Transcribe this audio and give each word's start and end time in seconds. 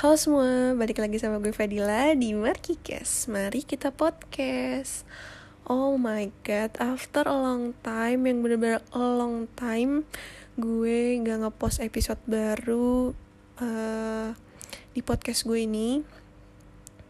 Halo 0.00 0.16
semua, 0.16 0.72
balik 0.80 0.96
lagi 0.96 1.20
sama 1.20 1.44
gue 1.44 1.52
Fadila 1.52 2.16
di 2.16 2.32
Markikes. 2.32 3.28
Mari 3.28 3.68
kita 3.68 3.92
podcast. 3.92 5.04
Oh 5.68 6.00
my 6.00 6.32
god, 6.40 6.72
after 6.80 7.28
a 7.28 7.36
long 7.36 7.76
time, 7.84 8.24
yang 8.24 8.40
bener-bener 8.40 8.80
a 8.96 9.04
long 9.04 9.44
time 9.60 10.08
Gue 10.56 11.20
gak 11.20 11.44
ngepost 11.44 11.84
episode 11.84 12.16
baru 12.24 13.12
uh, 13.60 14.32
di 14.96 15.04
podcast 15.04 15.44
gue 15.44 15.68
ini. 15.68 16.00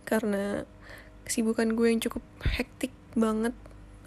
Karena 0.03 0.67
kesibukan 1.23 1.71
gue 1.79 1.95
yang 1.95 2.03
cukup 2.03 2.27
hektik 2.43 2.91
banget 3.15 3.55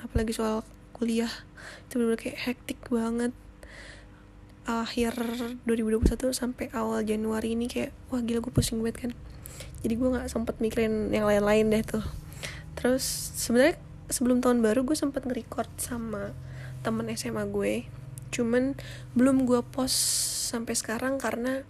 Apalagi 0.03 0.35
soal 0.35 0.67
kuliah. 0.91 1.31
Itu 1.87 2.03
bener-bener 2.03 2.19
kayak 2.19 2.51
hektik 2.51 2.83
banget 2.91 3.31
akhir 4.63 5.19
2021 5.67 6.31
sampai 6.31 6.71
awal 6.71 7.03
Januari 7.03 7.51
ini 7.51 7.67
kayak 7.67 7.91
wah 8.07 8.23
gila 8.23 8.39
gue 8.39 8.53
pusing 8.53 8.79
banget 8.79 9.07
kan. 9.07 9.11
Jadi 9.83 9.93
gue 9.99 10.09
nggak 10.15 10.31
sempet 10.31 10.55
mikirin 10.63 11.11
yang 11.11 11.27
lain-lain 11.27 11.67
deh 11.67 11.83
tuh. 11.83 12.05
Terus 12.79 13.03
sebenarnya 13.35 13.75
sebelum 14.07 14.39
tahun 14.39 14.63
baru 14.63 14.87
gue 14.87 14.95
sempet 14.95 15.27
nge-record 15.27 15.67
sama 15.75 16.31
temen 16.81 17.11
SMA 17.15 17.43
gue. 17.51 17.87
Cuman 18.31 18.79
belum 19.13 19.43
gue 19.43 19.59
post 19.67 19.99
sampai 20.55 20.73
sekarang 20.79 21.19
karena 21.19 21.67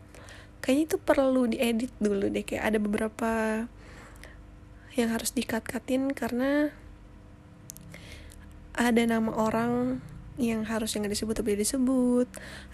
kayaknya 0.61 0.83
itu 0.93 0.97
perlu 1.01 1.49
diedit 1.49 1.93
dulu 1.97 2.29
deh. 2.29 2.45
Kayak 2.45 2.63
ada 2.69 2.77
beberapa 2.77 3.31
yang 4.93 5.09
harus 5.09 5.33
dikat-katin 5.33 6.13
karena 6.13 6.69
ada 8.77 9.01
nama 9.05 9.33
orang 9.33 10.01
yang 10.41 10.65
harusnya 10.65 11.05
nggak 11.05 11.13
disebut 11.13 11.35
tapi 11.37 11.53
disebut. 11.53 12.27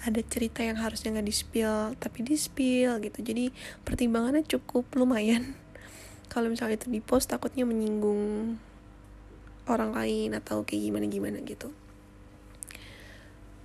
Ada 0.07 0.21
cerita 0.23 0.63
yang 0.63 0.79
harusnya 0.79 1.11
nggak 1.11 1.27
di 1.27 1.35
spill 1.35 1.75
tapi 1.99 2.23
di 2.23 2.35
spill 2.39 3.03
gitu. 3.03 3.19
Jadi 3.19 3.51
pertimbangannya 3.83 4.47
cukup 4.47 4.87
lumayan. 4.95 5.55
Kalau 6.31 6.47
misalnya 6.47 6.79
itu 6.79 6.87
di 6.87 7.03
post 7.03 7.27
takutnya 7.27 7.67
menyinggung 7.67 8.55
orang 9.67 9.91
lain 9.93 10.33
atau 10.33 10.63
kayak 10.63 10.81
gimana 10.87 11.05
gimana 11.11 11.37
gitu. 11.43 11.69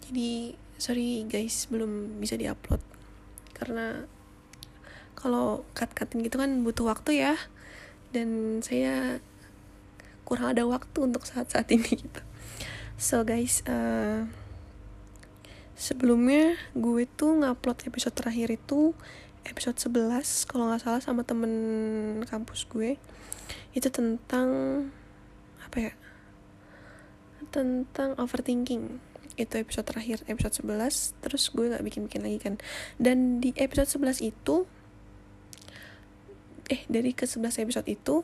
Jadi 0.05 0.53
sorry 0.77 1.25
guys 1.31 1.70
belum 1.70 2.19
bisa 2.19 2.34
diupload. 2.34 2.83
Karena 3.55 4.05
kalau 5.14 5.64
cut 5.73 5.89
cutin 5.97 6.20
gitu 6.20 6.36
kan 6.36 6.51
butuh 6.67 6.84
waktu 6.84 7.25
ya. 7.25 7.39
Dan 8.12 8.61
saya 8.61 9.23
kurang 10.29 10.53
ada 10.53 10.69
waktu 10.69 10.98
untuk 11.08 11.25
saat-saat 11.25 11.73
ini 11.73 11.89
gitu 12.05 12.20
So 12.95 13.27
guys, 13.27 13.67
uh, 13.67 14.31
sebelumnya 15.75 16.55
gue 16.78 17.11
tuh 17.11 17.42
ngupload 17.42 17.91
episode 17.91 18.14
terakhir 18.14 18.55
itu 18.55 18.95
episode 19.42 19.75
11 19.83 20.47
kalau 20.47 20.70
nggak 20.70 20.83
salah 20.86 21.03
sama 21.03 21.27
temen 21.27 21.53
kampus 22.23 22.70
gue. 22.70 22.95
Itu 23.75 23.91
tentang 23.91 24.48
apa 25.67 25.91
ya 25.91 25.92
tentang 27.51 28.14
overthinking. 28.14 29.03
Itu 29.34 29.58
episode 29.58 29.91
terakhir 29.91 30.23
episode 30.31 30.62
11 30.62 31.19
terus 31.19 31.51
gue 31.51 31.75
nggak 31.75 31.83
bikin-bikin 31.83 32.23
lagi 32.23 32.39
kan. 32.39 32.55
Dan 32.95 33.42
di 33.42 33.51
episode 33.58 33.91
11 33.91 34.23
itu 34.23 34.70
eh 36.70 36.86
dari 36.86 37.11
ke 37.11 37.27
11 37.27 37.58
episode 37.58 37.91
itu 37.91 38.23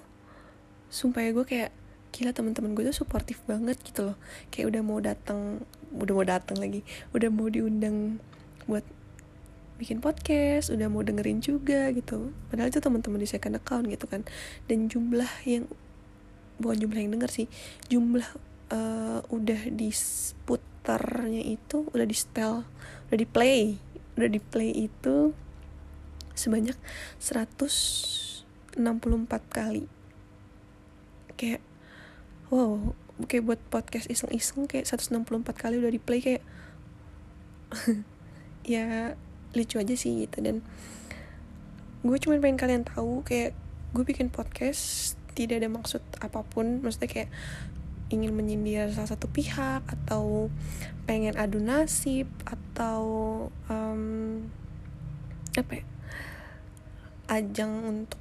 sumpah 0.95 1.27
ya 1.27 1.31
gue 1.35 1.47
kayak 1.47 1.73
gila 2.11 2.35
teman-teman 2.35 2.75
gue 2.75 2.85
tuh 2.91 3.05
suportif 3.05 3.43
banget 3.47 3.79
gitu 3.83 4.13
loh. 4.13 4.17
Kayak 4.53 4.77
udah 4.77 4.83
mau 4.83 4.99
datang 4.99 5.63
udah 5.95 6.15
mau 6.15 6.27
datang 6.27 6.57
lagi. 6.59 6.87
Udah 7.15 7.29
mau 7.31 7.47
diundang 7.47 8.19
buat 8.67 8.85
bikin 9.81 10.05
podcast 10.05 10.69
udah 10.69 10.93
mau 10.93 11.01
dengerin 11.01 11.41
juga 11.41 11.89
gitu. 11.97 12.35
Padahal 12.53 12.69
itu 12.69 12.81
teman-teman 12.85 13.19
di 13.23 13.29
second 13.31 13.57
account 13.57 13.89
gitu 13.89 14.05
kan. 14.05 14.23
Dan 14.69 14.93
jumlah 14.93 15.31
yang 15.49 15.65
bukan 16.61 16.77
jumlah 16.77 17.01
yang 17.01 17.17
denger 17.17 17.33
sih 17.33 17.49
jumlah 17.89 18.29
uh, 18.69 19.25
udah 19.33 19.73
di 19.73 19.89
putarnya 20.45 21.41
itu 21.41 21.89
udah 21.89 22.05
di 22.05 22.13
setel 22.13 22.69
udah 23.09 23.17
di 23.17 23.25
play 23.25 23.81
udah 24.21 24.29
di 24.29 24.37
play 24.37 24.69
itu 24.77 25.33
sebanyak 26.41 26.77
164 27.21 28.77
kali. 29.53 29.85
Kayak 31.37 31.61
wow 32.51 32.95
kayak 33.27 33.45
buat 33.45 33.61
podcast 33.69 34.09
iseng-iseng 34.09 34.65
kayak 34.65 34.89
164 34.89 35.23
kali 35.57 35.77
udah 35.81 35.93
di 35.93 36.01
play 36.01 36.21
kayak 36.25 36.43
ya 38.75 39.15
lucu 39.57 39.77
aja 39.81 39.95
sih 39.97 40.27
gitu. 40.27 40.41
Dan 40.41 40.63
gue 42.01 42.17
cuma 42.23 42.41
pengen 42.41 42.59
kalian 42.61 42.83
tahu 42.87 43.21
kayak 43.27 43.53
gue 43.93 44.05
bikin 44.07 44.31
podcast 44.31 45.15
tidak 45.35 45.65
ada 45.65 45.69
maksud 45.69 46.03
apa 46.23 46.41
pun. 46.47 46.81
Maksudnya 46.81 47.11
kayak 47.11 47.31
ingin 48.11 48.35
menyindir 48.35 48.91
salah 48.91 49.15
satu 49.15 49.31
pihak 49.31 49.87
atau 49.87 50.51
pengen 51.07 51.39
adu 51.39 51.63
nasib 51.63 52.27
atau 52.43 53.03
um, 53.71 54.43
apa 55.55 55.83
ya 55.83 55.85
ajang 57.31 57.71
untuk 57.87 58.19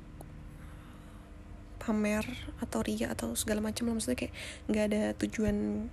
pamer 1.80 2.28
atau 2.60 2.84
ria 2.84 3.10
atau 3.10 3.32
segala 3.34 3.64
macam 3.64 3.88
lah. 3.88 3.96
Maksudnya 3.96 4.20
kayak 4.20 4.34
nggak 4.68 4.84
ada 4.92 5.02
tujuan 5.26 5.88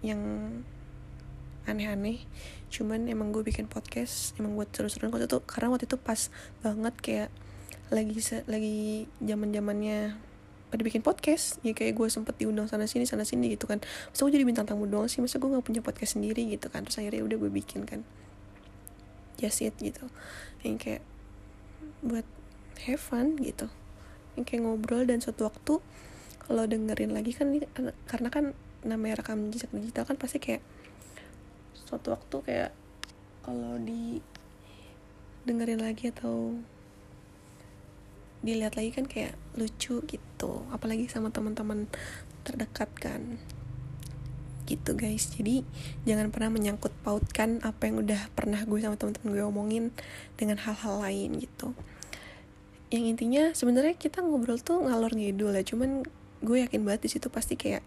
yang 0.00 0.22
aneh-aneh. 1.66 2.22
Cuman 2.70 3.10
emang 3.10 3.34
gue 3.34 3.42
bikin 3.42 3.66
podcast 3.66 4.32
emang 4.38 4.54
buat 4.54 4.70
seru-seruan. 4.70 5.10
Waktu 5.10 5.26
itu 5.26 5.38
karena 5.44 5.68
waktu 5.74 5.84
itu 5.90 5.98
pas 5.98 6.30
banget 6.62 6.94
kayak 7.02 7.28
lagi 7.92 8.16
lagi 8.48 9.10
zaman 9.20 9.52
zamannya 9.52 10.16
pada 10.72 10.80
bikin 10.88 11.04
podcast 11.04 11.60
ya 11.60 11.76
kayak 11.76 11.92
gue 11.92 12.08
sempet 12.08 12.32
diundang 12.40 12.64
sana 12.64 12.88
sini 12.88 13.04
sana 13.04 13.28
sini 13.28 13.52
gitu 13.52 13.68
kan. 13.68 13.84
Masa 13.84 14.24
gue 14.24 14.32
jadi 14.32 14.46
bintang 14.48 14.64
tamu 14.64 14.88
doang 14.88 15.10
sih? 15.10 15.20
Masa 15.20 15.36
gue 15.36 15.50
nggak 15.50 15.66
punya 15.66 15.84
podcast 15.84 16.16
sendiri 16.16 16.48
gitu 16.48 16.72
kan? 16.72 16.88
Terus 16.88 17.02
akhirnya 17.02 17.22
udah 17.26 17.36
gue 17.36 17.50
bikin 17.52 17.84
kan. 17.84 18.00
Just 19.36 19.60
it 19.60 19.76
gitu. 19.76 20.08
Yang 20.64 20.76
kayak 20.80 21.02
buat 22.00 22.26
have 22.88 22.98
fun 22.98 23.38
gitu 23.38 23.70
yang 24.36 24.44
kayak 24.48 24.62
ngobrol 24.64 25.04
dan 25.04 25.20
suatu 25.20 25.48
waktu 25.48 25.78
kalau 26.42 26.64
dengerin 26.66 27.12
lagi 27.14 27.32
kan 27.36 27.52
ini 27.52 27.68
karena 28.08 28.28
kan 28.32 28.56
namanya 28.82 29.22
rekam 29.22 29.52
jejak 29.54 29.70
digital 29.70 30.04
kan 30.04 30.18
pasti 30.18 30.42
kayak 30.42 30.62
suatu 31.72 32.16
waktu 32.16 32.36
kayak 32.42 32.70
kalau 33.46 33.78
di 33.78 34.18
dengerin 35.42 35.82
lagi 35.82 36.10
atau 36.14 36.54
dilihat 38.42 38.74
lagi 38.74 38.90
kan 38.90 39.06
kayak 39.06 39.38
lucu 39.54 40.02
gitu. 40.06 40.52
Apalagi 40.74 41.06
sama 41.06 41.30
teman-teman 41.30 41.86
terdekat 42.42 42.90
kan. 42.98 43.38
Gitu 44.66 44.94
guys. 44.98 45.30
Jadi 45.30 45.62
jangan 46.06 46.34
pernah 46.34 46.50
menyangkut 46.50 46.90
pautkan 47.06 47.62
apa 47.62 47.86
yang 47.86 48.02
udah 48.02 48.30
pernah 48.34 48.62
gue 48.66 48.78
sama 48.82 48.98
teman-teman 48.98 49.30
gue 49.34 49.44
omongin 49.46 49.84
dengan 50.38 50.58
hal-hal 50.58 51.02
lain 51.02 51.38
gitu 51.38 51.74
yang 52.92 53.08
intinya 53.08 53.56
sebenarnya 53.56 53.96
kita 53.96 54.20
ngobrol 54.20 54.60
tuh 54.60 54.84
ngalor 54.84 55.16
ngidul 55.16 55.56
ya. 55.56 55.64
Cuman 55.64 56.04
gue 56.44 56.56
yakin 56.60 56.84
banget 56.84 57.08
di 57.08 57.10
situ 57.16 57.32
pasti 57.32 57.56
kayak 57.56 57.80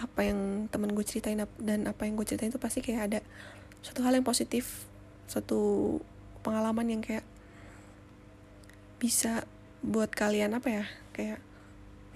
apa 0.00 0.24
yang 0.24 0.70
temen 0.72 0.94
gue 0.96 1.04
ceritain 1.04 1.36
dan 1.60 1.80
apa 1.84 2.08
yang 2.08 2.16
gue 2.16 2.24
ceritain 2.24 2.48
itu 2.48 2.62
pasti 2.62 2.80
kayak 2.80 3.02
ada 3.12 3.20
suatu 3.84 4.00
hal 4.06 4.14
yang 4.14 4.24
positif 4.26 4.88
suatu 5.28 5.98
pengalaman 6.40 6.86
yang 6.88 7.02
kayak 7.04 7.26
bisa 9.02 9.44
buat 9.84 10.10
kalian 10.10 10.56
apa 10.56 10.68
ya 10.70 10.84
kayak 11.12 11.38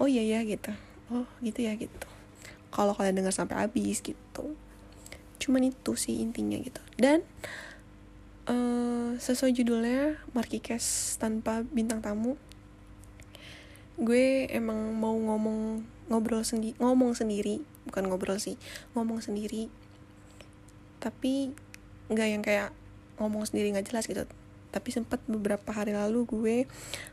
oh 0.01 0.09
iya 0.09 0.25
ya 0.25 0.39
gitu. 0.41 0.73
Oh 1.13 1.29
gitu 1.45 1.61
ya 1.61 1.77
gitu. 1.77 2.07
Kalau 2.73 2.97
kalian 2.97 3.21
dengar 3.21 3.35
sampai 3.35 3.61
habis 3.61 4.01
gitu. 4.01 4.57
Cuman 5.37 5.69
itu 5.69 5.93
sih 5.93 6.17
intinya 6.23 6.57
gitu. 6.57 6.81
Dan 6.97 7.21
uh, 8.49 9.15
sesuai 9.19 9.55
judulnya 9.55 10.19
Markikes 10.35 11.15
tanpa 11.19 11.63
bintang 11.67 12.03
tamu. 12.03 12.35
Gue 13.99 14.49
emang 14.49 14.91
mau 14.97 15.13
ngomong 15.13 15.85
ngobrol 16.11 16.43
sendiri 16.43 16.75
ngomong 16.81 17.15
sendiri. 17.15 17.63
Bukan 17.87 18.09
ngobrol 18.09 18.39
sih 18.41 18.59
ngomong 18.97 19.23
sendiri. 19.23 19.69
Tapi 20.99 21.53
nggak 22.11 22.27
yang 22.27 22.43
kayak 22.43 22.69
ngomong 23.21 23.45
sendiri 23.47 23.71
nggak 23.71 23.93
jelas 23.93 24.09
gitu. 24.09 24.25
Tapi 24.73 24.89
sempat 24.89 25.21
beberapa 25.29 25.69
hari 25.69 25.93
lalu 25.93 26.25
gue 26.25 26.57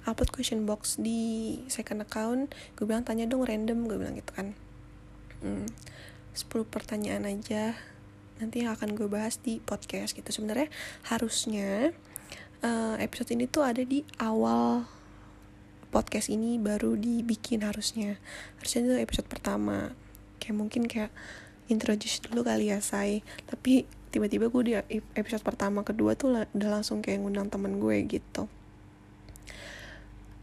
upload 0.08 0.32
question 0.32 0.64
box 0.64 0.96
di 0.96 1.60
second 1.68 2.00
account. 2.02 2.50
Gue 2.74 2.88
bilang 2.88 3.04
tanya 3.04 3.28
dong 3.28 3.44
random 3.44 3.84
gue 3.84 4.00
bilang 4.00 4.16
gitu 4.16 4.32
kan. 4.32 4.56
Hmm, 5.44 5.68
10 6.32 6.68
pertanyaan 6.68 7.28
aja 7.28 7.76
nanti 8.40 8.64
yang 8.64 8.72
akan 8.74 8.96
gue 8.96 9.06
bahas 9.06 9.36
di 9.38 9.60
podcast 9.60 10.16
gitu. 10.16 10.32
Sebenarnya 10.32 10.72
harusnya 11.06 11.92
uh, 12.64 12.96
episode 12.96 13.36
ini 13.36 13.46
tuh 13.46 13.62
ada 13.62 13.84
di 13.84 14.02
awal 14.18 14.88
podcast 15.92 16.32
ini 16.32 16.56
baru 16.56 16.96
dibikin 16.96 17.62
harusnya. 17.62 18.16
Harusnya 18.58 18.80
itu 18.88 18.94
episode 18.98 19.28
pertama. 19.28 19.92
Kayak 20.40 20.56
mungkin 20.56 20.88
kayak 20.88 21.12
introduce 21.70 22.18
dulu 22.26 22.42
kali 22.42 22.74
ya 22.74 22.82
say 22.82 23.22
tapi 23.46 23.86
tiba-tiba 24.10 24.50
gue 24.50 24.62
di 24.66 24.74
episode 25.14 25.46
pertama 25.46 25.86
kedua 25.86 26.18
tuh 26.18 26.34
udah 26.50 26.70
langsung 26.82 26.98
kayak 26.98 27.22
ngundang 27.22 27.46
temen 27.46 27.78
gue 27.78 27.96
gitu. 28.10 28.50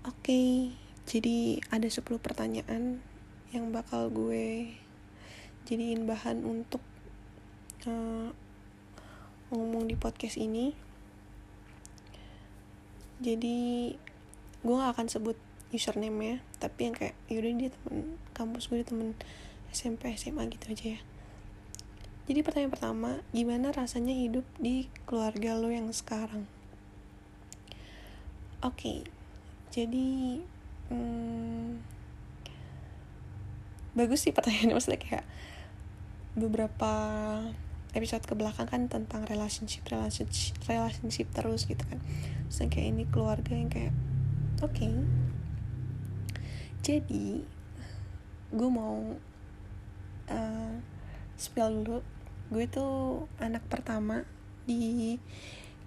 Okay, 0.08 0.72
jadi 1.04 1.60
ada 1.68 1.84
10 1.84 2.00
pertanyaan 2.24 3.04
yang 3.52 3.76
bakal 3.76 4.08
gue 4.08 4.72
jadiin 5.68 6.08
bahan 6.08 6.48
untuk 6.48 6.80
uh, 7.88 8.30
ngomong 9.50 9.88
di 9.88 9.96
podcast 9.96 10.36
ini. 10.36 10.76
Jadi 13.24 13.96
gue 14.62 14.76
gak 14.76 14.94
akan 14.94 15.08
sebut 15.10 15.38
username 15.72 16.20
ya 16.24 16.38
tapi 16.64 16.88
yang 16.88 16.96
kayak 16.96 17.16
yaudah 17.28 17.52
dia 17.60 17.70
temen 17.72 18.16
kampus 18.32 18.72
gue 18.72 18.80
dia 18.80 18.88
temen 18.88 19.16
SMP 19.72 20.14
SMA 20.16 20.48
gitu 20.52 20.72
aja 20.72 20.86
ya. 20.96 21.02
Jadi 22.28 22.44
pertanyaan 22.44 22.74
pertama 22.76 23.10
gimana 23.32 23.72
rasanya 23.72 24.12
hidup 24.12 24.44
di 24.60 24.92
keluarga 25.08 25.56
lo 25.56 25.72
yang 25.72 25.88
sekarang? 25.96 26.44
Oke 28.60 28.76
okay, 28.76 29.00
jadi 29.72 30.42
hmm, 30.92 31.80
bagus 33.96 34.26
sih 34.26 34.34
pertanyaannya 34.34 34.76
maksudnya 34.76 35.02
kayak 35.02 35.26
beberapa 36.38 36.94
episode 37.98 38.24
ke 38.24 38.34
belakang 38.38 38.70
kan 38.70 38.86
tentang 38.86 39.26
relationship 39.26 39.84
relationship 39.90 40.56
relationship 40.70 41.28
terus 41.34 41.66
gitu 41.66 41.82
kan. 41.84 42.00
Maksudnya 42.48 42.70
kayak 42.70 42.88
ini 42.94 43.04
keluarga 43.10 43.52
yang 43.52 43.70
kayak 43.74 43.94
oke. 44.62 44.74
Okay. 44.74 44.94
jadi 46.86 47.44
gue 48.54 48.70
mau 48.72 49.20
uh, 50.32 50.74
spill 51.36 51.84
dulu. 51.84 52.00
Gue 52.48 52.64
tuh 52.72 53.28
anak 53.44 53.68
pertama 53.68 54.24
di 54.64 55.20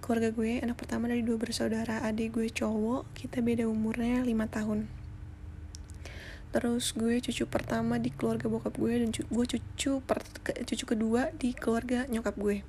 keluarga 0.05 0.33
gue 0.33 0.61
anak 0.61 0.77
pertama 0.77 1.09
dari 1.09 1.25
dua 1.25 1.41
bersaudara. 1.41 2.05
Adik 2.05 2.37
gue 2.37 2.53
cowok 2.53 3.17
kita 3.17 3.41
beda 3.41 3.65
umurnya 3.65 4.21
5 4.21 4.29
tahun 4.53 5.00
terus 6.51 6.91
gue 6.99 7.23
cucu 7.23 7.47
pertama 7.47 8.03
di 8.03 8.11
keluarga 8.11 8.51
bokap 8.51 8.75
gue 8.75 8.93
dan 8.99 9.15
cu 9.15 9.23
gue 9.23 9.47
cucu 9.55 10.03
per 10.03 10.19
cucu 10.67 10.85
kedua 10.87 11.31
di 11.39 11.55
keluarga 11.55 12.11
nyokap 12.11 12.35
gue. 12.35 12.67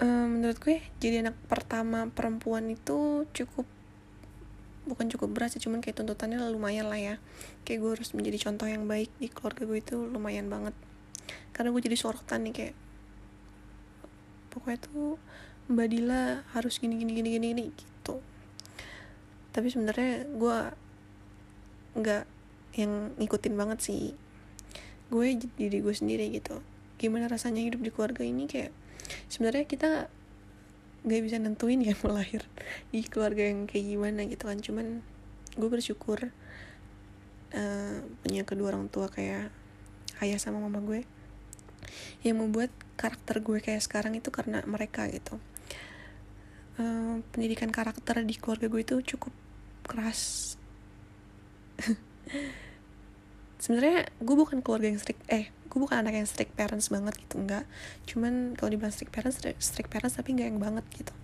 Um, 0.00 0.40
menurut 0.40 0.58
gue 0.58 0.82
jadi 0.98 1.22
anak 1.22 1.36
pertama 1.46 2.10
perempuan 2.10 2.66
itu 2.72 3.28
cukup 3.30 3.68
bukan 4.88 5.06
cukup 5.12 5.30
berat 5.30 5.54
sih 5.54 5.62
cuman 5.62 5.78
kayak 5.78 6.02
tuntutannya 6.02 6.42
lumayan 6.50 6.90
lah 6.90 6.98
ya. 6.98 7.14
Kayak 7.62 7.78
gue 7.78 7.90
harus 7.94 8.10
menjadi 8.10 8.50
contoh 8.50 8.66
yang 8.66 8.90
baik 8.90 9.10
di 9.22 9.30
keluarga 9.30 9.62
gue 9.62 9.78
itu 9.78 9.96
lumayan 10.02 10.50
banget. 10.50 10.74
Karena 11.54 11.70
gue 11.70 11.82
jadi 11.86 11.94
sorotan 11.94 12.42
nih 12.42 12.54
kayak 12.58 12.74
pokoknya 14.50 14.78
tuh 14.82 15.14
Mbak 15.70 15.86
Dila 15.86 16.42
harus 16.58 16.82
gini 16.82 16.98
gini 16.98 17.14
gini 17.14 17.28
gini, 17.38 17.46
gini 17.54 17.64
gitu. 17.70 18.18
Tapi 19.54 19.70
sebenarnya 19.70 20.26
gue 20.26 20.89
nggak 21.94 22.24
yang 22.78 23.14
ngikutin 23.18 23.54
banget 23.58 23.78
sih. 23.82 24.14
Gue 25.10 25.34
jadi 25.58 25.78
gue 25.82 25.94
sendiri 25.94 26.30
gitu. 26.30 26.62
Gimana 27.00 27.26
rasanya 27.26 27.64
hidup 27.64 27.82
di 27.82 27.90
keluarga 27.90 28.22
ini 28.22 28.46
kayak 28.46 28.70
sebenarnya 29.26 29.64
kita 29.66 29.90
nggak 31.00 31.22
bisa 31.24 31.36
nentuin 31.40 31.80
ya 31.80 31.96
mau 32.04 32.20
di 32.92 33.00
keluarga 33.08 33.42
yang 33.48 33.66
kayak 33.66 33.84
gimana 33.90 34.20
gitu 34.30 34.46
kan. 34.46 34.58
Cuman 34.62 34.86
gue 35.58 35.68
bersyukur 35.68 36.30
uh, 37.54 37.96
punya 38.22 38.42
kedua 38.46 38.76
orang 38.76 38.86
tua 38.86 39.10
kayak 39.10 39.50
ayah 40.22 40.38
sama 40.38 40.62
mama 40.62 40.78
gue 40.84 41.02
yang 42.22 42.38
membuat 42.38 42.70
karakter 43.00 43.40
gue 43.40 43.58
kayak 43.64 43.82
sekarang 43.82 44.14
itu 44.14 44.28
karena 44.30 44.62
mereka 44.68 45.08
gitu. 45.10 45.40
Uh, 46.80 47.20
pendidikan 47.34 47.68
karakter 47.74 48.22
di 48.22 48.38
keluarga 48.38 48.70
gue 48.70 48.80
itu 48.80 48.96
cukup 49.16 49.34
keras 49.84 50.54
sebenarnya 53.62 54.08
gue 54.18 54.36
bukan 54.36 54.64
keluarga 54.64 54.88
yang 54.88 55.00
strict 55.00 55.20
eh 55.28 55.52
gue 55.70 55.78
bukan 55.78 56.02
anak 56.02 56.18
yang 56.18 56.26
strict 56.26 56.56
parents 56.58 56.90
banget 56.90 57.14
gitu 57.20 57.38
enggak. 57.38 57.64
Cuman 58.08 58.58
kalau 58.58 58.74
dibilang 58.74 58.90
strict 58.90 59.14
parents 59.14 59.38
strict 59.62 59.90
parents 59.92 60.18
tapi 60.18 60.34
enggak 60.34 60.50
yang 60.50 60.58
banget 60.58 60.82
gitu. 60.96 61.14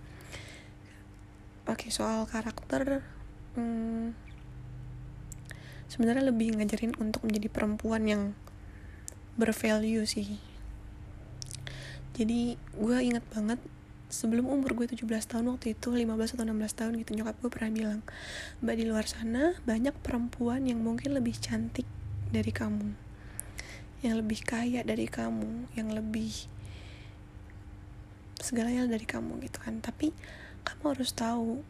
Oke 1.67 1.87
okay, 1.87 1.89
soal 1.91 2.23
karakter 2.31 3.03
hmm, 3.59 4.15
sebenarnya 5.91 6.31
lebih 6.31 6.55
ngajarin 6.55 6.95
untuk 6.95 7.27
menjadi 7.27 7.51
perempuan 7.51 8.07
yang 8.07 8.23
bervalue 9.35 10.07
sih. 10.07 10.39
Jadi 12.15 12.55
gue 12.55 12.97
ingat 13.03 13.25
banget 13.35 13.59
sebelum 14.07 14.47
umur 14.47 14.71
gue 14.73 14.87
17 14.95 15.03
tahun 15.05 15.51
waktu 15.51 15.75
itu 15.75 15.91
15 15.91 16.39
atau 16.39 16.45
16 16.47 16.79
tahun 16.79 16.93
gitu 17.03 17.11
nyokap 17.19 17.35
gue 17.43 17.51
pernah 17.51 17.71
bilang 17.75 18.01
mbak 18.63 18.75
di 18.79 18.85
luar 18.87 19.03
sana 19.03 19.59
banyak 19.67 19.91
perempuan 19.99 20.63
yang 20.63 20.79
mungkin 20.79 21.11
lebih 21.11 21.35
cantik 21.35 21.83
dari 22.31 22.55
kamu 22.55 22.95
yang 24.05 24.15
lebih 24.15 24.39
kaya 24.45 24.85
dari 24.85 25.09
kamu 25.09 25.73
yang 25.75 25.91
lebih 25.91 26.47
segalanya 28.47 28.85
dari 28.85 29.03
kamu 29.03 29.41
gitu 29.43 29.57
kan. 29.61 29.81
Tapi 29.81 30.13
kamu 30.63 30.95
harus 30.95 31.11
tahu 31.11 31.61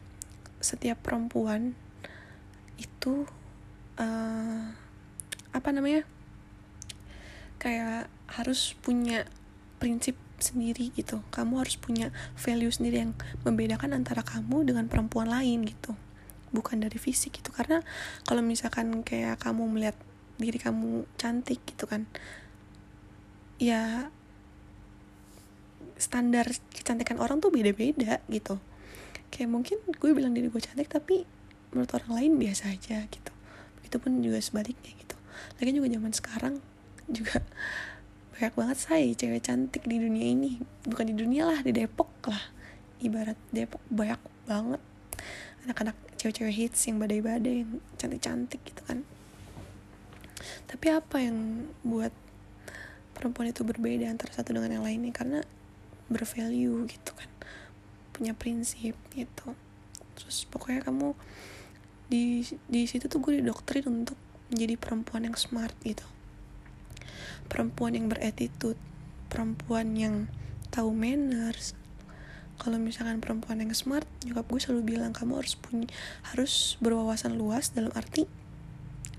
setiap 0.59 0.99
perempuan 1.01 1.77
itu 2.77 3.25
uh, 3.97 4.61
apa 5.53 5.69
namanya 5.73 6.05
kayak 7.57 8.09
harus 8.29 8.77
punya 8.83 9.25
prinsip 9.81 10.13
sendiri 10.39 10.93
gitu. 10.93 11.21
Kamu 11.33 11.61
harus 11.61 11.77
punya 11.77 12.13
value 12.37 12.71
sendiri 12.71 13.03
yang 13.03 13.13
membedakan 13.43 13.93
antara 13.97 14.21
kamu 14.21 14.67
dengan 14.67 14.85
perempuan 14.87 15.29
lain 15.29 15.65
gitu. 15.65 15.93
Bukan 16.53 16.81
dari 16.81 16.97
fisik 16.97 17.41
gitu. 17.41 17.51
Karena 17.51 17.81
kalau 18.23 18.41
misalkan 18.45 19.01
kayak 19.01 19.41
kamu 19.41 19.67
melihat 19.67 19.97
diri 20.37 20.61
kamu 20.61 21.09
cantik 21.17 21.57
gitu 21.65 21.89
kan 21.89 22.05
ya 23.57 24.13
standar 25.97 26.45
kecantikan 26.69 27.17
orang 27.17 27.41
tuh 27.41 27.49
beda-beda 27.49 28.21
gitu. 28.29 28.61
Kayak 29.33 29.49
mungkin 29.49 29.77
gue 29.81 30.11
bilang 30.13 30.37
diri 30.37 30.47
gue 30.53 30.61
cantik 30.61 30.87
tapi 30.87 31.25
menurut 31.73 31.89
orang 31.97 32.21
lain 32.21 32.31
biasa 32.37 32.69
aja 32.69 33.01
gitu. 33.09 33.31
Pun 33.97 34.21
juga 34.21 34.37
sebaliknya 34.37 34.93
gitu. 34.93 35.17
Lagi 35.57 35.71
juga 35.73 35.89
zaman 35.89 36.13
sekarang 36.13 36.53
juga 37.09 37.41
banyak 38.37 38.53
banget 38.53 38.77
saya 38.77 39.09
cewek 39.17 39.41
cantik 39.41 39.81
di 39.89 39.97
dunia 39.97 40.29
ini. 40.29 40.61
Bukan 40.85 41.09
di 41.09 41.17
dunia 41.17 41.49
lah 41.49 41.65
di 41.65 41.73
Depok 41.73 42.29
lah. 42.29 42.53
Ibarat 43.01 43.33
Depok 43.49 43.81
banyak 43.89 44.21
banget. 44.45 44.77
Anak-anak 45.65 45.97
cewek-cewek 46.21 46.53
hits 46.53 46.85
yang 46.85 47.01
badai-badai 47.01 47.65
yang 47.65 47.81
cantik-cantik 47.97 48.61
gitu 48.61 48.81
kan. 48.85 49.01
Tapi 50.69 50.85
apa 50.93 51.17
yang 51.17 51.65
buat 51.81 52.13
perempuan 53.17 53.49
itu 53.49 53.65
berbeda 53.65 54.05
antara 54.05 54.29
satu 54.29 54.53
dengan 54.53 54.69
yang 54.69 54.85
lainnya? 54.85 55.09
Karena 55.17 55.41
bervalue 56.05 56.85
gitu 56.85 57.17
kan. 57.17 57.29
Punya 58.13 58.37
prinsip 58.37 58.93
gitu. 59.17 59.57
Terus 60.13 60.45
pokoknya 60.45 60.85
kamu 60.85 61.17
di 62.05 62.45
di 62.69 62.85
situ 62.85 63.09
tuh 63.09 63.17
gue 63.17 63.41
didoktrin 63.41 63.89
untuk 63.89 64.15
menjadi 64.53 64.77
perempuan 64.77 65.25
yang 65.25 65.35
smart 65.35 65.73
gitu 65.81 66.05
perempuan 67.47 67.95
yang 67.95 68.11
beretitude 68.11 68.77
perempuan 69.27 69.95
yang 69.95 70.15
tahu 70.71 70.95
manners. 70.95 71.75
Kalau 72.57 72.81
misalkan 72.81 73.21
perempuan 73.21 73.61
yang 73.61 73.69
smart 73.77 74.07
nyokap 74.25 74.49
gue 74.49 74.59
selalu 74.59 74.97
bilang 74.97 75.13
kamu 75.13 75.37
harus 75.37 75.53
punya 75.53 75.85
harus 76.33 76.75
berwawasan 76.81 77.37
luas 77.37 77.69
dalam 77.69 77.93
arti 77.93 78.25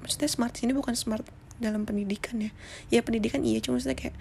maksudnya 0.03 0.27
smart 0.27 0.55
ini 0.59 0.75
bukan 0.75 0.99
smart 0.99 1.23
dalam 1.63 1.87
pendidikan 1.87 2.39
ya. 2.43 2.51
Ya 2.91 3.01
pendidikan 3.03 3.47
iya 3.47 3.63
cuma 3.63 3.79
maksudnya 3.79 3.99
kayak 3.99 4.17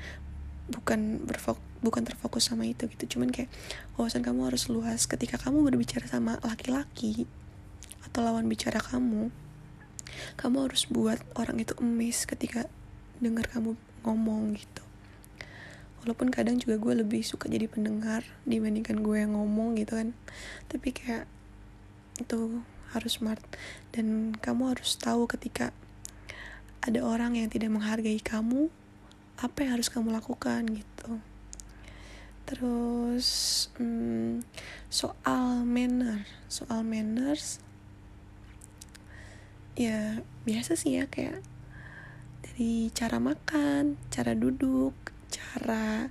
bukan 0.68 1.24
berfok 1.26 1.58
bukan 1.82 2.06
terfokus 2.06 2.50
sama 2.50 2.70
itu 2.70 2.86
gitu. 2.90 3.18
Cuman 3.18 3.34
kayak 3.34 3.50
wawasan 3.98 4.22
kamu 4.22 4.54
harus 4.54 4.70
luas. 4.70 5.10
Ketika 5.10 5.42
kamu 5.42 5.66
berbicara 5.66 6.06
sama 6.06 6.38
laki-laki 6.46 7.26
atau 8.06 8.22
lawan 8.22 8.46
bicara 8.46 8.80
kamu 8.80 9.30
kamu 10.40 10.58
harus 10.70 10.88
buat 10.88 11.20
orang 11.36 11.62
itu 11.62 11.76
emis 11.84 12.24
ketika 12.24 12.66
dengar 13.20 13.46
kamu 13.50 13.76
ngomong 14.08 14.56
gitu. 14.56 14.84
Walaupun 16.02 16.32
kadang 16.32 16.56
juga 16.56 16.80
gue 16.80 17.04
lebih 17.04 17.20
suka 17.28 17.52
jadi 17.52 17.68
pendengar 17.68 18.24
dibandingkan 18.48 19.04
gue 19.04 19.18
yang 19.28 19.36
ngomong 19.36 19.76
gitu 19.76 20.00
kan. 20.00 20.16
Tapi 20.72 20.96
kayak 20.96 21.28
itu 22.16 22.64
harus 22.96 23.20
smart. 23.20 23.44
Dan 23.92 24.40
kamu 24.40 24.72
harus 24.72 24.96
tahu 24.96 25.28
ketika 25.28 25.76
ada 26.80 27.04
orang 27.04 27.36
yang 27.36 27.52
tidak 27.52 27.76
menghargai 27.76 28.24
kamu 28.24 28.72
apa 29.38 29.58
yang 29.68 29.76
harus 29.76 29.92
kamu 29.92 30.16
lakukan 30.16 30.64
gitu. 30.72 31.20
Terus 32.48 33.28
hmm, 33.76 34.48
soal 34.88 35.68
manner. 35.68 36.24
Soal 36.48 36.88
manners 36.88 37.60
ya 39.78 40.26
biasa 40.42 40.74
sih 40.74 40.98
ya 40.98 41.06
kayak 41.06 41.46
dari 42.58 42.90
cara 42.90 43.22
makan 43.22 44.02
cara 44.10 44.34
duduk 44.34 44.98
cara 45.30 46.10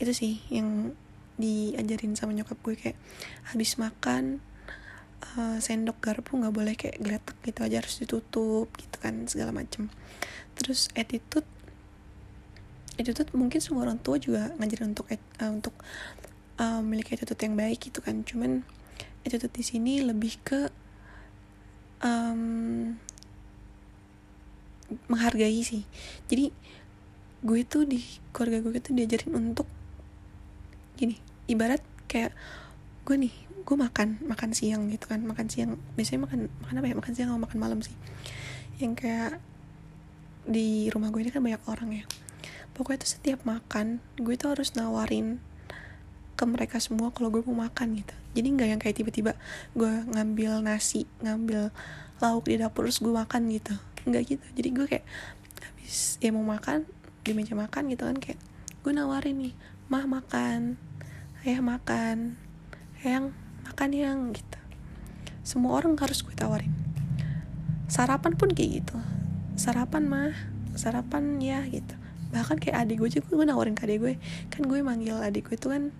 itu 0.00 0.08
sih 0.16 0.40
yang 0.48 0.96
diajarin 1.36 2.16
sama 2.16 2.32
nyokap 2.32 2.56
gue 2.64 2.72
kayak 2.72 2.96
habis 3.52 3.76
makan 3.76 4.40
uh, 5.36 5.60
sendok 5.60 6.00
garpu 6.00 6.40
nggak 6.40 6.54
boleh 6.56 6.72
kayak 6.80 6.96
geletak 7.04 7.36
gitu 7.44 7.60
aja 7.60 7.76
harus 7.84 8.00
ditutup 8.00 8.72
gitu 8.80 8.96
kan 9.04 9.28
segala 9.28 9.52
macem. 9.52 9.92
Terus 10.56 10.88
attitude 10.96 11.44
attitude 12.96 13.28
mungkin 13.36 13.60
semua 13.60 13.84
orang 13.84 14.00
tua 14.00 14.16
juga 14.16 14.56
ngajarin 14.56 14.96
untuk 14.96 15.12
uh, 15.12 15.52
untuk 15.52 15.76
uh, 16.56 16.80
memiliki 16.80 17.20
attitude 17.20 17.44
yang 17.44 17.52
baik 17.52 17.84
gitu 17.84 18.00
kan. 18.00 18.24
Cuman 18.24 18.64
attitude 19.28 19.52
di 19.52 19.60
sini 19.60 20.00
lebih 20.00 20.40
ke 20.40 20.72
um, 22.00 22.96
menghargai 25.08 25.60
sih. 25.60 25.84
Jadi 26.28 26.52
gue 27.44 27.60
tuh 27.62 27.86
di 27.86 28.02
keluarga 28.34 28.58
gue 28.64 28.80
tuh 28.82 28.92
diajarin 28.98 29.32
untuk 29.38 29.68
gini 30.98 31.14
ibarat 31.46 31.78
kayak 32.10 32.34
gue 33.06 33.14
nih 33.14 33.34
gue 33.62 33.76
makan 33.78 34.18
makan 34.26 34.50
siang 34.50 34.90
gitu 34.90 35.06
kan 35.06 35.22
makan 35.22 35.46
siang 35.46 35.78
biasanya 35.94 36.26
makan 36.26 36.40
makan 36.64 36.74
apa 36.80 36.86
ya? 36.88 36.94
Makan 36.96 37.12
siang 37.14 37.28
atau 37.30 37.40
makan 37.40 37.58
malam 37.60 37.78
sih. 37.84 37.94
Yang 38.80 39.04
kayak 39.04 39.32
di 40.48 40.88
rumah 40.88 41.12
gue 41.12 41.20
ini 41.20 41.30
kan 41.30 41.44
banyak 41.44 41.62
orang 41.68 41.90
ya. 41.92 42.04
Pokoknya 42.72 43.04
tuh 43.04 43.10
setiap 43.18 43.40
makan 43.44 44.00
gue 44.16 44.34
tuh 44.40 44.56
harus 44.56 44.72
nawarin 44.72 45.42
ke 46.38 46.44
mereka 46.46 46.78
semua 46.78 47.10
kalau 47.10 47.28
gue 47.34 47.42
mau 47.44 47.66
makan 47.66 47.98
gitu. 47.98 48.14
Jadi 48.32 48.46
nggak 48.54 48.68
yang 48.70 48.80
kayak 48.80 48.96
tiba-tiba 49.02 49.32
gue 49.74 49.92
ngambil 50.16 50.62
nasi 50.64 51.04
ngambil 51.20 51.74
lauk 52.18 52.46
di 52.50 52.58
dapur 52.58 52.86
terus 52.86 52.98
gue 53.02 53.14
makan 53.14 53.50
gitu 53.50 53.74
nggak 54.08 54.24
gitu. 54.36 54.46
Jadi 54.56 54.68
gue 54.72 54.86
kayak 54.88 55.04
habis 55.62 56.20
ya 56.20 56.30
mau 56.34 56.44
makan 56.44 56.84
di 57.24 57.36
meja 57.36 57.52
makan 57.52 57.92
gitu 57.92 58.08
kan 58.08 58.16
kayak 58.16 58.40
gue 58.84 58.92
nawarin 58.92 59.36
nih 59.36 59.54
mah 59.88 60.04
makan. 60.04 60.76
Ayah 61.44 61.62
makan. 61.64 62.36
Yang 63.00 63.32
makan 63.64 63.90
yang 63.94 64.18
gitu. 64.34 64.58
Semua 65.46 65.80
orang 65.80 65.96
harus 65.96 66.20
gue 66.20 66.34
tawarin. 66.36 66.72
Sarapan 67.88 68.36
pun 68.36 68.52
kayak 68.52 68.84
gitu. 68.84 68.96
Sarapan 69.56 70.04
mah 70.08 70.34
sarapan 70.76 71.40
ya 71.40 71.64
gitu. 71.68 71.96
Bahkan 72.28 72.60
kayak 72.60 72.84
adik 72.84 73.00
gue 73.00 73.10
juga 73.20 73.28
gue 73.32 73.46
nawarin 73.48 73.72
ke 73.72 73.88
adik 73.88 73.98
gue. 74.04 74.14
Kan 74.52 74.68
gue 74.68 74.78
manggil 74.84 75.16
adik 75.20 75.48
gue 75.48 75.56
tuh 75.56 75.72
kan 75.72 75.94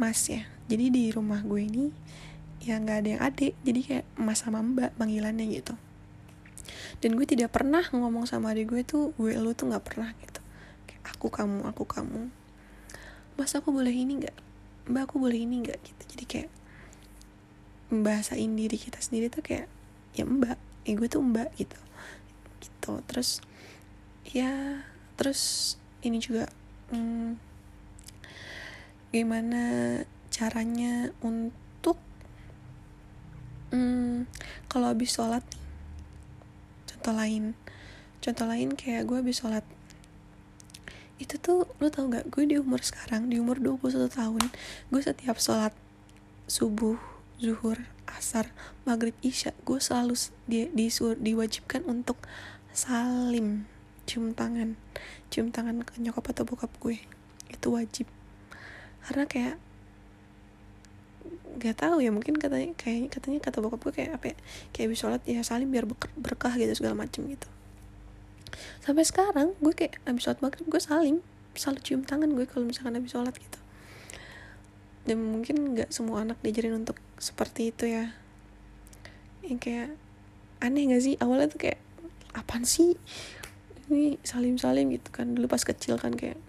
mas 0.00 0.24
ya. 0.28 0.48
Jadi 0.70 0.88
di 0.88 1.04
rumah 1.12 1.44
gue 1.44 1.60
ini 1.60 1.92
ya 2.64 2.80
nggak 2.80 2.96
ada 3.04 3.08
yang 3.16 3.22
adik. 3.22 3.52
Jadi 3.64 3.80
kayak 3.84 4.06
mas 4.16 4.40
sama 4.40 4.64
mbak 4.64 4.96
panggilannya 4.96 5.44
gitu 5.52 5.76
dan 7.00 7.10
gue 7.18 7.26
tidak 7.26 7.50
pernah 7.54 7.82
ngomong 7.90 8.28
sama 8.28 8.54
adik 8.54 8.70
gue 8.70 8.82
tuh 8.86 9.10
gue 9.18 9.34
lu 9.38 9.54
tuh 9.56 9.70
nggak 9.70 9.84
pernah 9.84 10.10
gitu. 10.20 10.40
Kayak 10.86 11.02
aku 11.14 11.26
kamu 11.32 11.66
aku 11.66 11.84
kamu. 11.88 12.30
Mas 13.34 13.52
aku 13.58 13.74
boleh 13.74 13.92
ini 13.92 14.22
nggak? 14.22 14.36
Mbak 14.90 15.02
aku 15.10 15.16
boleh 15.18 15.38
ini 15.38 15.64
nggak? 15.64 15.78
Gitu. 15.80 16.02
Jadi 16.14 16.24
kayak 16.24 16.50
membahasain 17.90 18.52
diri 18.54 18.76
kita 18.78 18.98
sendiri 19.02 19.28
tuh 19.30 19.42
kayak 19.42 19.66
ya 20.14 20.24
mbak. 20.24 20.58
Ya 20.84 20.92
gue 20.94 21.08
tuh 21.10 21.22
mbak 21.24 21.50
gitu. 21.58 21.78
Gitu. 22.62 22.92
Terus 23.10 23.42
ya 24.24 24.82
terus 25.14 25.74
ini 26.02 26.18
juga 26.18 26.50
hmm, 26.90 27.38
gimana 29.14 29.62
caranya 30.34 31.14
untuk 31.22 31.94
hmm, 33.70 34.26
kalau 34.66 34.90
habis 34.90 35.14
sholat 35.14 35.46
contoh 37.04 37.20
lain. 37.20 37.52
Contoh 38.24 38.48
lain 38.48 38.72
kayak 38.80 39.04
gue 39.04 39.20
habis 39.20 39.44
sholat. 39.44 39.60
Itu 41.20 41.36
tuh 41.36 41.68
lo 41.76 41.92
tau 41.92 42.08
gak 42.08 42.32
gue 42.32 42.48
di 42.48 42.56
umur 42.56 42.80
sekarang 42.80 43.28
di 43.28 43.36
umur 43.36 43.60
21 43.60 44.08
tahun 44.08 44.40
gue 44.88 45.02
setiap 45.04 45.36
sholat 45.36 45.76
subuh 46.48 46.96
zuhur 47.36 47.76
asar 48.08 48.48
maghrib 48.88 49.12
isya 49.20 49.52
gue 49.68 49.76
selalu 49.76 50.16
di, 50.48 50.72
disur, 50.72 51.12
diwajibkan 51.20 51.84
untuk 51.84 52.16
salim 52.72 53.68
cium 54.08 54.32
tangan. 54.32 54.80
Cium 55.28 55.52
tangan 55.52 55.84
ke 55.84 56.00
nyokap 56.00 56.32
atau 56.32 56.48
bokap 56.48 56.72
gue. 56.80 57.04
Itu 57.52 57.76
wajib. 57.76 58.08
Karena 59.04 59.28
kayak 59.28 59.60
gak 61.58 61.76
tahu 61.80 62.02
ya 62.02 62.10
mungkin 62.10 62.36
katanya 62.36 62.74
kayak 62.74 63.14
katanya 63.14 63.38
kata 63.42 63.62
bokap 63.62 63.80
gue 63.86 63.94
kayak 63.94 64.10
apa 64.18 64.34
ya 64.34 64.36
kayak 64.74 64.84
habis 64.90 64.98
sholat 65.00 65.20
ya 65.26 65.40
salim 65.46 65.70
biar 65.70 65.86
berkah 66.18 66.54
gitu 66.54 66.72
segala 66.74 66.94
macem 66.98 67.24
gitu. 67.26 67.48
Sampai 68.82 69.06
sekarang 69.06 69.54
gue 69.58 69.74
kayak 69.74 70.02
habis 70.04 70.26
sholat 70.26 70.40
maghrib 70.42 70.66
gue 70.66 70.82
salim 70.82 71.22
selalu 71.54 71.80
cium 71.86 72.02
tangan 72.02 72.34
gue 72.34 72.46
kalau 72.50 72.66
misalkan 72.66 72.98
habis 72.98 73.14
sholat 73.14 73.34
gitu. 73.34 73.58
Dan 75.04 75.20
mungkin 75.20 75.76
nggak 75.76 75.92
semua 75.92 76.24
anak 76.24 76.40
diajarin 76.40 76.80
untuk 76.80 76.96
seperti 77.20 77.70
itu 77.70 77.84
ya. 77.86 78.16
Yang 79.44 79.58
kayak 79.60 79.90
aneh 80.64 80.88
gak 80.88 81.02
sih? 81.04 81.14
Awalnya 81.20 81.52
tuh 81.52 81.60
kayak 81.68 81.80
apaan 82.32 82.64
sih? 82.64 82.96
Ini 83.92 84.16
salim 84.24 84.56
salim 84.56 84.88
gitu 84.88 85.12
kan. 85.12 85.36
Dulu 85.36 85.44
pas 85.44 85.60
kecil 85.60 86.00
kan 86.00 86.16
kayak 86.16 86.40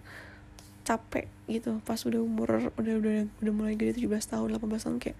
capek 0.88 1.28
gitu 1.46 1.78
pas 1.86 1.98
udah 2.02 2.20
umur 2.20 2.70
udah 2.74 2.94
udah 2.98 3.14
udah 3.42 3.52
mulai 3.54 3.78
gede 3.78 4.02
17 4.02 4.34
tahun 4.34 4.58
18 4.58 4.66
tahun 4.82 4.96
kayak 4.98 5.18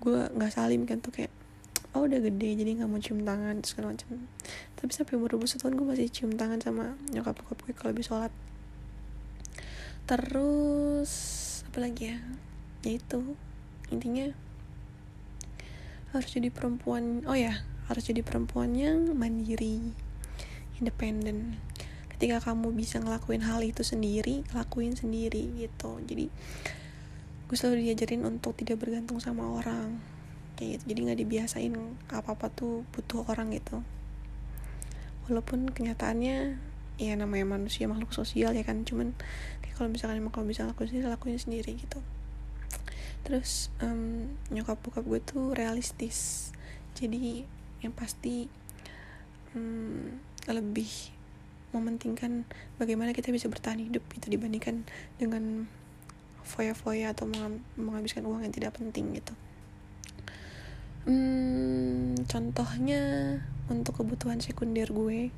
gue 0.00 0.20
nggak 0.36 0.52
salim 0.52 0.84
kan 0.84 1.00
tuh 1.00 1.12
kayak 1.12 1.32
oh 1.96 2.06
udah 2.06 2.20
gede 2.22 2.60
jadi 2.60 2.70
nggak 2.80 2.88
mau 2.88 3.00
cium 3.00 3.24
tangan 3.24 3.56
segala 3.64 3.96
macam 3.96 4.08
tapi 4.80 4.90
sampai 4.96 5.12
umur 5.20 5.36
21 5.36 5.60
tahun 5.60 5.72
gue 5.76 5.86
masih 5.92 6.08
cium 6.08 6.32
tangan 6.36 6.60
sama 6.64 6.96
nyokap 7.12 7.36
bokap 7.36 7.58
gue 7.68 7.72
kalau 7.76 7.92
habis 7.92 8.08
sholat. 8.08 8.32
Terus 10.08 11.12
apa 11.68 11.78
lagi 11.84 12.16
ya? 12.16 12.18
Ya 12.80 12.96
itu 12.96 13.36
intinya 13.92 14.32
harus 16.16 16.32
jadi 16.32 16.48
perempuan 16.48 17.22
oh 17.28 17.36
ya 17.36 17.60
harus 17.92 18.08
jadi 18.08 18.24
perempuan 18.24 18.72
yang 18.72 19.12
mandiri 19.14 19.92
independen 20.80 21.60
ketika 22.20 22.52
kamu 22.52 22.76
bisa 22.76 23.00
ngelakuin 23.00 23.40
hal 23.40 23.64
itu 23.64 23.80
sendiri 23.80 24.44
lakuin 24.52 24.92
sendiri 24.92 25.56
gitu. 25.56 26.04
Jadi 26.04 26.28
gue 27.48 27.56
selalu 27.56 27.88
diajarin 27.88 28.28
untuk 28.28 28.60
tidak 28.60 28.76
bergantung 28.76 29.24
sama 29.24 29.48
orang 29.48 29.96
kayak 30.60 30.84
gitu. 30.84 30.92
Jadi 30.92 30.98
nggak 31.08 31.18
dibiasain 31.24 31.72
apa 32.12 32.36
apa 32.36 32.52
tuh 32.52 32.84
butuh 32.92 33.24
orang 33.24 33.56
gitu. 33.56 33.80
Walaupun 35.32 35.72
kenyataannya 35.72 36.60
ya 37.00 37.12
namanya 37.16 37.56
manusia 37.56 37.88
makhluk 37.88 38.12
sosial 38.12 38.52
ya 38.52 38.68
kan? 38.68 38.84
Cuman 38.84 39.16
kalau 39.80 39.88
misalkan 39.88 40.20
emang 40.20 40.36
kamu 40.36 40.52
bisa 40.52 40.68
lakuin 40.68 40.92
sendiri 40.92 41.08
lakuin 41.08 41.40
sendiri 41.40 41.72
gitu. 41.72 42.04
Terus 43.24 43.72
um, 43.80 44.36
nyokap 44.52 44.76
bokap 44.84 45.08
gue 45.08 45.24
tuh 45.24 45.56
realistis. 45.56 46.52
Jadi 46.92 47.48
yang 47.80 47.96
pasti 47.96 48.44
um, 49.56 50.20
lebih 50.44 51.16
mementingkan 51.70 52.44
bagaimana 52.76 53.14
kita 53.14 53.30
bisa 53.30 53.46
bertahan 53.46 53.78
hidup 53.78 54.02
itu 54.16 54.26
dibandingkan 54.26 54.82
dengan 55.20 55.70
foya-foya 56.42 57.14
atau 57.14 57.30
menghabiskan 57.78 58.26
uang 58.26 58.42
yang 58.42 58.54
tidak 58.54 58.74
penting 58.74 59.14
gitu. 59.14 59.34
Hmm, 61.06 62.18
contohnya 62.28 63.00
untuk 63.72 64.02
kebutuhan 64.02 64.42
sekunder 64.42 64.90
gue 64.92 65.32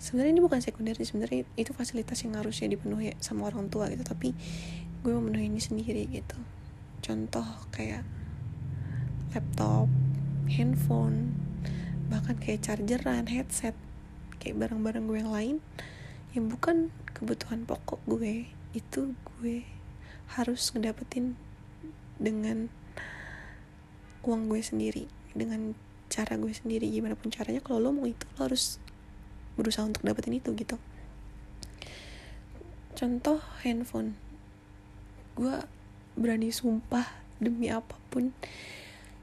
sebenarnya 0.00 0.32
ini 0.32 0.42
bukan 0.42 0.64
sekunder 0.64 0.96
sih 0.96 1.04
sebenarnya 1.04 1.44
itu 1.60 1.76
fasilitas 1.76 2.24
yang 2.24 2.40
harusnya 2.40 2.72
dipenuhi 2.72 3.12
sama 3.20 3.52
orang 3.52 3.68
tua 3.68 3.92
gitu 3.92 4.00
tapi 4.00 4.32
gue 5.04 5.12
memenuhi 5.12 5.52
ini 5.52 5.60
sendiri 5.60 6.08
gitu. 6.08 6.38
Contoh 7.04 7.44
kayak 7.68 8.06
laptop 9.36 9.92
handphone 10.48 11.36
bahkan 12.10 12.34
kayak 12.40 12.64
chargeran 12.64 13.28
headset 13.30 13.76
kayak 14.40 14.56
barang-barang 14.56 15.04
gue 15.06 15.18
yang 15.20 15.32
lain 15.32 15.56
yang 16.32 16.48
bukan 16.48 16.88
kebutuhan 17.12 17.68
pokok 17.68 18.00
gue 18.08 18.48
itu 18.72 19.12
gue 19.12 19.66
harus 20.34 20.72
ngedapetin 20.72 21.34
dengan 22.16 22.70
uang 24.22 24.48
gue 24.48 24.60
sendiri 24.62 25.04
dengan 25.32 25.74
cara 26.10 26.34
gue 26.36 26.50
sendiri. 26.50 26.90
Gimana 26.90 27.14
pun 27.14 27.30
caranya 27.30 27.62
kalau 27.62 27.78
lo 27.78 27.90
mau 27.94 28.06
itu 28.06 28.26
lo 28.36 28.50
harus 28.50 28.82
berusaha 29.54 29.86
untuk 29.86 30.02
dapetin 30.02 30.38
itu 30.38 30.50
gitu. 30.54 30.76
Contoh 32.98 33.40
handphone. 33.62 34.18
Gue 35.38 35.64
berani 36.18 36.50
sumpah 36.52 37.06
demi 37.40 37.72
apa 37.72 37.96
pun 38.12 38.34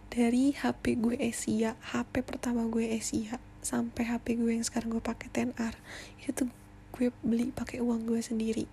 dari 0.09 0.55
HP 0.55 0.97
gue 0.97 1.15
Asia 1.21 1.77
HP 1.93 2.25
pertama 2.25 2.65
gue 2.65 2.89
Asia 2.89 3.37
sampai 3.67 4.07
HP 4.07 4.39
gue 4.39 4.55
yang 4.55 4.63
sekarang 4.63 4.95
gue 4.95 5.03
pakai 5.03 5.27
10R 5.27 5.75
itu 6.23 6.31
tuh 6.31 6.49
gue 6.95 7.11
beli 7.19 7.51
pakai 7.51 7.83
uang 7.83 8.07
gue 8.07 8.23
sendiri. 8.23 8.63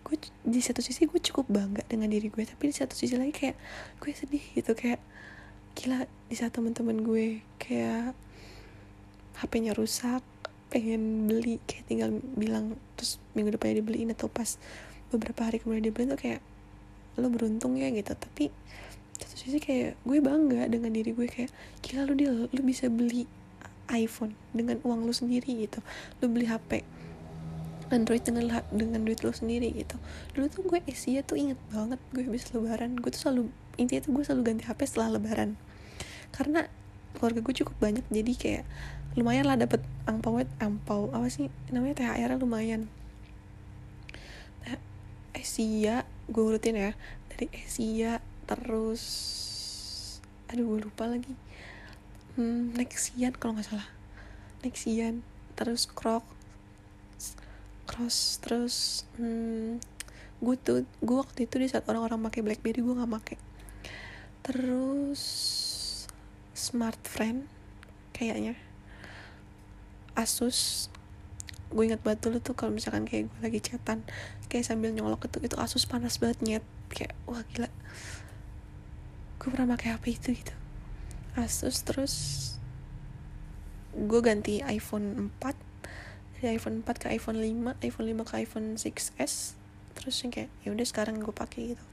Gue 0.00 0.16
di 0.48 0.60
satu 0.64 0.80
sisi 0.80 1.04
gue 1.04 1.20
cukup 1.20 1.52
bangga 1.52 1.84
dengan 1.84 2.08
diri 2.08 2.32
gue 2.32 2.40
tapi 2.48 2.72
di 2.72 2.74
satu 2.74 2.96
sisi 2.96 3.20
lagi 3.20 3.36
kayak 3.36 3.56
gue 4.00 4.10
sedih 4.16 4.40
gitu 4.56 4.72
kayak 4.72 4.96
gila 5.76 6.08
di 6.32 6.34
saat 6.34 6.56
teman-teman 6.56 7.04
gue 7.04 7.44
kayak 7.60 8.16
HP-nya 9.36 9.76
rusak 9.76 10.24
pengen 10.72 11.28
beli 11.28 11.60
kayak 11.68 11.84
tinggal 11.84 12.08
bilang 12.34 12.80
terus 12.96 13.20
minggu 13.36 13.52
depannya 13.52 13.84
dibeliin 13.84 14.16
atau 14.16 14.32
pas 14.32 14.56
beberapa 15.12 15.44
hari 15.44 15.60
kemudian 15.60 15.84
dibeliin 15.92 16.16
tuh 16.16 16.20
kayak 16.20 16.40
lo 17.20 17.28
beruntung 17.28 17.76
ya 17.76 17.92
gitu. 17.92 18.16
Tapi 18.16 18.48
satu 19.20 19.34
sisi 19.36 19.60
kayak 19.60 20.00
gue 20.08 20.18
bangga 20.24 20.66
dengan 20.72 20.88
diri 20.88 21.12
gue 21.12 21.28
kayak 21.28 21.52
gila 21.84 22.08
lu 22.08 22.14
dia 22.16 22.32
lu 22.32 22.60
bisa 22.64 22.88
beli 22.88 23.28
iPhone 23.92 24.36
dengan 24.52 24.78
uang 24.84 25.08
lu 25.08 25.12
sendiri 25.12 25.66
gitu. 25.68 25.80
Lu 26.20 26.28
beli 26.28 26.48
HP 26.48 26.84
Android 27.88 28.20
dengan 28.20 28.60
dengan 28.68 29.00
duit 29.04 29.24
lu 29.24 29.32
sendiri 29.32 29.72
gitu. 29.72 29.96
Dulu 30.36 30.46
tuh 30.52 30.62
gue 30.68 30.80
Asia 30.84 31.24
tuh 31.24 31.40
inget 31.40 31.56
banget 31.72 32.00
gue 32.12 32.22
habis 32.24 32.48
lebaran. 32.52 33.00
Gue 33.00 33.10
tuh 33.12 33.28
selalu 33.28 33.42
intinya 33.80 34.04
tuh 34.04 34.12
gue 34.12 34.24
selalu 34.24 34.42
ganti 34.44 34.64
HP 34.68 34.80
setelah 34.84 35.16
lebaran. 35.16 35.56
Karena 36.32 36.68
keluarga 37.16 37.40
gue 37.40 37.54
cukup 37.64 37.76
banyak 37.80 38.04
jadi 38.12 38.32
kayak 38.36 38.64
lumayan 39.16 39.48
lah 39.48 39.56
dapet 39.56 39.80
angpau 40.04 40.38
angpau 40.60 41.08
apa 41.10 41.26
sih 41.32 41.48
namanya 41.72 42.04
THR 42.04 42.36
lumayan. 42.36 42.92
Asia 45.32 46.04
gue 46.28 46.42
urutin 46.44 46.76
ya. 46.76 46.92
Dari 47.32 47.48
Asia 47.56 48.20
terus 48.44 49.04
aduh 50.48 50.64
gue 50.64 50.88
lupa 50.88 51.04
lagi 51.04 51.47
hmm, 52.38 52.78
Nexian 52.78 53.34
kalau 53.34 53.58
nggak 53.58 53.66
salah. 53.66 53.88
Nexian 54.62 55.26
terus 55.58 55.90
Croc 55.90 56.22
Cross 57.90 58.38
terus 58.38 59.02
hmm, 59.18 59.82
gue 60.38 60.54
tuh 60.62 60.86
gue 61.02 61.16
waktu 61.18 61.50
itu 61.50 61.58
di 61.58 61.66
saat 61.66 61.82
orang-orang 61.90 62.30
pakai 62.30 62.46
BlackBerry 62.46 62.78
gue 62.78 62.94
nggak 62.94 63.12
pakai. 63.18 63.36
Terus 64.46 65.22
Smart 66.54 67.02
Friend 67.02 67.42
kayaknya. 68.14 68.54
Asus 70.14 70.90
gue 71.68 71.84
inget 71.84 72.00
banget 72.00 72.24
dulu 72.24 72.38
tuh 72.40 72.54
kalau 72.54 72.72
misalkan 72.72 73.04
kayak 73.04 73.28
gue 73.28 73.40
lagi 73.44 73.60
chatan 73.60 74.00
kayak 74.48 74.64
sambil 74.64 74.88
nyolok 74.88 75.28
itu 75.28 75.42
itu 75.42 75.56
Asus 75.58 75.90
panas 75.90 76.22
banget 76.22 76.38
nyet. 76.46 76.64
Kayak 76.92 77.18
wah 77.26 77.42
gila. 77.50 77.72
Gue 79.42 79.48
pernah 79.50 79.74
pakai 79.74 79.98
HP 79.98 80.04
itu 80.14 80.30
gitu 80.38 80.67
Asus 81.38 81.86
terus 81.86 82.14
gue 83.94 84.20
ganti 84.22 84.58
iPhone 84.66 85.30
4 85.38 85.54
dari 86.38 86.58
iPhone 86.58 86.82
4 86.82 87.02
ke 87.02 87.06
iPhone 87.14 87.38
5 87.38 87.78
iPhone 87.82 88.06
5 88.10 88.28
ke 88.30 88.34
iPhone 88.42 88.66
6s 88.74 89.58
terus 89.98 90.16
yang 90.22 90.30
kayak 90.30 90.50
ya 90.62 90.74
udah 90.74 90.86
sekarang 90.86 91.18
gue 91.22 91.34
pakai 91.34 91.74
gitu. 91.74 91.84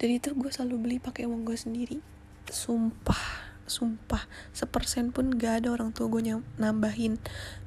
Dan 0.00 0.08
itu 0.16 0.32
gue 0.32 0.50
selalu 0.52 0.76
beli 0.80 0.96
pakai 1.00 1.28
uang 1.28 1.44
gue 1.44 1.56
sendiri. 1.56 2.00
Sumpah 2.48 3.52
sumpah 3.62 4.26
sepersen 4.50 5.14
pun 5.14 5.32
gak 5.32 5.64
ada 5.64 5.68
orang 5.72 5.94
tua 5.94 6.10
gue 6.10 6.20
nambahin 6.58 7.16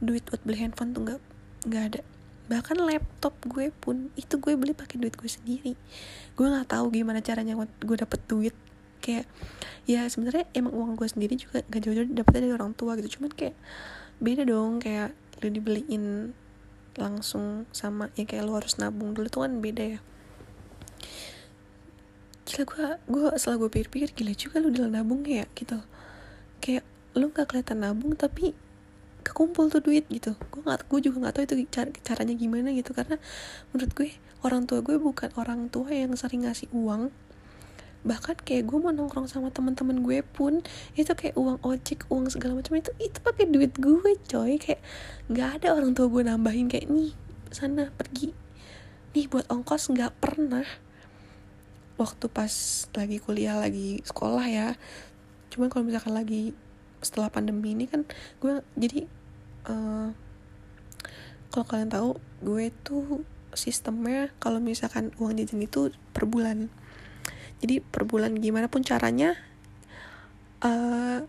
duit 0.03 0.27
buat 0.27 0.43
beli 0.43 0.61
handphone 0.61 0.91
tuh 0.93 1.01
gak 1.05 1.21
gak 1.69 1.83
ada. 1.93 2.01
Bahkan 2.45 2.77
laptop 2.77 3.33
gue 3.45 3.73
pun 3.73 4.13
itu 4.13 4.37
gue 4.37 4.53
beli 4.53 4.77
pakai 4.77 5.01
duit 5.01 5.17
gue 5.17 5.29
sendiri. 5.29 5.73
Gue 6.37 6.45
nggak 6.45 6.77
tahu 6.77 6.93
gimana 6.93 7.21
caranya 7.25 7.57
gue 7.57 7.97
dapet 7.97 8.21
duit 8.29 8.53
kayak 9.05 9.29
ya 9.85 10.09
sebenarnya 10.09 10.49
emang 10.57 10.73
uang 10.73 10.91
gue 10.97 11.05
sendiri 11.05 11.37
juga 11.37 11.61
gak 11.69 11.81
jauh-jauh 11.85 12.09
dapetnya 12.09 12.49
dari 12.49 12.53
orang 12.57 12.73
tua 12.73 12.97
gitu. 12.97 13.21
Cuman 13.21 13.29
kayak 13.37 13.53
beda 14.17 14.49
dong 14.49 14.81
kayak 14.81 15.13
lu 15.45 15.53
dibeliin 15.53 16.33
langsung 16.97 17.69
sama 17.75 18.09
ya 18.17 18.25
kayak 18.25 18.47
lu 18.47 18.57
harus 18.57 18.81
nabung 18.81 19.13
dulu 19.13 19.29
tuh 19.29 19.45
kan 19.45 19.61
beda 19.61 19.83
ya. 19.85 19.99
Gila 22.49 22.63
gue 22.65 22.87
gue 23.13 23.25
setelah 23.37 23.57
gue 23.61 23.69
pikir-pikir 23.69 24.09
gila 24.17 24.33
juga 24.33 24.57
lu 24.57 24.73
dalam 24.73 24.89
nabung 24.97 25.21
ya 25.21 25.45
gitu. 25.53 25.77
Kayak 26.63 26.81
lu 27.13 27.29
nggak 27.29 27.45
kelihatan 27.45 27.85
nabung 27.85 28.17
tapi 28.17 28.57
kekumpul 29.21 29.69
tuh 29.69 29.85
duit 29.85 30.09
gitu. 30.09 30.33
Gue 30.49 30.65
nggak 30.65 30.89
gue 30.89 30.99
juga 31.05 31.29
nggak 31.29 31.33
tahu 31.37 31.43
itu 31.45 31.55
cara, 31.69 31.89
caranya 32.01 32.33
gimana 32.33 32.73
gitu. 32.73 32.89
Karena 32.97 33.21
menurut 33.69 33.91
gue 33.93 34.09
orang 34.41 34.65
tua 34.65 34.81
gue 34.81 34.97
bukan 34.97 35.29
orang 35.37 35.69
tua 35.69 35.93
yang 35.93 36.13
sering 36.17 36.49
ngasih 36.49 36.69
uang 36.73 37.13
bahkan 38.05 38.37
kayak 38.37 38.69
gue 38.69 38.77
mau 38.77 38.93
nongkrong 38.93 39.25
sama 39.25 39.49
teman-teman 39.49 40.05
gue 40.05 40.21
pun 40.21 40.61
itu 40.93 41.09
kayak 41.09 41.33
uang 41.33 41.57
ojek 41.65 42.05
uang 42.13 42.29
segala 42.29 42.61
macam 42.61 42.77
itu 42.77 42.93
itu 43.01 43.17
pakai 43.19 43.49
duit 43.49 43.73
gue 43.81 44.13
coy. 44.29 44.61
Kayak 44.61 44.81
nggak 45.27 45.49
ada 45.59 45.67
orang 45.73 45.97
tua 45.97 46.05
gue 46.07 46.21
nambahin 46.21 46.69
kayak 46.69 46.85
nih 46.85 47.17
sana 47.49 47.89
pergi. 47.97 48.31
Nih 49.17 49.25
buat 49.25 49.49
ongkos 49.49 49.89
nggak 49.89 50.13
pernah. 50.21 50.69
Waktu 51.97 52.25
pas 52.29 52.53
lagi 52.93 53.17
kuliah 53.17 53.57
lagi 53.57 54.05
sekolah 54.05 54.45
ya. 54.45 54.77
Cuman 55.49 55.73
kalau 55.73 55.89
misalkan 55.89 56.13
lagi 56.13 56.53
setelah 57.01 57.33
pandemi 57.33 57.73
ini 57.73 57.89
kan 57.89 58.05
gue 58.41 58.65
jadi 58.77 59.05
uh, 59.69 60.09
kalau 61.53 61.65
kalian 61.69 61.89
tahu 61.93 62.09
gue 62.41 62.73
tuh 62.81 63.21
sistemnya 63.55 64.29
kalau 64.41 64.59
misalkan 64.59 65.13
uang 65.21 65.39
jajan 65.39 65.63
itu 65.63 65.93
per 66.11 66.27
bulan 66.27 66.67
jadi 67.63 67.79
per 67.79 68.03
bulan 68.03 68.35
gimana 68.35 68.67
pun 68.67 68.83
caranya 68.83 69.35
uh, 70.63 71.23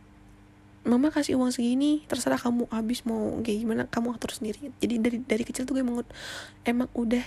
mama 0.86 1.10
kasih 1.10 1.34
uang 1.34 1.50
segini 1.50 2.06
terserah 2.06 2.38
kamu 2.38 2.70
habis 2.70 3.02
mau 3.02 3.42
kayak 3.42 3.58
gimana 3.66 3.82
kamu 3.90 4.14
atur 4.14 4.30
sendiri. 4.30 4.70
Jadi 4.78 4.94
dari 5.02 5.18
dari 5.18 5.42
kecil 5.42 5.66
tuh 5.66 5.74
gue 5.74 5.82
emang, 5.82 6.06
emang 6.62 6.88
udah 6.94 7.24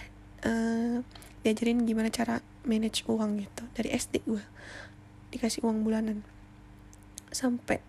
uh, 0.47 0.97
diajarin 1.43 1.83
gimana 1.83 2.07
cara 2.07 2.39
manage 2.63 3.03
uang 3.07 3.43
gitu. 3.43 3.63
Dari 3.75 3.91
SD 3.91 4.23
gue 4.23 4.43
dikasih 5.35 5.67
uang 5.67 5.83
bulanan. 5.83 6.23
Sampai 7.35 7.83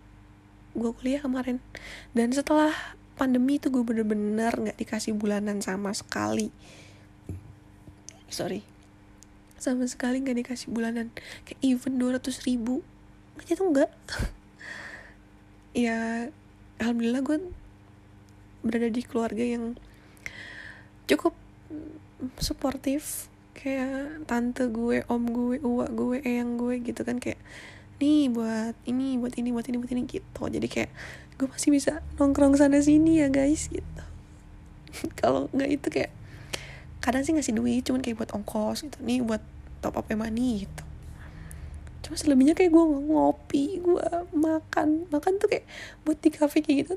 gue 0.75 0.90
kuliah 0.94 1.23
kemarin. 1.23 1.62
Dan 2.11 2.35
setelah 2.35 2.75
pandemi 3.14 3.62
itu 3.62 3.70
gue 3.70 3.83
bener-bener 3.87 4.51
nggak 4.51 4.79
dikasih 4.79 5.14
bulanan 5.14 5.62
sama 5.62 5.94
sekali. 5.94 6.51
Sorry 8.27 8.70
sama 9.61 9.85
sekali 9.85 10.25
nggak 10.25 10.42
dikasih 10.44 10.73
bulanan. 10.73 11.12
Kayak 11.44 11.61
even 11.61 12.01
200 12.01 12.49
ribu. 12.49 12.81
Aja 13.40 13.57
tuh 13.57 13.73
enggak 13.73 13.90
ya 15.87 16.29
alhamdulillah 16.83 17.23
gue 17.25 17.38
berada 18.61 18.88
di 18.92 19.01
keluarga 19.01 19.40
yang 19.40 19.81
cukup 21.09 21.33
suportif 22.37 23.33
kayak 23.57 24.29
tante 24.29 24.68
gue 24.68 25.05
om 25.09 25.25
gue 25.25 25.57
uak 25.61 25.90
gue 25.92 26.16
eyang 26.25 26.57
gue 26.57 26.81
gitu 26.81 27.05
kan. 27.05 27.20
Kayak 27.20 27.40
nih 28.01 28.33
buat 28.33 28.77
ini 28.88 29.20
buat 29.20 29.37
ini 29.37 29.53
buat 29.53 29.66
ini 29.68 29.77
buat 29.77 29.92
ini 29.92 30.03
gitu. 30.09 30.42
Jadi 30.49 30.68
kayak 30.68 30.90
gue 31.37 31.49
masih 31.49 31.73
bisa 31.73 32.05
nongkrong 32.16 32.57
sana 32.57 32.81
sini 32.81 33.20
ya 33.20 33.29
guys 33.29 33.68
gitu. 33.68 34.03
Kalau 35.20 35.49
nggak 35.53 35.70
itu 35.70 35.88
kayak 35.88 36.12
kadang 37.01 37.25
sih 37.25 37.33
ngasih 37.33 37.57
duit 37.57 37.83
cuman 37.83 38.05
kayak 38.05 38.21
buat 38.21 38.31
ongkos 38.37 38.85
gitu. 38.87 38.97
Nih 39.01 39.25
buat 39.25 39.41
top 39.81 39.97
up 39.97 40.07
money 40.13 40.69
gitu. 40.69 40.85
Cuma 42.05 42.17
selebihnya 42.17 42.57
kayak 42.57 42.73
gue 42.73 42.85
ngopi 42.85 43.81
gue 43.81 44.07
makan. 44.37 45.09
Makan 45.09 45.33
tuh 45.41 45.49
kayak 45.49 45.67
buat 46.05 46.21
di 46.21 46.31
cafe 46.33 46.61
kayak 46.61 46.79
gitu 46.87 46.95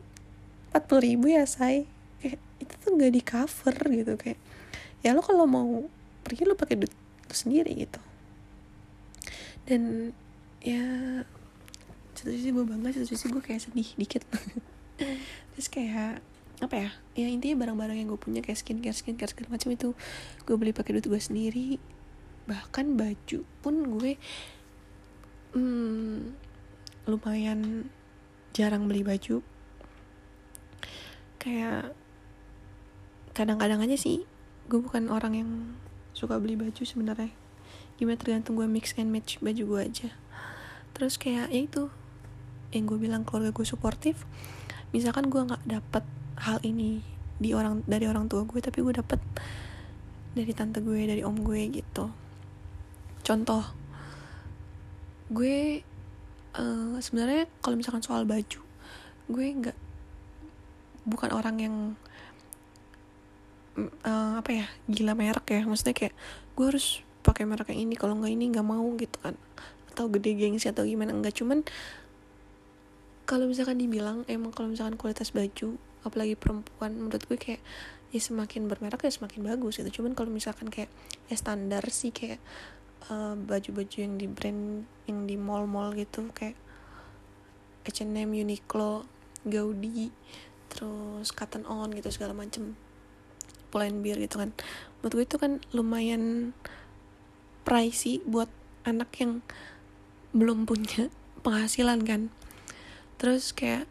empat 0.72 0.84
puluh 0.90 1.04
ribu 1.04 1.32
ya 1.32 1.48
say. 1.48 1.88
Kayak 2.20 2.40
itu 2.60 2.74
tuh 2.80 2.90
nggak 2.96 3.12
di 3.16 3.22
cover 3.24 3.76
gitu 3.92 4.14
kayak. 4.20 4.40
Ya 5.04 5.12
lo 5.16 5.24
kalau 5.24 5.48
mau 5.48 5.88
pergi 6.24 6.48
lu 6.48 6.56
pakai 6.56 6.80
duit 6.80 6.94
lu 7.28 7.36
sendiri 7.36 7.72
gitu. 7.88 8.00
Dan 9.64 10.12
ya 10.60 10.84
satu 12.16 12.32
sisi 12.32 12.52
gue 12.52 12.64
bangga 12.64 12.96
satu 12.96 13.08
sisi 13.08 13.28
gue 13.32 13.44
kayak 13.44 13.64
sedih 13.64 13.90
dikit. 13.96 14.24
Terus 15.56 15.68
kayak 15.72 16.24
apa 16.66 16.76
ya? 16.80 16.90
Ya 17.14 17.28
intinya 17.30 17.64
barang-barang 17.66 17.98
yang 18.00 18.08
gue 18.10 18.20
punya 18.20 18.40
kayak 18.40 18.60
skincare 18.60 18.96
skincare 18.96 19.32
segala 19.32 19.60
macam 19.60 19.70
itu 19.72 19.90
gue 20.48 20.56
beli 20.56 20.72
pakai 20.72 20.98
duit 20.98 21.08
gue 21.08 21.22
sendiri. 21.22 21.68
Bahkan 22.48 22.96
baju 22.96 23.40
pun 23.64 23.74
gue 24.00 24.16
hmm, 25.54 26.34
lumayan 27.08 27.90
jarang 28.56 28.88
beli 28.88 29.04
baju. 29.04 29.44
Kayak 31.38 31.92
kadang-kadang 33.34 33.82
aja 33.84 33.98
sih 33.98 34.24
gue 34.70 34.80
bukan 34.80 35.12
orang 35.12 35.34
yang 35.36 35.50
suka 36.16 36.40
beli 36.40 36.56
baju 36.56 36.84
sebenarnya. 36.86 37.34
Gimana 38.00 38.18
tergantung 38.18 38.56
gue 38.56 38.66
mix 38.70 38.96
and 38.96 39.12
match 39.12 39.42
baju 39.44 39.64
gue 39.64 39.82
aja. 39.82 40.10
Terus 40.94 41.18
kayak 41.18 41.50
ya 41.52 41.60
itu 41.66 41.90
yang 42.74 42.90
gue 42.90 42.98
bilang 42.98 43.22
keluarga 43.26 43.54
gue 43.54 43.66
suportif. 43.66 44.26
Misalkan 44.94 45.30
gue 45.30 45.42
nggak 45.42 45.66
dapet 45.66 46.06
hal 46.40 46.58
ini 46.66 47.04
di 47.38 47.52
orang 47.52 47.82
dari 47.86 48.06
orang 48.08 48.30
tua 48.30 48.46
gue 48.46 48.60
tapi 48.62 48.80
gue 48.80 48.94
dapet 48.96 49.20
dari 50.34 50.52
tante 50.54 50.82
gue 50.82 50.98
dari 51.06 51.22
om 51.22 51.38
gue 51.38 51.62
gitu. 51.70 52.10
Contoh 53.24 53.64
gue 55.34 55.82
uh, 56.58 56.96
sebenarnya 57.02 57.50
kalau 57.62 57.76
misalkan 57.78 58.04
soal 58.06 58.26
baju 58.26 58.62
gue 59.32 59.46
nggak 59.64 59.78
bukan 61.08 61.30
orang 61.34 61.56
yang 61.60 61.76
uh, 64.06 64.40
apa 64.40 64.50
ya 64.52 64.66
gila 64.90 65.14
merek 65.14 65.46
ya. 65.50 65.62
Maksudnya 65.66 65.94
kayak 65.94 66.14
gue 66.58 66.66
harus 66.66 67.02
pakai 67.24 67.48
merek 67.48 67.72
yang 67.72 67.88
ini 67.90 67.96
kalau 67.96 68.18
nggak 68.18 68.34
ini 68.34 68.46
nggak 68.50 68.68
mau 68.68 68.86
gitu 68.98 69.18
kan. 69.22 69.38
Atau 69.94 70.10
gede 70.10 70.34
gengsi 70.34 70.70
atau 70.74 70.86
gimana 70.86 71.14
enggak 71.14 71.38
cuman 71.38 71.62
kalau 73.24 73.48
misalkan 73.48 73.80
dibilang 73.80 74.28
emang 74.28 74.52
kalau 74.52 74.68
misalkan 74.68 75.00
kualitas 75.00 75.32
baju 75.32 75.80
apalagi 76.04 76.36
perempuan 76.36 76.96
menurut 76.96 77.24
gue 77.28 77.40
kayak 77.40 77.62
ya 78.14 78.22
semakin 78.22 78.70
bermerek 78.70 79.10
ya 79.10 79.12
semakin 79.12 79.42
bagus 79.42 79.82
gitu. 79.82 80.02
Cuman 80.02 80.14
kalau 80.14 80.30
misalkan 80.30 80.70
kayak 80.70 80.92
ya 81.28 81.36
standar 81.36 81.82
sih 81.90 82.14
kayak 82.14 82.38
uh, 83.10 83.34
baju-baju 83.34 83.98
yang 83.98 84.16
di 84.22 84.28
brand 84.30 84.86
yang 85.10 85.26
di 85.26 85.36
mall-mall 85.36 85.92
gitu 85.98 86.30
kayak 86.32 86.56
H&M, 87.84 88.32
Uniqlo, 88.32 89.04
Gaudi, 89.44 90.08
terus 90.72 91.36
Cotton 91.36 91.68
On 91.68 91.92
gitu 91.92 92.08
segala 92.16 92.32
macem 92.32 92.80
Pull&Bear 93.74 94.22
gitu 94.24 94.40
kan. 94.40 94.56
Menurut 95.02 95.14
gue 95.18 95.26
itu 95.28 95.38
kan 95.42 95.52
lumayan 95.76 96.56
pricey 97.68 98.24
buat 98.24 98.48
anak 98.88 99.12
yang 99.20 99.44
belum 100.32 100.64
punya 100.64 101.12
penghasilan 101.44 102.08
kan. 102.08 102.22
Terus 103.20 103.52
kayak 103.52 103.90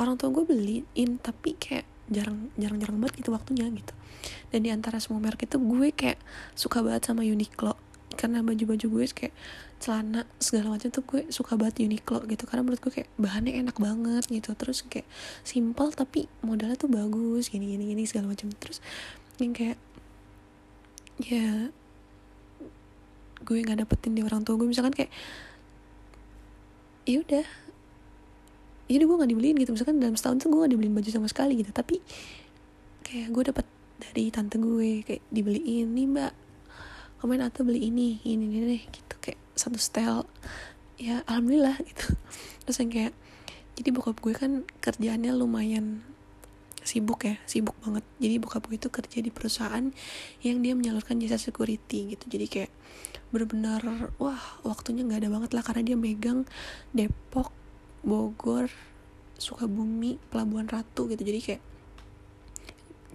orang 0.00 0.16
tua 0.16 0.32
gue 0.32 0.44
beliin 0.48 1.20
tapi 1.20 1.56
kayak 1.56 1.84
jarang 2.12 2.52
jarang 2.60 2.78
jarang 2.80 2.98
banget 3.00 3.24
gitu 3.24 3.32
waktunya 3.32 3.68
gitu. 3.72 3.94
Dan 4.52 4.64
di 4.64 4.70
antara 4.70 5.00
semua 5.00 5.18
merek 5.18 5.48
itu 5.48 5.56
gue 5.58 5.88
kayak 5.92 6.20
suka 6.52 6.84
banget 6.84 7.08
sama 7.08 7.24
Uniqlo. 7.24 7.74
Karena 8.12 8.44
baju-baju 8.44 8.86
gue 8.86 9.04
kayak 9.08 9.34
celana 9.82 10.28
segala 10.36 10.76
macam 10.76 10.92
tuh 10.92 11.02
gue 11.02 11.22
suka 11.32 11.56
banget 11.56 11.88
Uniqlo 11.88 12.28
gitu. 12.28 12.44
Karena 12.44 12.62
menurut 12.62 12.80
gue 12.84 12.92
kayak 12.92 13.08
bahannya 13.16 13.56
enak 13.64 13.76
banget 13.80 14.24
gitu. 14.28 14.52
Terus 14.52 14.84
kayak 14.84 15.08
simple 15.42 15.90
tapi 15.96 16.28
modalnya 16.44 16.76
tuh 16.76 16.92
bagus 16.92 17.48
gini 17.48 17.72
gini 17.72 17.96
gini 17.96 18.04
segala 18.04 18.30
macam. 18.30 18.52
Terus 18.52 18.84
yang 19.40 19.56
kayak 19.56 19.80
ya 21.22 21.72
gue 23.42 23.56
nggak 23.58 23.88
dapetin 23.88 24.12
di 24.14 24.22
orang 24.22 24.44
tua 24.44 24.60
gue. 24.60 24.68
Misalkan 24.68 24.92
kayak 24.92 25.10
ya 27.02 27.18
udah 27.18 27.46
ya 28.92 29.06
gue 29.08 29.16
nggak 29.16 29.30
dibeliin 29.32 29.56
gitu. 29.62 29.70
Misalkan 29.72 29.96
dalam 29.96 30.18
setahun 30.18 30.44
tuh 30.44 30.48
gue 30.52 30.58
gak 30.68 30.72
dibeliin 30.76 30.92
baju 30.92 31.08
sama 31.08 31.28
sekali 31.30 31.56
gitu. 31.56 31.72
Tapi 31.72 32.02
kayak 33.06 33.28
gue 33.32 33.42
dapet 33.48 33.66
dari 34.02 34.28
tante 34.28 34.58
gue 34.58 35.06
kayak 35.06 35.22
dibeliin 35.30 35.94
nih 35.94 36.06
mbak 36.10 36.32
kemarin 37.22 37.46
atau 37.46 37.62
beli 37.62 37.86
ini 37.86 38.18
ini 38.26 38.44
ini 38.50 38.58
deh 38.66 38.82
gitu. 38.90 39.14
Kayak 39.22 39.40
satu 39.54 39.78
style 39.78 40.26
ya 40.98 41.24
alhamdulillah 41.24 41.78
gitu. 41.86 42.12
Terus 42.66 42.76
yang 42.82 42.90
kayak 42.90 43.12
jadi 43.78 43.88
bokap 43.94 44.20
gue 44.20 44.34
kan 44.36 44.52
kerjaannya 44.84 45.32
lumayan 45.32 46.04
sibuk 46.82 47.22
ya 47.24 47.38
sibuk 47.46 47.78
banget. 47.80 48.04
Jadi 48.18 48.34
bokap 48.42 48.66
gue 48.66 48.76
itu 48.76 48.90
kerja 48.90 49.18
di 49.22 49.30
perusahaan 49.30 49.86
yang 50.42 50.56
dia 50.60 50.74
menyalurkan 50.74 51.22
jasa 51.22 51.38
security 51.38 52.18
gitu. 52.18 52.24
Jadi 52.26 52.46
kayak 52.50 52.70
bener-bener 53.32 54.12
wah 54.20 54.60
waktunya 54.66 55.06
nggak 55.06 55.24
ada 55.24 55.30
banget 55.32 55.50
lah 55.56 55.62
karena 55.64 55.82
dia 55.88 55.96
megang 55.96 56.44
Depok 56.92 57.61
Bogor 58.02 58.68
Sukabumi 59.38 60.18
Pelabuhan 60.30 60.70
Ratu 60.70 61.10
gitu. 61.10 61.22
Jadi 61.22 61.40
kayak 61.42 61.62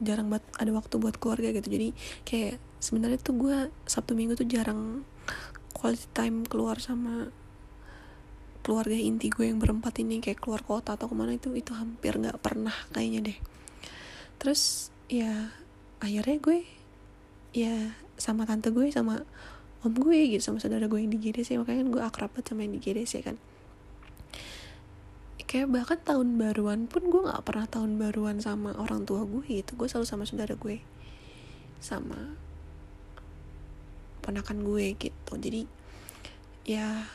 jarang 0.04 0.28
banget 0.30 0.46
ada 0.60 0.72
waktu 0.76 0.96
buat 1.00 1.16
keluarga 1.20 1.52
gitu. 1.56 1.68
Jadi 1.68 1.96
kayak 2.28 2.60
sebenarnya 2.80 3.20
tuh 3.20 3.36
gue 3.36 3.58
sabtu 3.88 4.14
minggu 4.14 4.36
tuh 4.36 4.48
jarang 4.48 5.04
quality 5.76 6.08
time 6.12 6.44
keluar 6.48 6.82
sama 6.82 7.30
keluarga 8.66 9.00
inti 9.00 9.32
gue 9.32 9.48
yang 9.48 9.64
berempat 9.64 10.04
ini 10.04 10.20
kayak 10.20 10.44
keluar 10.44 10.60
kota 10.60 11.00
atau 11.00 11.08
ke 11.08 11.16
mana 11.16 11.40
itu 11.40 11.56
itu 11.56 11.72
hampir 11.72 12.20
nggak 12.20 12.40
pernah 12.44 12.76
kayaknya 12.92 13.32
deh. 13.32 13.38
Terus 14.38 14.92
ya 15.08 15.56
akhirnya 16.04 16.38
gue 16.44 16.60
ya 17.56 17.96
sama 18.20 18.44
tante 18.44 18.70
gue 18.76 18.92
sama 18.92 19.24
om 19.86 19.94
gue 19.94 20.20
gitu 20.36 20.44
sama 20.44 20.60
saudara 20.60 20.86
gue 20.90 21.00
yang 21.00 21.14
di 21.14 21.20
GDC 21.22 21.58
makanya 21.58 21.86
kan 21.86 21.90
gue 21.90 22.02
akrab 22.04 22.30
banget 22.34 22.46
sama 22.52 22.66
yang 22.68 22.74
di 22.76 22.82
GDC 22.82 23.14
kan 23.24 23.38
kayak 25.48 25.72
bahkan 25.72 25.96
tahun 26.04 26.36
baruan 26.36 26.92
pun 26.92 27.08
gue 27.08 27.24
nggak 27.24 27.48
pernah 27.48 27.64
tahun 27.72 27.96
baruan 27.96 28.44
sama 28.44 28.76
orang 28.76 29.08
tua 29.08 29.24
gue 29.24 29.48
gitu. 29.48 29.80
Gue 29.80 29.88
selalu 29.88 30.04
sama 30.04 30.28
saudara 30.28 30.60
gue 30.60 30.84
sama 31.80 32.36
ponakan 34.20 34.68
gue 34.68 34.92
gitu. 35.00 35.34
Jadi 35.40 35.64
ya 36.68 37.08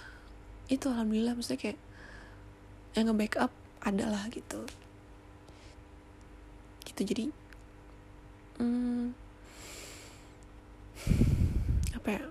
itu 0.73 0.89
alhamdulillah. 0.89 1.37
Maksudnya 1.37 1.61
kayak 1.61 1.79
yang 2.97 3.13
nge-backup 3.13 3.53
adalah 3.85 4.25
gitu. 4.33 4.65
Gitu. 6.89 7.01
Jadi 7.05 7.25
hmm, 8.57 9.13
apa 12.01 12.09
ya? 12.09 12.25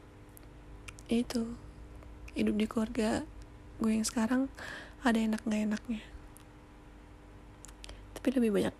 Itu. 1.13 1.45
Hidup 2.33 2.57
di 2.57 2.65
keluarga 2.65 3.21
gue 3.77 3.91
yang 3.93 4.07
sekarang 4.07 4.49
ada 5.09 5.17
enak 5.17 5.41
nggak 5.41 5.61
enaknya. 5.73 6.01
Tapi 8.17 8.27
lebih 8.37 8.51
banyak 8.53 8.75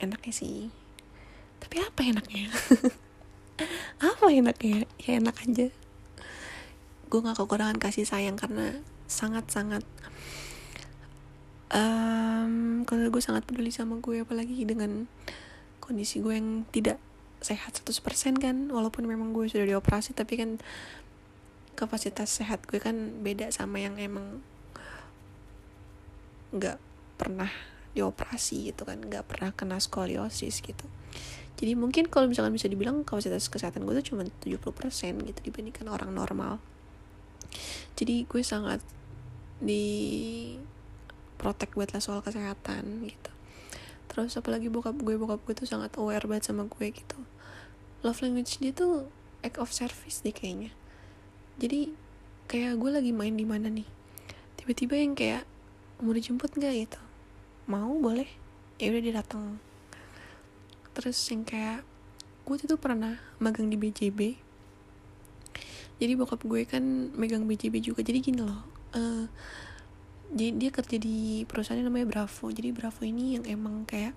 enaknya 0.00 0.32
sih. 0.32 0.72
Tapi 1.60 1.76
apa 1.84 2.00
enaknya? 2.04 2.48
Apa 3.96 4.28
enaknya? 4.28 4.84
Ya 5.00 5.16
enak 5.16 5.36
aja. 5.48 5.72
Gue 7.08 7.18
nggak 7.24 7.40
kekurangan 7.40 7.80
kasih 7.80 8.04
sayang 8.04 8.36
karena 8.36 8.76
sangat 9.08 9.48
sangat 9.48 9.80
um, 11.72 12.84
kalau 12.84 13.08
gue 13.08 13.22
sangat 13.24 13.48
peduli 13.48 13.72
sama 13.72 13.96
gue 14.04 14.20
apalagi 14.20 14.68
dengan 14.68 15.08
kondisi 15.80 16.20
gue 16.20 16.36
yang 16.36 16.68
tidak 16.68 17.00
sehat 17.40 17.80
100% 17.80 18.36
kan. 18.36 18.56
Walaupun 18.68 19.08
memang 19.08 19.32
gue 19.32 19.48
sudah 19.48 19.64
dioperasi 19.64 20.12
tapi 20.12 20.36
kan 20.36 20.60
kapasitas 21.76 22.32
sehat 22.32 22.64
gue 22.64 22.80
kan 22.80 23.20
beda 23.20 23.52
sama 23.52 23.80
yang 23.80 24.00
emang 24.00 24.40
nggak 26.56 26.78
pernah 27.16 27.48
dioperasi 27.96 28.72
gitu 28.72 28.84
kan 28.84 29.00
nggak 29.00 29.24
pernah 29.24 29.50
kena 29.56 29.80
skoliosis 29.80 30.60
gitu. 30.60 30.84
Jadi 31.56 31.72
mungkin 31.72 32.12
kalau 32.12 32.28
misalkan 32.28 32.52
bisa 32.52 32.68
dibilang 32.68 33.00
kapasitas 33.00 33.48
kesehatan 33.48 33.88
gue 33.88 33.96
tuh 34.04 34.12
cuma 34.12 34.28
70% 34.28 34.60
gitu 35.24 35.40
dibandingkan 35.40 35.88
orang 35.88 36.12
normal. 36.12 36.60
Jadi 37.96 38.28
gue 38.28 38.42
sangat 38.44 38.84
di 39.56 40.52
protek 41.40 41.72
buat 41.72 41.88
lah 41.96 42.04
soal 42.04 42.20
kesehatan 42.20 43.08
gitu. 43.08 43.32
Terus 44.12 44.36
apalagi 44.36 44.68
bokap 44.68 45.00
gue 45.00 45.16
bokap 45.16 45.40
gue 45.48 45.54
tuh 45.56 45.64
sangat 45.64 45.96
aware 45.96 46.28
banget 46.28 46.52
sama 46.52 46.68
gue 46.68 46.86
gitu. 46.92 47.16
Love 48.04 48.20
language 48.20 48.60
dia 48.60 48.76
tuh 48.76 49.08
act 49.40 49.56
of 49.56 49.72
service 49.72 50.20
deh 50.20 50.36
kayaknya. 50.36 50.76
Jadi 51.56 51.96
kayak 52.52 52.76
gue 52.76 52.90
lagi 52.92 53.16
main 53.16 53.32
di 53.32 53.48
mana 53.48 53.72
nih? 53.72 53.88
Tiba-tiba 54.60 55.00
yang 55.00 55.16
kayak 55.16 55.48
mau 56.00 56.12
dijemput 56.12 56.56
nggak 56.56 56.74
gitu? 56.88 57.00
Mau 57.68 57.96
boleh. 58.00 58.28
Ya 58.76 58.92
udah 58.92 59.02
dia 59.02 59.14
datang 59.16 59.60
terus 60.96 61.20
yang 61.28 61.44
kayak 61.44 61.84
gue 62.48 62.56
tuh 62.56 62.80
pernah 62.80 63.20
magang 63.36 63.68
di 63.68 63.76
BJB 63.76 64.40
jadi 66.00 66.12
bokap 66.16 66.40
gue 66.44 66.64
kan 66.64 66.84
megang 67.16 67.48
BJB 67.48 67.80
juga. 67.80 68.04
Jadi 68.04 68.20
gini 68.20 68.40
loh 68.44 68.60
uh, 68.96 69.24
jadi 70.32 70.52
dia 70.56 70.70
kerja 70.72 70.96
di 71.00 71.44
perusahaan 71.48 71.80
yang 71.80 71.88
namanya 71.92 72.08
Bravo. 72.08 72.48
Jadi 72.48 72.68
Bravo 72.72 73.00
ini 73.04 73.36
yang 73.36 73.44
emang 73.48 73.84
kayak 73.88 74.16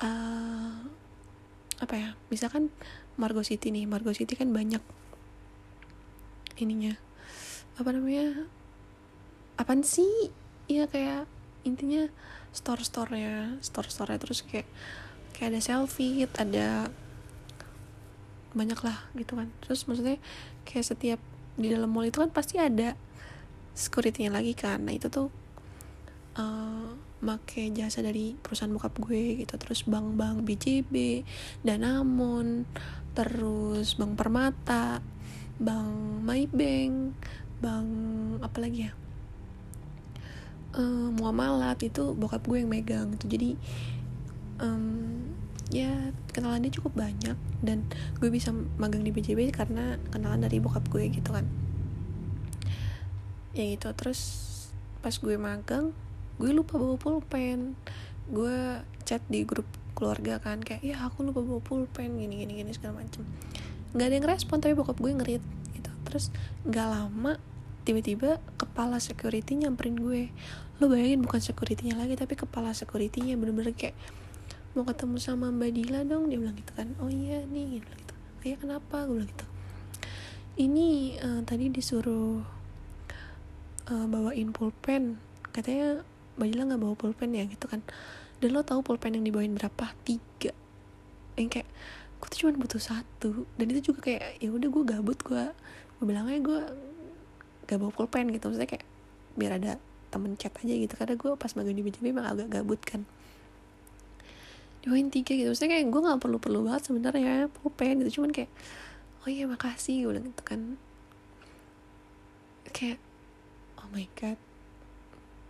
uh, 0.00 0.76
apa 1.80 1.94
ya 1.96 2.08
misalkan 2.32 2.68
Margo 3.16 3.44
City 3.44 3.72
nih. 3.72 3.84
Margo 3.84 4.12
City 4.12 4.36
kan 4.36 4.52
banyak 4.52 4.80
ininya. 6.60 6.96
Apa 7.80 7.92
namanya? 7.96 8.48
Apaan 9.56 9.84
sih 9.84 10.32
iya 10.70 10.86
kayak 10.86 11.26
intinya 11.62 12.10
store 12.52 12.82
store 12.82 13.14
nya 13.14 13.56
store 13.62 13.88
store 13.88 14.18
terus 14.18 14.44
kayak 14.44 14.66
kayak 15.32 15.56
ada 15.56 15.60
selfie 15.62 16.28
ada 16.36 16.92
banyak 18.52 18.78
lah 18.84 19.08
gitu 19.16 19.34
kan. 19.36 19.48
Terus 19.64 19.88
maksudnya 19.88 20.20
kayak 20.68 20.84
setiap 20.84 21.20
di 21.56 21.72
dalam 21.72 21.88
mall 21.88 22.08
itu 22.08 22.20
kan 22.20 22.30
pasti 22.32 22.60
ada 22.60 22.94
security-nya 23.72 24.32
lagi 24.32 24.52
kan. 24.52 24.84
Nah 24.84 24.92
itu 24.92 25.08
tuh 25.08 25.32
uh, 26.36 26.92
make 27.24 27.72
jasa 27.72 28.04
dari 28.04 28.36
perusahaan 28.36 28.72
bokap 28.72 29.00
gue 29.00 29.44
gitu. 29.44 29.54
Terus 29.56 29.88
bank-bank 29.88 30.44
BJB 30.44 31.24
Danamon 31.64 32.68
terus 33.12 34.00
Bank 34.00 34.16
Permata 34.16 35.04
Bank 35.60 36.24
Maybank 36.24 37.12
Bank 37.60 37.88
apa 38.40 38.56
lagi 38.56 38.88
ya 38.88 39.01
uh, 40.76 41.08
muamalat 41.12 41.78
itu 41.84 42.12
bokap 42.16 42.44
gue 42.48 42.64
yang 42.64 42.70
megang 42.70 43.14
gitu. 43.16 43.26
Jadi 43.28 43.50
um, 44.60 45.32
ya 45.72 46.12
kenalan 46.32 46.68
dia 46.68 46.72
cukup 46.76 46.92
banyak 46.96 47.36
dan 47.64 47.88
gue 48.20 48.28
bisa 48.28 48.52
magang 48.76 49.00
di 49.00 49.12
BJB 49.12 49.52
karena 49.56 49.96
kenalan 50.12 50.44
dari 50.44 50.60
bokap 50.60 50.84
gue 50.88 51.08
gitu 51.08 51.32
kan. 51.32 51.48
Ya 53.52 53.68
gitu 53.68 53.92
terus 53.92 54.20
pas 55.04 55.12
gue 55.12 55.36
magang 55.36 55.92
gue 56.40 56.50
lupa 56.52 56.76
bawa 56.80 56.96
pulpen. 56.96 57.76
Gue 58.32 58.80
chat 59.04 59.20
di 59.28 59.44
grup 59.44 59.68
keluarga 59.92 60.40
kan 60.40 60.64
kayak 60.64 60.82
ya 60.82 60.96
aku 61.04 61.20
lupa 61.22 61.44
bawa 61.44 61.60
pulpen 61.60 62.16
gini 62.16 62.44
gini 62.44 62.64
gini 62.64 62.70
segala 62.72 63.04
macem. 63.04 63.24
Nggak 63.92 64.06
ada 64.08 64.14
yang 64.16 64.28
respon 64.28 64.56
tapi 64.60 64.72
bokap 64.72 64.96
gue 64.96 65.12
ngerit 65.12 65.44
gitu. 65.76 65.92
Terus 66.08 66.32
nggak 66.64 66.88
lama 66.88 67.36
tiba-tiba 67.82 68.38
kepala 68.58 69.02
security 69.02 69.58
nyamperin 69.58 69.98
gue. 69.98 70.30
Lo 70.78 70.90
bayangin 70.90 71.22
bukan 71.22 71.42
securitynya 71.42 71.98
lagi 71.98 72.14
tapi 72.14 72.34
kepala 72.38 72.74
securitynya. 72.74 73.34
Bener-bener 73.38 73.74
kayak 73.74 73.94
mau 74.72 74.86
ketemu 74.88 75.16
sama 75.18 75.50
mbak 75.52 75.74
Dila 75.74 76.06
dong. 76.06 76.30
Dia 76.30 76.38
bilang 76.38 76.56
gitu 76.56 76.72
kan. 76.74 76.94
Oh 77.02 77.10
iya 77.10 77.42
nih 77.46 77.82
gitu. 77.82 77.92
Oh 78.14 78.44
iya 78.46 78.56
kenapa? 78.58 79.06
Gue 79.06 79.22
bilang 79.22 79.30
gitu. 79.30 79.46
Ini 80.52 80.88
uh, 81.22 81.40
tadi 81.48 81.72
disuruh 81.72 82.44
uh, 83.90 84.06
bawain 84.06 84.50
pulpen. 84.54 85.18
Katanya 85.52 86.06
Bajila 86.32 86.64
nggak 86.64 86.80
bawa 86.80 86.94
pulpen 86.96 87.36
ya 87.36 87.44
gitu 87.44 87.68
kan. 87.68 87.84
Dan 88.40 88.56
lo 88.56 88.64
tahu 88.64 88.82
pulpen 88.82 89.14
yang 89.14 89.26
dibawain 89.26 89.54
berapa? 89.54 89.92
Tiga. 90.06 90.54
Yang 91.38 91.48
kayak 91.60 91.68
gue 92.22 92.28
tuh 92.30 92.38
cuma 92.46 92.54
butuh 92.56 92.82
satu. 92.82 93.46
Dan 93.58 93.66
itu 93.74 93.92
juga 93.92 94.06
kayak 94.06 94.38
ya 94.38 94.48
udah 94.50 94.68
gue 94.70 94.84
gabut 94.86 95.18
gue 95.22 95.44
gue 96.02 96.10
bilang 96.10 96.26
aja 96.26 96.42
gue 96.42 96.62
gak 97.68 97.78
bawa 97.78 97.92
pulpen 97.94 98.30
gitu. 98.32 98.50
Maksudnya 98.50 98.70
kayak 98.70 98.86
biar 99.38 99.52
ada 99.56 99.80
temen 100.12 100.36
chat 100.36 100.52
aja 100.58 100.74
gitu. 100.74 100.94
Karena 100.94 101.14
gue 101.16 101.30
pas 101.36 101.52
magang 101.56 101.76
di 101.76 101.82
BJB 101.82 102.12
emang 102.12 102.28
agak 102.28 102.48
gabut 102.52 102.80
kan. 102.82 103.02
Join 104.82 105.08
tiga 105.08 105.32
gitu. 105.32 105.50
Maksudnya 105.52 105.78
kayak 105.78 105.86
gue 105.88 106.00
nggak 106.02 106.20
perlu 106.20 106.38
perlu 106.42 106.58
banget 106.66 106.82
sebenarnya 106.90 107.48
pulpen 107.50 108.02
gitu. 108.04 108.20
Cuman 108.20 108.30
kayak 108.34 108.50
oh 109.22 109.28
iya 109.30 109.46
makasih 109.46 110.06
gue 110.06 110.10
bilang 110.14 110.26
gitu 110.26 110.42
kan. 110.42 110.60
Kayak 112.74 112.98
oh 113.78 113.88
my 113.94 114.06
god. 114.18 114.38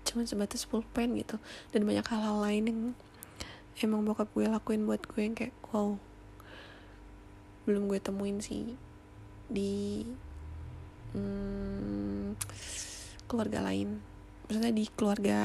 Cuman 0.04 0.24
sebatas 0.28 0.68
pulpen 0.68 1.16
gitu. 1.16 1.40
Dan 1.72 1.88
banyak 1.88 2.04
hal-hal 2.04 2.38
lain 2.44 2.64
yang 2.68 2.80
emang 3.80 4.04
bokap 4.04 4.28
gue 4.36 4.44
lakuin 4.44 4.84
buat 4.84 5.00
gue 5.08 5.20
yang 5.24 5.32
kayak 5.32 5.56
wow 5.72 5.96
belum 7.64 7.88
gue 7.88 7.98
temuin 8.02 8.42
sih 8.42 8.76
di 9.46 10.02
hmm, 11.12 12.36
keluarga 13.28 13.64
lain. 13.64 14.00
Maksudnya 14.48 14.72
di 14.72 14.84
keluarga. 14.92 15.38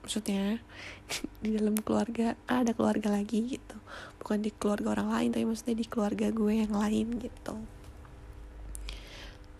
Maksudnya 0.00 0.60
di 1.44 1.48
dalam 1.56 1.76
keluarga 1.80 2.32
kan 2.48 2.64
ada 2.64 2.72
keluarga 2.72 3.12
lagi 3.12 3.56
gitu. 3.56 3.76
Bukan 4.20 4.44
di 4.44 4.50
keluarga 4.52 4.96
orang 4.96 5.08
lain 5.12 5.30
tapi 5.32 5.44
maksudnya 5.44 5.76
di 5.76 5.86
keluarga 5.88 6.32
gue 6.32 6.52
yang 6.52 6.72
lain 6.72 7.20
gitu. 7.20 7.54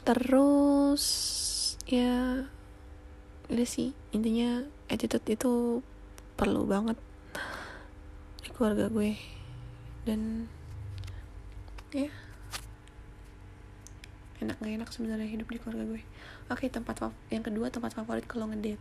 Terus 0.05 1.05
ya 1.85 2.45
udah 3.53 3.69
sih. 3.69 3.93
Intinya 4.17 4.65
attitude 4.89 5.27
itu 5.29 5.85
perlu 6.41 6.65
banget 6.65 6.97
di 8.41 8.49
keluarga 8.57 8.89
gue. 8.89 9.17
Dan 10.09 10.49
ya 11.93 12.20
enak 14.41 14.57
gak 14.59 14.73
enak 14.81 14.89
sebenarnya 14.89 15.29
hidup 15.29 15.49
di 15.49 15.59
keluarga 15.61 15.85
gue. 15.85 16.03
Oke 16.49 16.67
okay, 16.67 16.69
tempat 16.73 17.13
yang 17.29 17.45
kedua 17.45 17.69
tempat 17.69 17.93
favorit 17.93 18.25
kalau 18.25 18.49
ngedate. 18.49 18.81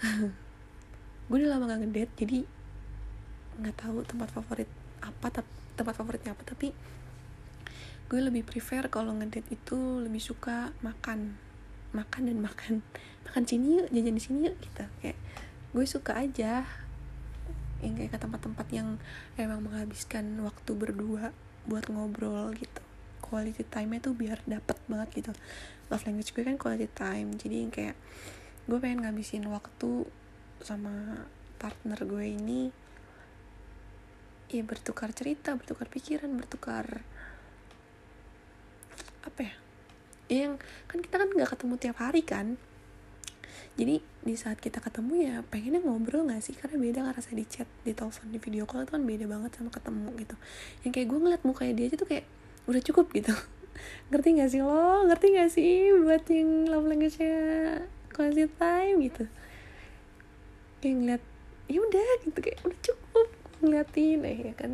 Gue 1.28 1.36
udah 1.44 1.56
lama 1.56 1.70
gak 1.70 1.80
ngedate 1.86 2.12
jadi 2.16 2.38
nggak 3.60 3.76
tahu 3.76 4.00
tempat 4.08 4.32
favorit 4.32 4.70
apa 5.04 5.44
tempat 5.76 5.92
favoritnya 5.92 6.32
apa 6.32 6.40
tapi 6.48 6.72
gue 8.08 8.20
lebih 8.20 8.40
prefer 8.42 8.88
kalau 8.88 9.12
ngedate 9.12 9.46
itu 9.52 9.78
lebih 10.00 10.18
suka 10.18 10.72
makan. 10.80 11.36
Makan 11.92 12.22
dan 12.26 12.38
makan. 12.40 12.74
Makan 13.30 13.42
sini 13.46 13.78
yuk 13.78 13.88
jajan 13.92 14.16
di 14.16 14.22
sini 14.22 14.38
yuk 14.48 14.56
gitu. 14.58 14.84
Kayak 15.04 15.18
gue 15.70 15.84
suka 15.86 16.18
aja 16.18 16.66
yang 17.80 17.96
kayak 17.96 18.12
ke 18.12 18.18
tempat-tempat 18.20 18.66
yang 18.72 19.00
emang 19.40 19.64
menghabiskan 19.64 20.24
waktu 20.44 20.70
berdua 20.76 21.32
buat 21.64 21.88
ngobrol 21.88 22.52
gitu 22.56 22.79
quality 23.30 23.62
time-nya 23.62 24.02
tuh 24.02 24.18
biar 24.18 24.42
dapet 24.50 24.74
banget 24.90 25.08
gitu. 25.22 25.32
Love 25.86 26.04
language 26.10 26.34
gue 26.34 26.42
kan 26.42 26.58
quality 26.58 26.90
time 26.90 27.38
jadi 27.38 27.70
kayak 27.70 27.96
gue 28.66 28.78
pengen 28.82 29.06
ngabisin 29.06 29.46
waktu 29.46 30.10
sama 30.60 31.24
partner 31.62 32.02
gue 32.02 32.24
ini 32.26 32.74
ya 34.50 34.66
bertukar 34.66 35.14
cerita 35.14 35.54
bertukar 35.54 35.86
pikiran 35.86 36.34
bertukar 36.34 37.06
apa 39.22 39.40
ya 39.46 39.54
yang 40.30 40.58
kan 40.86 41.02
kita 41.02 41.18
kan 41.18 41.28
nggak 41.34 41.50
ketemu 41.58 41.74
tiap 41.76 41.98
hari 41.98 42.22
kan. 42.22 42.54
Jadi 43.74 43.98
di 44.02 44.34
saat 44.38 44.62
kita 44.62 44.78
ketemu 44.78 45.12
ya 45.26 45.34
pengennya 45.46 45.82
ngobrol 45.82 46.26
gak 46.30 46.42
sih? 46.42 46.54
Karena 46.54 46.78
beda 46.78 47.02
kan 47.02 47.12
rasa 47.18 47.34
di 47.34 47.42
chat 47.48 47.66
di 47.82 47.90
telepon 47.90 48.30
di 48.30 48.38
video 48.38 48.64
call 48.66 48.86
itu 48.86 48.92
kan 48.94 49.02
beda 49.02 49.26
banget 49.26 49.50
sama 49.58 49.70
ketemu 49.74 50.08
gitu. 50.22 50.36
Yang 50.86 50.92
kayak 50.94 51.06
gue 51.10 51.18
ngeliat 51.18 51.42
mukanya 51.42 51.72
dia 51.74 51.86
aja 51.90 51.96
tuh 51.98 52.08
kayak 52.08 52.26
udah 52.68 52.82
cukup 52.84 53.12
gitu. 53.14 53.32
Ngerti 54.12 54.28
gak 54.36 54.50
sih 54.52 54.60
lo? 54.60 55.06
Ngerti 55.08 55.26
gak 55.38 55.50
sih 55.52 55.94
buat 56.02 56.24
yang 56.28 56.68
love 56.68 56.88
language 56.88 57.16
nya 57.22 57.36
quality 58.12 58.50
time 58.58 58.96
gitu? 59.06 59.24
Kayak 60.82 60.94
ngeliat 61.00 61.22
ya 61.70 61.78
udah 61.78 62.10
gitu 62.26 62.38
kayak 62.42 62.58
udah 62.66 62.78
cukup 62.82 63.28
ngeliatin. 63.62 64.20
Eh 64.26 64.38
ya 64.50 64.54
kan 64.56 64.72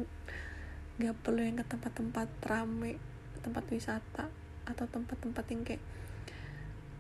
nggak 0.97 1.15
perlu 1.21 1.45
yang 1.45 1.61
ke 1.61 1.65
tempat-tempat 1.69 2.29
rame 2.49 2.97
tempat 3.45 3.69
wisata 3.69 4.33
atau 4.65 4.85
tempat-tempat 4.89 5.45
yang 5.53 5.63
kayak 5.63 5.83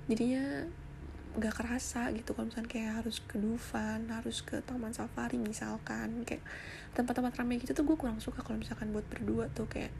jadinya 0.07 0.69
nggak 1.37 1.55
kerasa 1.57 2.13
gitu. 2.13 2.33
Kalau 2.33 2.49
misalnya 2.49 2.71
kayak 2.71 2.93
harus 3.03 3.17
ke 3.25 3.37
Dufan 3.41 4.09
harus 4.13 4.45
ke 4.45 4.61
Taman 4.65 4.93
Safari 4.93 5.41
misalkan 5.41 6.25
kayak 6.29 6.45
tempat-tempat 6.97 7.33
ramai 7.37 7.61
gitu 7.61 7.77
tuh 7.77 7.85
gue 7.85 7.97
kurang 7.97 8.21
suka 8.21 8.41
kalau 8.41 8.57
misalkan 8.57 8.93
buat 8.93 9.05
berdua 9.09 9.53
tuh 9.53 9.69
kayak 9.69 9.93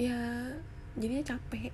ya 0.00 0.16
jadinya 0.96 1.36
capek. 1.36 1.68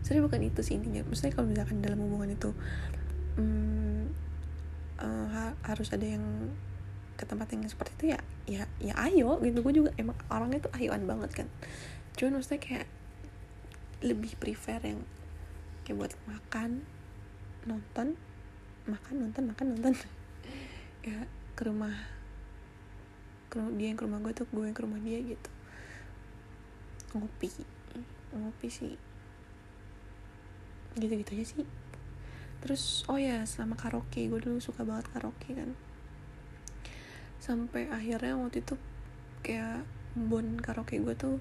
Sebenarnya 0.00 0.24
bukan 0.24 0.40
itu 0.48 0.60
sih 0.64 0.80
intinya. 0.80 1.04
Maksudnya 1.04 1.36
kalau 1.36 1.52
misalkan 1.52 1.84
dalam 1.84 2.00
hubungan 2.00 2.32
itu 2.32 2.56
hmm, 3.36 4.08
uh, 4.96 5.26
ha 5.28 5.52
harus 5.68 5.92
ada 5.92 6.08
yang 6.08 6.24
ke 7.20 7.28
tempat 7.28 7.52
yang 7.52 7.68
seperti 7.68 7.92
itu 8.00 8.04
ya 8.16 8.20
ya 8.48 8.64
ya 8.80 8.94
ayo 9.12 9.36
gitu. 9.44 9.60
Gue 9.60 9.76
juga 9.76 9.92
emang 10.00 10.16
orangnya 10.32 10.64
tuh 10.64 10.72
ayoan 10.80 11.04
banget 11.04 11.44
kan. 11.44 11.46
Cuman 12.16 12.40
maksudnya 12.40 12.64
kayak 12.64 12.88
lebih 14.00 14.32
prefer 14.40 14.80
yang 14.80 15.04
kayak 15.84 16.00
buat 16.00 16.12
makan 16.24 16.80
nonton 17.68 18.16
makan 18.88 19.14
nonton 19.28 19.42
makan 19.52 19.66
nonton. 19.76 19.94
Ya 21.00 21.16
ke 21.56 21.64
rumah 21.64 21.96
ke 23.48 23.56
dia 23.80 23.88
yang 23.88 23.96
ke 23.96 24.04
rumah 24.04 24.20
gue 24.20 24.36
tuh 24.36 24.44
gue 24.52 24.68
yang 24.68 24.76
ke 24.76 24.84
rumah 24.84 25.00
dia 25.00 25.16
gitu 25.16 25.48
ngopi. 27.14 27.50
Ngopi 28.34 28.68
sih. 28.70 28.94
Gitu-gitu 30.94 31.30
aja 31.38 31.46
sih. 31.46 31.66
Terus 32.60 33.08
oh 33.08 33.18
ya 33.18 33.42
sama 33.48 33.74
karaoke. 33.74 34.28
Gue 34.28 34.40
dulu 34.42 34.60
suka 34.60 34.84
banget 34.84 35.08
karaoke 35.10 35.56
kan. 35.56 35.72
Sampai 37.40 37.88
akhirnya 37.88 38.36
waktu 38.36 38.60
itu 38.60 38.76
kayak 39.40 39.82
bon 40.12 40.60
karaoke 40.60 41.00
gue 41.00 41.14
tuh 41.16 41.40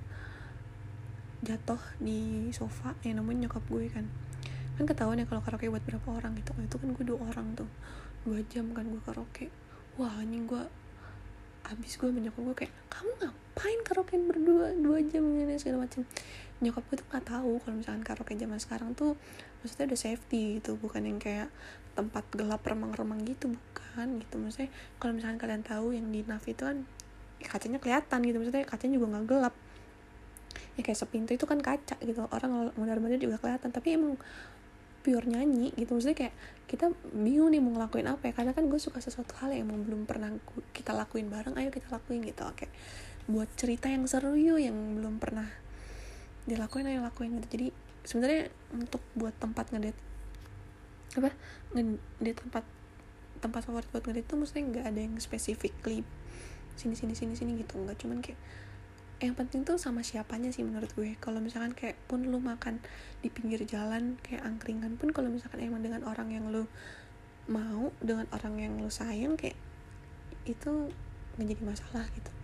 jatuh 1.44 1.80
di 2.00 2.52
sofa 2.52 2.96
yang 3.04 3.20
namanya 3.20 3.48
nyokap 3.48 3.64
gue 3.68 3.86
kan. 3.92 4.06
Kan 4.80 4.84
ketahuan 4.88 5.20
ya 5.20 5.28
kalau 5.28 5.44
karaoke 5.44 5.68
buat 5.68 5.84
berapa 5.84 6.08
orang 6.08 6.40
gitu. 6.40 6.56
Itu 6.58 6.76
kan 6.80 6.90
gue 6.96 7.04
dua 7.04 7.20
orang 7.30 7.54
tuh. 7.60 7.70
Dua 8.24 8.40
jam 8.48 8.72
kan 8.72 8.88
gue 8.88 9.02
karaoke. 9.04 9.52
Wah 10.00 10.24
anjing 10.24 10.48
gue 10.48 10.64
abis 11.68 12.00
gue 12.00 12.10
menyokap 12.10 12.42
gue 12.42 12.56
kayak 12.66 12.74
kamu 12.90 13.30
ngapain 13.60 13.84
karaoke 13.84 14.16
berdua 14.16 14.72
dua 14.72 15.04
jam 15.04 15.28
ini 15.36 15.60
segala 15.60 15.84
macam 15.84 16.08
nyokap 16.64 16.80
gue 16.88 16.96
tuh 17.04 17.08
nggak 17.12 17.26
tahu 17.28 17.60
kalau 17.60 17.76
misalkan 17.76 18.04
karaoke 18.08 18.40
zaman 18.40 18.56
sekarang 18.56 18.96
tuh 18.96 19.20
maksudnya 19.60 19.92
udah 19.92 20.00
safety 20.00 20.64
gitu 20.64 20.80
bukan 20.80 21.04
yang 21.04 21.20
kayak 21.20 21.52
tempat 21.92 22.24
gelap 22.32 22.64
remang-remang 22.64 23.20
gitu 23.28 23.52
bukan 23.52 24.24
gitu. 24.24 24.40
Maksudnya 24.40 24.72
kalau 24.96 25.12
misalkan 25.20 25.36
kalian 25.44 25.64
tahu 25.68 25.92
yang 25.92 26.08
di 26.08 26.24
Navi 26.24 26.56
itu 26.56 26.64
kan 26.64 26.88
ya 27.44 27.48
kacanya 27.52 27.84
kelihatan 27.84 28.20
gitu. 28.24 28.38
Maksudnya 28.40 28.64
kacanya 28.64 28.94
juga 28.96 29.08
nggak 29.12 29.26
gelap. 29.28 29.56
Ya 30.80 30.82
kayak 30.88 31.00
sepintu 31.04 31.36
itu 31.36 31.44
kan 31.44 31.60
kaca 31.60 32.00
gitu. 32.00 32.24
Orang 32.32 32.72
mondar-mandir 32.80 33.20
juga 33.20 33.36
kelihatan. 33.44 33.76
Tapi 33.76 34.00
emang 34.00 34.16
pure 35.04 35.28
nyanyi 35.28 35.76
gitu. 35.76 35.92
Maksudnya 35.92 36.16
kayak 36.16 36.36
kita 36.72 36.96
bingung 37.12 37.52
nih 37.52 37.60
mau 37.60 37.76
ngelakuin 37.76 38.08
apa 38.08 38.32
ya. 38.32 38.34
Karena 38.40 38.56
kan 38.56 38.72
gue 38.72 38.80
suka 38.80 39.04
sesuatu 39.04 39.36
hal 39.44 39.52
yang 39.52 39.68
emang 39.68 39.84
belum 39.84 40.08
pernah 40.08 40.32
kita 40.72 40.96
lakuin 40.96 41.28
bareng 41.28 41.60
ayo 41.60 41.68
kita 41.68 41.92
lakuin 41.92 42.24
gitu. 42.24 42.48
Oke 42.48 42.72
buat 43.30 43.46
cerita 43.54 43.86
yang 43.94 44.10
seru 44.10 44.34
yuk 44.34 44.58
yang 44.58 44.98
belum 44.98 45.22
pernah 45.22 45.46
dilakuin 46.50 46.90
aja 46.90 47.06
lakuin 47.06 47.38
gitu. 47.38 47.48
Jadi 47.54 47.68
sebenarnya 48.02 48.50
untuk 48.74 49.06
buat 49.14 49.38
tempat 49.38 49.70
ngedate 49.70 50.02
apa? 51.14 51.30
Ngedate 51.78 52.38
tempat 52.42 52.66
tempat 53.40 53.62
favorit 53.70 53.86
buat 53.94 54.02
ngedate 54.02 54.26
itu 54.26 54.34
maksudnya 54.34 54.64
nggak 54.74 54.86
ada 54.90 55.00
yang 55.00 55.14
specifically 55.22 56.02
sini 56.74 56.98
sini 56.98 57.14
sini 57.14 57.38
sini 57.38 57.52
gitu. 57.62 57.78
Nggak 57.78 58.02
cuman 58.02 58.26
kayak 58.26 58.42
yang 59.22 59.36
penting 59.38 59.62
tuh 59.62 59.78
sama 59.78 60.02
siapanya 60.02 60.50
sih 60.50 60.66
menurut 60.66 60.90
gue. 60.98 61.14
Kalau 61.22 61.38
misalkan 61.38 61.78
kayak 61.78 62.02
pun 62.10 62.26
lu 62.26 62.42
makan 62.42 62.82
di 63.22 63.30
pinggir 63.30 63.62
jalan 63.70 64.18
kayak 64.26 64.42
angkringan 64.42 64.98
pun 64.98 65.14
kalau 65.14 65.30
misalkan 65.30 65.62
emang 65.62 65.86
dengan 65.86 66.02
orang 66.02 66.34
yang 66.34 66.50
lu 66.50 66.66
mau 67.46 67.94
dengan 68.02 68.26
orang 68.34 68.58
yang 68.58 68.74
lu 68.82 68.90
sayang 68.90 69.38
kayak 69.38 69.58
itu 70.50 70.90
menjadi 71.38 71.62
masalah 71.62 72.10
gitu 72.14 72.39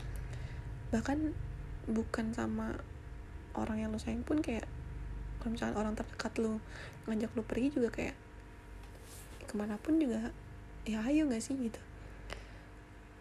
bahkan 0.93 1.33
bukan 1.85 2.33
sama 2.33 2.77
orang 3.55 3.81
yang 3.85 3.89
lu 3.93 4.01
sayang 4.01 4.25
pun 4.25 4.41
kayak 4.41 4.65
kalau 5.39 5.53
misalkan 5.53 5.77
orang 5.77 5.93
terdekat 5.93 6.33
lu 6.41 6.57
ngajak 7.05 7.31
lu 7.37 7.43
pergi 7.45 7.69
juga 7.69 7.89
kayak 7.93 8.17
ke 9.45 9.53
mana 9.53 9.77
pun 9.77 10.01
juga 10.01 10.33
ya 10.85 11.05
ayo 11.05 11.29
gak 11.29 11.41
sih 11.41 11.53
gitu. 11.57 11.81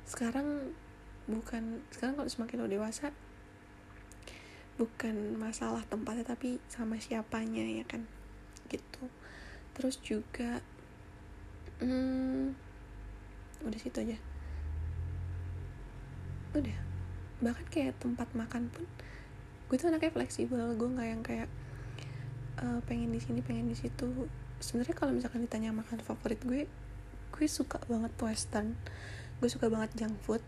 Sekarang 0.09 0.73
bukan 1.29 1.81
sekarang 1.93 2.21
kalau 2.21 2.29
semakin 2.29 2.57
lo 2.65 2.69
dewasa 2.69 3.13
bukan 4.75 5.39
masalah 5.39 5.85
tempatnya 5.87 6.25
tapi 6.27 6.59
sama 6.73 6.97
siapanya 7.01 7.65
ya 7.65 7.85
kan? 7.85 8.09
Gitu. 8.73 9.05
Terus 9.77 10.01
juga 10.01 10.65
hmm, 11.85 12.57
udah 13.65 13.81
situ 13.81 14.01
aja. 14.01 14.17
Udah 16.57 16.94
bahkan 17.45 17.69
kayak 17.69 18.01
tempat 18.01 18.27
makan 18.33 18.73
pun 18.73 18.89
gue 19.69 19.77
tuh 19.77 19.93
anaknya 19.93 20.13
fleksibel. 20.17 20.65
Gue 20.81 20.89
nggak 20.89 21.09
yang 21.09 21.23
kayak 21.23 21.49
uh, 22.65 22.81
pengen 22.89 23.13
di 23.13 23.21
sini 23.21 23.45
pengen 23.45 23.69
di 23.69 23.77
situ. 23.77 24.29
Sebenarnya 24.65 24.97
kalau 24.97 25.13
misalkan 25.13 25.45
ditanya 25.45 25.77
makan 25.77 26.01
favorit 26.01 26.41
gue 26.41 26.65
gue 27.37 27.47
suka 27.47 27.77
banget 27.85 28.13
western. 28.25 28.73
Gue 29.45 29.53
suka 29.53 29.69
banget 29.69 29.93
junk 29.93 30.17
food. 30.25 30.41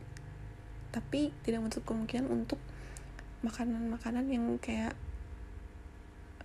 Tapi 0.94 1.36
tidak 1.44 1.60
menutup 1.60 1.84
kemungkinan 1.84 2.32
untuk 2.32 2.60
makanan-makanan 3.44 4.32
yang 4.32 4.48
kayak 4.56 4.96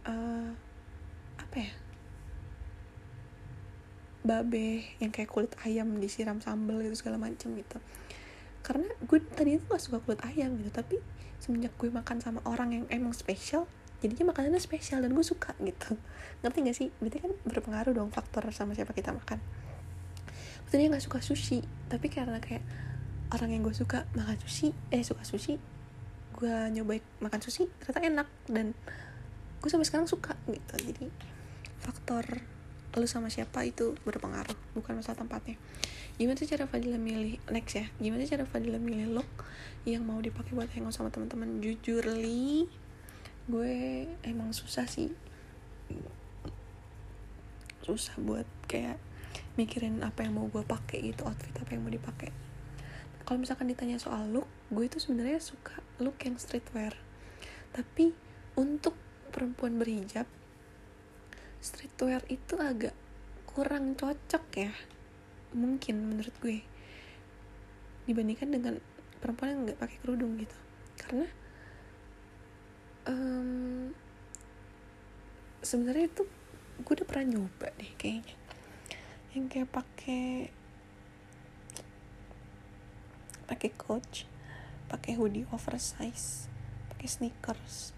uh, 0.04 0.52
apa 1.40 1.56
ya? 1.56 1.72
Babe 4.22 4.86
yang 5.02 5.10
kayak 5.10 5.34
kulit 5.34 5.50
ayam 5.66 5.98
disiram 5.98 6.38
sambal 6.46 6.78
gitu 6.86 6.94
segala 6.94 7.18
macam 7.18 7.58
gitu 7.58 7.82
karena 8.72 8.88
gue 9.04 9.20
tadi 9.20 9.60
itu 9.60 9.68
gak 9.68 9.84
suka 9.84 10.00
kulit 10.00 10.24
ayam 10.24 10.56
gitu 10.56 10.72
tapi 10.72 10.96
semenjak 11.44 11.76
gue 11.76 11.92
makan 11.92 12.24
sama 12.24 12.40
orang 12.48 12.72
yang 12.72 12.86
emang 12.88 13.12
spesial 13.12 13.68
jadinya 14.00 14.32
makanannya 14.32 14.64
spesial 14.64 15.04
dan 15.04 15.12
gue 15.12 15.22
suka 15.28 15.52
gitu. 15.60 16.00
Ngerti 16.40 16.58
gak 16.64 16.78
sih? 16.80 16.88
Berarti 17.04 17.20
kan 17.20 17.32
berpengaruh 17.44 17.92
dong 17.92 18.10
faktor 18.16 18.48
sama 18.50 18.74
siapa 18.74 18.96
kita 18.96 19.12
makan. 19.12 19.44
Maksudnya 20.64 20.88
gak 20.96 21.04
suka 21.04 21.20
sushi 21.20 21.60
tapi 21.92 22.08
karena 22.08 22.40
kayak 22.40 22.64
orang 23.36 23.52
yang 23.52 23.62
gue 23.68 23.76
suka 23.76 24.08
makan 24.16 24.40
sushi 24.40 24.72
eh 24.88 25.04
suka 25.04 25.28
sushi 25.28 25.60
gue 26.32 26.56
nyobain 26.72 27.04
makan 27.20 27.44
sushi 27.44 27.68
ternyata 27.84 28.00
enak 28.08 28.28
dan 28.48 28.72
gue 29.60 29.68
sampai 29.68 29.84
sekarang 29.84 30.08
suka 30.08 30.40
gitu. 30.48 30.74
Jadi 30.80 31.12
faktor 31.84 32.24
lu 32.96 33.08
sama 33.08 33.28
siapa 33.28 33.68
itu 33.68 34.00
berpengaruh 34.08 34.56
bukan 34.80 35.04
masalah 35.04 35.20
tempatnya 35.20 35.60
gimana 36.18 36.38
sih 36.40 36.50
cara 36.50 36.68
Fadila 36.68 36.98
milih? 36.98 37.40
Next 37.52 37.78
ya. 37.78 37.86
Gimana 38.00 38.24
sih 38.26 38.32
cara 38.34 38.48
Fadila 38.48 38.80
milih 38.82 39.12
look 39.12 39.30
yang 39.88 40.06
mau 40.06 40.20
dipakai 40.20 40.54
buat 40.54 40.70
hangout 40.74 40.96
sama 40.96 41.14
teman-teman? 41.14 41.62
Jujur 41.64 42.06
li 42.08 42.68
gue 43.50 44.08
emang 44.24 44.56
susah 44.56 44.86
sih. 44.88 45.12
Susah 47.84 48.16
buat 48.22 48.48
kayak 48.68 48.98
mikirin 49.60 50.00
apa 50.04 50.24
yang 50.24 50.40
mau 50.40 50.48
gue 50.48 50.64
pakai 50.64 51.12
gitu 51.12 51.28
outfit 51.28 51.56
apa 51.56 51.72
yang 51.76 51.84
mau 51.84 51.94
dipakai. 51.94 52.32
Kalau 53.28 53.38
misalkan 53.40 53.70
ditanya 53.70 54.02
soal 54.02 54.28
look 54.28 54.48
gue 54.72 54.88
itu 54.88 54.98
sebenarnya 55.00 55.40
suka 55.40 55.80
look 56.00 56.20
yang 56.24 56.36
streetwear. 56.40 56.96
Tapi 57.72 58.12
untuk 58.60 58.96
perempuan 59.32 59.80
berhijab 59.80 60.28
streetwear 61.62 62.26
itu 62.28 62.58
agak 62.58 62.98
kurang 63.46 63.94
cocok 63.96 64.46
ya 64.58 64.74
mungkin 65.52 66.10
menurut 66.12 66.34
gue 66.40 66.64
dibandingkan 68.08 68.50
dengan 68.52 68.74
perempuan 69.22 69.54
yang 69.54 69.60
nggak 69.70 69.80
pakai 69.80 69.98
kerudung 70.02 70.40
gitu. 70.40 70.58
Karena 70.98 71.28
um, 73.08 73.92
sebenarnya 75.62 76.10
itu 76.10 76.24
gue 76.82 76.94
udah 76.98 77.08
pernah 77.08 77.26
nyoba 77.38 77.68
deh 77.78 77.92
kayaknya. 78.00 78.36
Yang 79.32 79.46
kayak 79.48 79.70
pakai 79.72 80.26
pakai 83.52 83.72
coach 83.76 84.24
pakai 84.88 85.20
hoodie 85.20 85.44
oversize 85.52 86.48
pakai 86.88 87.08
sneakers 87.08 87.92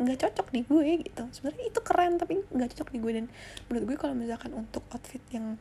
nggak 0.00 0.18
cocok 0.26 0.46
di 0.48 0.60
gue 0.64 0.88
gitu. 1.04 1.24
Sebenarnya 1.28 1.64
itu 1.68 1.80
keren 1.84 2.16
tapi 2.16 2.40
nggak 2.40 2.68
cocok 2.74 2.88
di 2.90 2.98
gue. 2.98 3.12
Dan 3.20 3.26
menurut 3.68 3.84
gue 3.92 3.96
kalau 4.00 4.14
misalkan 4.16 4.56
untuk 4.56 4.82
outfit 4.90 5.20
yang 5.28 5.60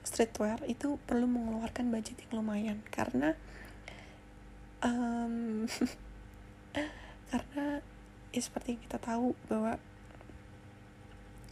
streetwear 0.00 0.64
itu 0.64 0.96
perlu 1.04 1.28
mengeluarkan 1.28 1.92
budget 1.92 2.16
yang 2.26 2.40
lumayan. 2.40 2.78
Karena 2.88 3.36
um, 4.80 5.68
karena 7.30 7.84
ya 8.32 8.40
seperti 8.40 8.80
kita 8.80 8.96
tahu 8.96 9.36
bahwa 9.52 9.76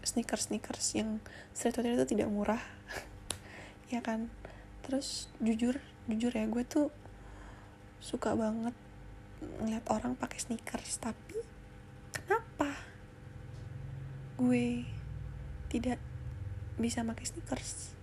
sneakers 0.01 0.49
sneakers 0.49 0.97
yang 0.97 1.21
streetwear 1.53 2.01
itu 2.01 2.17
tidak 2.17 2.33
murah 2.33 2.64
ya 3.93 4.01
kan? 4.01 4.33
Terus 4.81 5.29
jujur 5.45 5.77
jujur 6.09 6.33
ya 6.33 6.49
gue 6.49 6.64
tuh 6.64 6.88
suka 8.01 8.33
banget 8.33 8.73
ngeliat 9.38 9.87
orang 9.90 10.18
pakai 10.18 10.38
sneakers 10.42 10.98
tapi 10.98 11.38
kenapa 12.11 12.74
gue 14.38 14.87
tidak 15.68 15.98
bisa 16.79 17.03
pakai 17.03 17.24
sneakers? 17.27 17.94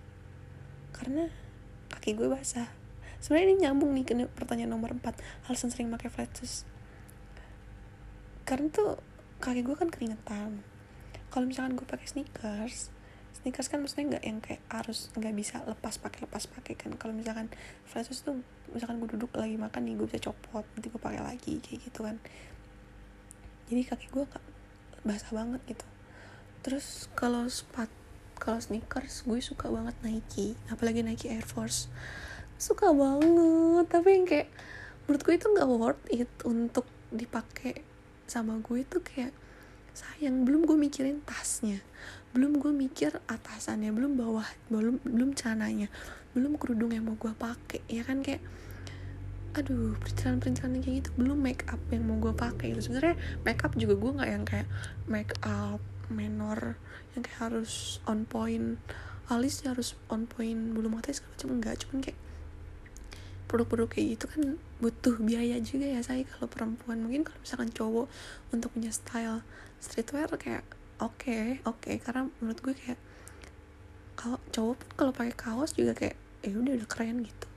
Karena 0.92 1.28
kaki 1.92 2.16
gue 2.16 2.28
basah. 2.28 2.68
Sebenarnya 3.20 3.46
ini 3.52 3.56
nyambung 3.66 3.92
nih 3.96 4.06
ke 4.06 4.14
pertanyaan 4.32 4.76
nomor 4.76 4.94
4 4.96 5.50
alasan 5.50 5.72
sering 5.72 5.90
pakai 5.92 6.12
flat 6.12 6.32
shoes. 6.36 6.68
Karena 8.46 8.70
tuh 8.70 9.00
kaki 9.42 9.66
gue 9.66 9.76
kan 9.76 9.90
keringetan. 9.90 10.62
Kalau 11.32 11.46
misalkan 11.48 11.76
gue 11.76 11.88
pakai 11.88 12.08
sneakers 12.08 12.95
sneakers 13.46 13.70
kan 13.70 13.78
maksudnya 13.78 14.18
nggak 14.18 14.26
yang 14.26 14.42
kayak 14.42 14.66
harus 14.74 15.14
nggak 15.14 15.38
bisa 15.38 15.62
lepas 15.70 16.02
pakai 16.02 16.26
lepas 16.26 16.50
pakai 16.50 16.74
kan. 16.74 16.98
Kalau 16.98 17.14
misalkan 17.14 17.46
flat 17.86 18.10
shoes 18.10 18.26
tuh 18.26 18.42
misalkan 18.74 18.98
gue 18.98 19.06
duduk 19.14 19.30
lagi 19.38 19.54
makan 19.54 19.86
nih 19.86 19.94
gue 20.02 20.10
bisa 20.10 20.18
copot 20.18 20.66
nanti 20.74 20.90
gue 20.90 20.98
pakai 20.98 21.22
lagi 21.22 21.62
kayak 21.62 21.86
gitu 21.86 22.10
kan. 22.10 22.18
Jadi 23.70 23.86
kaki 23.86 24.10
gue 24.10 24.26
gak 24.26 24.46
basah 25.06 25.30
banget 25.30 25.62
gitu. 25.70 25.86
Terus 26.66 27.06
kalau 27.14 27.46
sepat 27.46 27.86
kalau 28.42 28.58
sneakers 28.58 29.22
gue 29.30 29.38
suka 29.38 29.70
banget 29.70 29.94
Nike 30.02 30.58
apalagi 30.74 31.06
Nike 31.06 31.30
Air 31.30 31.46
Force. 31.46 31.86
Suka 32.58 32.98
banget 32.98 33.86
tapi 33.94 34.10
yang 34.10 34.26
kayak 34.26 34.50
menurut 35.06 35.22
gue 35.22 35.36
itu 35.38 35.48
nggak 35.54 35.70
worth 35.70 36.06
it 36.10 36.34
untuk 36.50 36.90
dipakai 37.14 37.86
sama 38.26 38.58
gue 38.58 38.82
itu 38.82 38.98
kayak 39.06 39.38
sayang 39.94 40.50
belum 40.50 40.66
gue 40.66 40.74
mikirin 40.82 41.22
tasnya 41.22 41.78
belum 42.36 42.60
gue 42.60 42.72
mikir 42.76 43.16
atasannya 43.32 43.96
belum 43.96 44.20
bawah 44.20 44.44
belum 44.68 45.00
belum 45.08 45.32
cananya 45.40 45.88
belum 46.36 46.60
kerudung 46.60 46.92
yang 46.92 47.08
mau 47.08 47.16
gue 47.16 47.32
pakai 47.32 47.80
ya 47.88 48.04
kan? 48.04 48.20
Kayak 48.20 48.44
aduh 49.56 49.96
perincinan-perincinan 50.04 50.84
kayak 50.84 50.96
gitu 51.00 51.10
belum 51.16 51.40
make 51.40 51.64
up 51.72 51.80
yang 51.88 52.04
mau 52.04 52.20
gue 52.20 52.36
pakai. 52.36 52.76
Gitu. 52.76 52.92
Sebenarnya 52.92 53.16
make 53.48 53.64
up 53.64 53.72
juga 53.80 53.96
gue 53.96 54.12
nggak 54.20 54.30
yang 54.36 54.44
kayak 54.44 54.68
make 55.08 55.32
up 55.48 55.80
menor 56.12 56.76
yang 57.16 57.24
kayak 57.24 57.40
harus 57.40 58.04
on 58.06 58.28
point 58.28 58.78
alisnya 59.26 59.74
harus 59.74 59.98
on 60.12 60.30
point 60.30 60.76
bulu 60.76 60.86
mata 60.92 61.10
segala 61.10 61.34
macam 61.34 61.50
enggak 61.58 61.76
cuman 61.82 61.98
kayak 62.04 62.20
produk-produk 63.50 63.90
kayak 63.90 64.08
gitu 64.18 64.26
kan 64.30 64.42
butuh 64.84 65.16
biaya 65.18 65.58
juga 65.64 65.88
ya 65.88 66.02
saya 66.04 66.28
kalau 66.28 66.52
perempuan. 66.52 67.00
Mungkin 67.00 67.24
kalau 67.24 67.40
misalkan 67.40 67.70
cowok 67.72 68.08
untuk 68.52 68.70
punya 68.76 68.92
style 68.92 69.42
streetwear 69.80 70.30
kayak 70.36 70.68
oke 71.04 71.28
okay, 71.28 71.60
oke. 71.68 71.84
Okay. 71.84 71.96
karena 72.00 72.32
menurut 72.40 72.60
gue 72.64 72.76
kayak 72.76 73.00
kalau 74.16 74.40
cowok 74.56 74.76
pun 74.80 74.90
kalau 74.96 75.12
pakai 75.12 75.36
kaos 75.36 75.76
juga 75.76 75.92
kayak 75.92 76.16
eh 76.48 76.56
udah 76.56 76.74
udah 76.80 76.88
keren 76.88 77.20
gitu. 77.26 77.48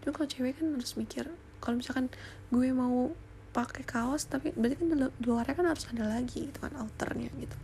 Cuma 0.00 0.10
kalau 0.16 0.28
cewek 0.28 0.56
kan 0.56 0.72
harus 0.72 0.96
mikir 0.96 1.28
kalau 1.60 1.78
misalkan 1.78 2.08
gue 2.48 2.68
mau 2.72 3.12
pakai 3.52 3.84
kaos 3.84 4.24
tapi 4.24 4.56
berarti 4.56 4.80
kan 4.80 4.88
di 4.88 4.96
luarnya 5.28 5.54
kan 5.54 5.66
harus 5.68 5.84
ada 5.92 6.08
lagi 6.08 6.48
gitu 6.48 6.58
kan 6.64 6.72
outernya 6.80 7.28
gitu. 7.36 7.56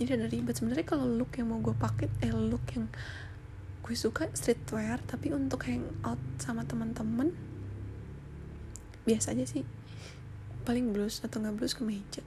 Jadi 0.00 0.10
ada 0.16 0.26
ribet. 0.30 0.56
Sebenarnya 0.56 0.86
kalau 0.88 1.04
look 1.04 1.36
yang 1.36 1.52
mau 1.52 1.60
gue 1.60 1.76
pakai 1.76 2.08
eh 2.24 2.32
look 2.32 2.64
yang 2.72 2.88
gue 3.84 3.94
suka 3.96 4.32
streetwear 4.32 5.04
tapi 5.04 5.32
untuk 5.36 5.68
hang 5.68 5.84
out 6.04 6.20
sama 6.40 6.64
teman-teman 6.64 7.36
biasa 9.04 9.36
aja 9.36 9.44
sih. 9.44 9.68
Paling 10.64 10.96
blus 10.96 11.20
atau 11.20 11.44
nggak 11.44 11.54
blus 11.60 11.76
ke 11.76 11.84
meja 11.84 12.24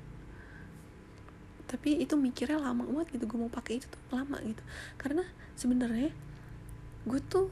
tapi 1.72 2.04
itu 2.04 2.20
mikirnya 2.20 2.60
lama 2.60 2.84
banget 2.84 3.16
gitu 3.16 3.32
gue 3.32 3.40
mau 3.40 3.48
pakai 3.48 3.80
itu 3.80 3.88
tuh 3.88 4.04
lama 4.12 4.36
gitu. 4.44 4.60
Karena 5.00 5.24
sebenarnya 5.56 6.12
gue 7.08 7.20
tuh 7.32 7.48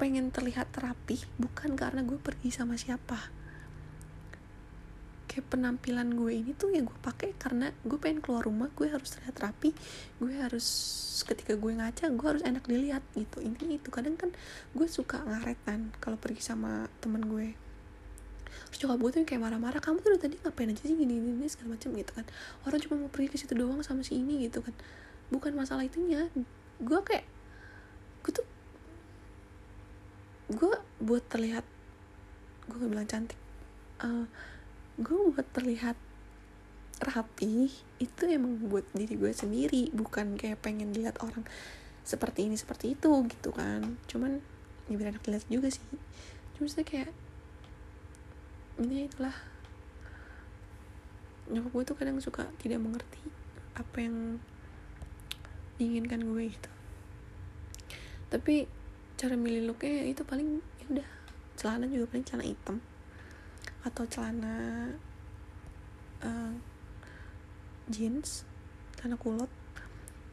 pengen 0.00 0.32
terlihat 0.32 0.72
rapi 0.80 1.20
bukan 1.36 1.76
karena 1.76 2.00
gue 2.00 2.16
pergi 2.16 2.48
sama 2.48 2.80
siapa. 2.80 3.20
Kayak 5.28 5.46
penampilan 5.52 6.08
gue 6.16 6.32
ini 6.40 6.56
tuh 6.56 6.72
ya 6.72 6.80
gue 6.80 6.98
pakai 7.04 7.36
karena 7.36 7.68
gue 7.84 8.00
pengen 8.00 8.24
keluar 8.24 8.48
rumah 8.48 8.72
gue 8.72 8.88
harus 8.88 9.12
terlihat 9.12 9.36
rapi 9.44 9.76
gue 10.18 10.32
harus 10.40 10.66
ketika 11.28 11.52
gue 11.54 11.70
ngaca 11.76 12.08
gue 12.08 12.26
harus 12.26 12.40
enak 12.40 12.64
dilihat 12.64 13.04
gitu. 13.12 13.44
Intinya 13.44 13.76
itu 13.76 13.92
kadang 13.92 14.16
kan 14.16 14.32
gue 14.72 14.88
suka 14.88 15.20
ngaret 15.20 15.60
kan 15.68 15.92
kalau 16.00 16.16
pergi 16.16 16.40
sama 16.40 16.88
temen 17.04 17.28
gue 17.28 17.52
terus 18.70 18.78
nyokap 18.84 18.98
gue 18.98 19.10
tuh 19.10 19.20
kayak 19.26 19.42
marah-marah 19.42 19.80
kamu 19.82 19.98
tuh 20.02 20.18
tadi 20.20 20.36
ngapain 20.42 20.70
aja 20.70 20.82
sih 20.84 20.96
gini 20.96 21.14
gini 21.18 21.46
segala 21.46 21.76
macam 21.76 21.90
gitu 21.94 22.12
kan. 22.14 22.26
Orang 22.66 22.78
cuma 22.82 22.94
mau 23.00 23.10
pergi 23.10 23.28
ke 23.32 23.36
situ 23.40 23.54
doang 23.56 23.80
sama 23.80 24.02
si 24.02 24.18
ini 24.18 24.46
gitu 24.46 24.60
kan. 24.60 24.74
Bukan 25.32 25.54
masalah 25.54 25.86
itunya. 25.86 26.28
Gue 26.82 27.00
kayak 27.02 27.26
gue 28.26 28.32
tuh 28.34 28.46
gue 30.50 30.74
buat 31.00 31.24
terlihat 31.30 31.62
gue 32.66 32.76
gak 32.76 32.90
bilang 32.90 33.08
cantik 33.08 33.38
uh, 34.02 34.26
gue 34.98 35.16
buat 35.30 35.46
terlihat 35.54 35.96
rapi 37.00 37.72
itu 37.96 38.22
emang 38.28 38.60
buat 38.68 38.84
diri 38.92 39.16
gue 39.16 39.32
sendiri 39.32 39.88
bukan 39.96 40.36
kayak 40.36 40.60
pengen 40.60 40.92
dilihat 40.92 41.16
orang 41.24 41.48
seperti 42.04 42.48
ini 42.48 42.56
seperti 42.58 42.98
itu 42.98 43.10
gitu 43.28 43.50
kan. 43.54 43.96
Cuman 44.08 44.40
ya 44.90 44.94
biar 44.98 45.14
enak 45.14 45.22
dilihat 45.24 45.46
juga 45.46 45.68
sih. 45.70 45.84
Cuma 46.58 46.66
kayak 46.68 47.14
ini 48.80 49.04
itulah. 49.04 49.36
Nyokap 51.52 51.70
gue 51.76 51.84
tuh 51.84 51.96
kadang 52.00 52.16
suka 52.22 52.48
tidak 52.56 52.80
mengerti 52.80 53.20
apa 53.76 53.96
yang 54.00 54.40
diinginkan 55.76 56.24
gue 56.24 56.48
gitu. 56.48 56.70
Tapi 58.32 58.64
cara 59.20 59.36
milih 59.36 59.68
looknya 59.68 60.08
itu 60.08 60.24
paling 60.24 60.64
ya 60.80 60.86
udah 60.96 61.08
celana 61.60 61.84
juga 61.92 62.08
paling 62.08 62.24
celana 62.24 62.44
hitam 62.48 62.76
atau 63.84 64.04
celana 64.08 64.56
uh, 66.24 66.52
jeans 67.92 68.48
celana 68.96 69.20
kulot. 69.20 69.52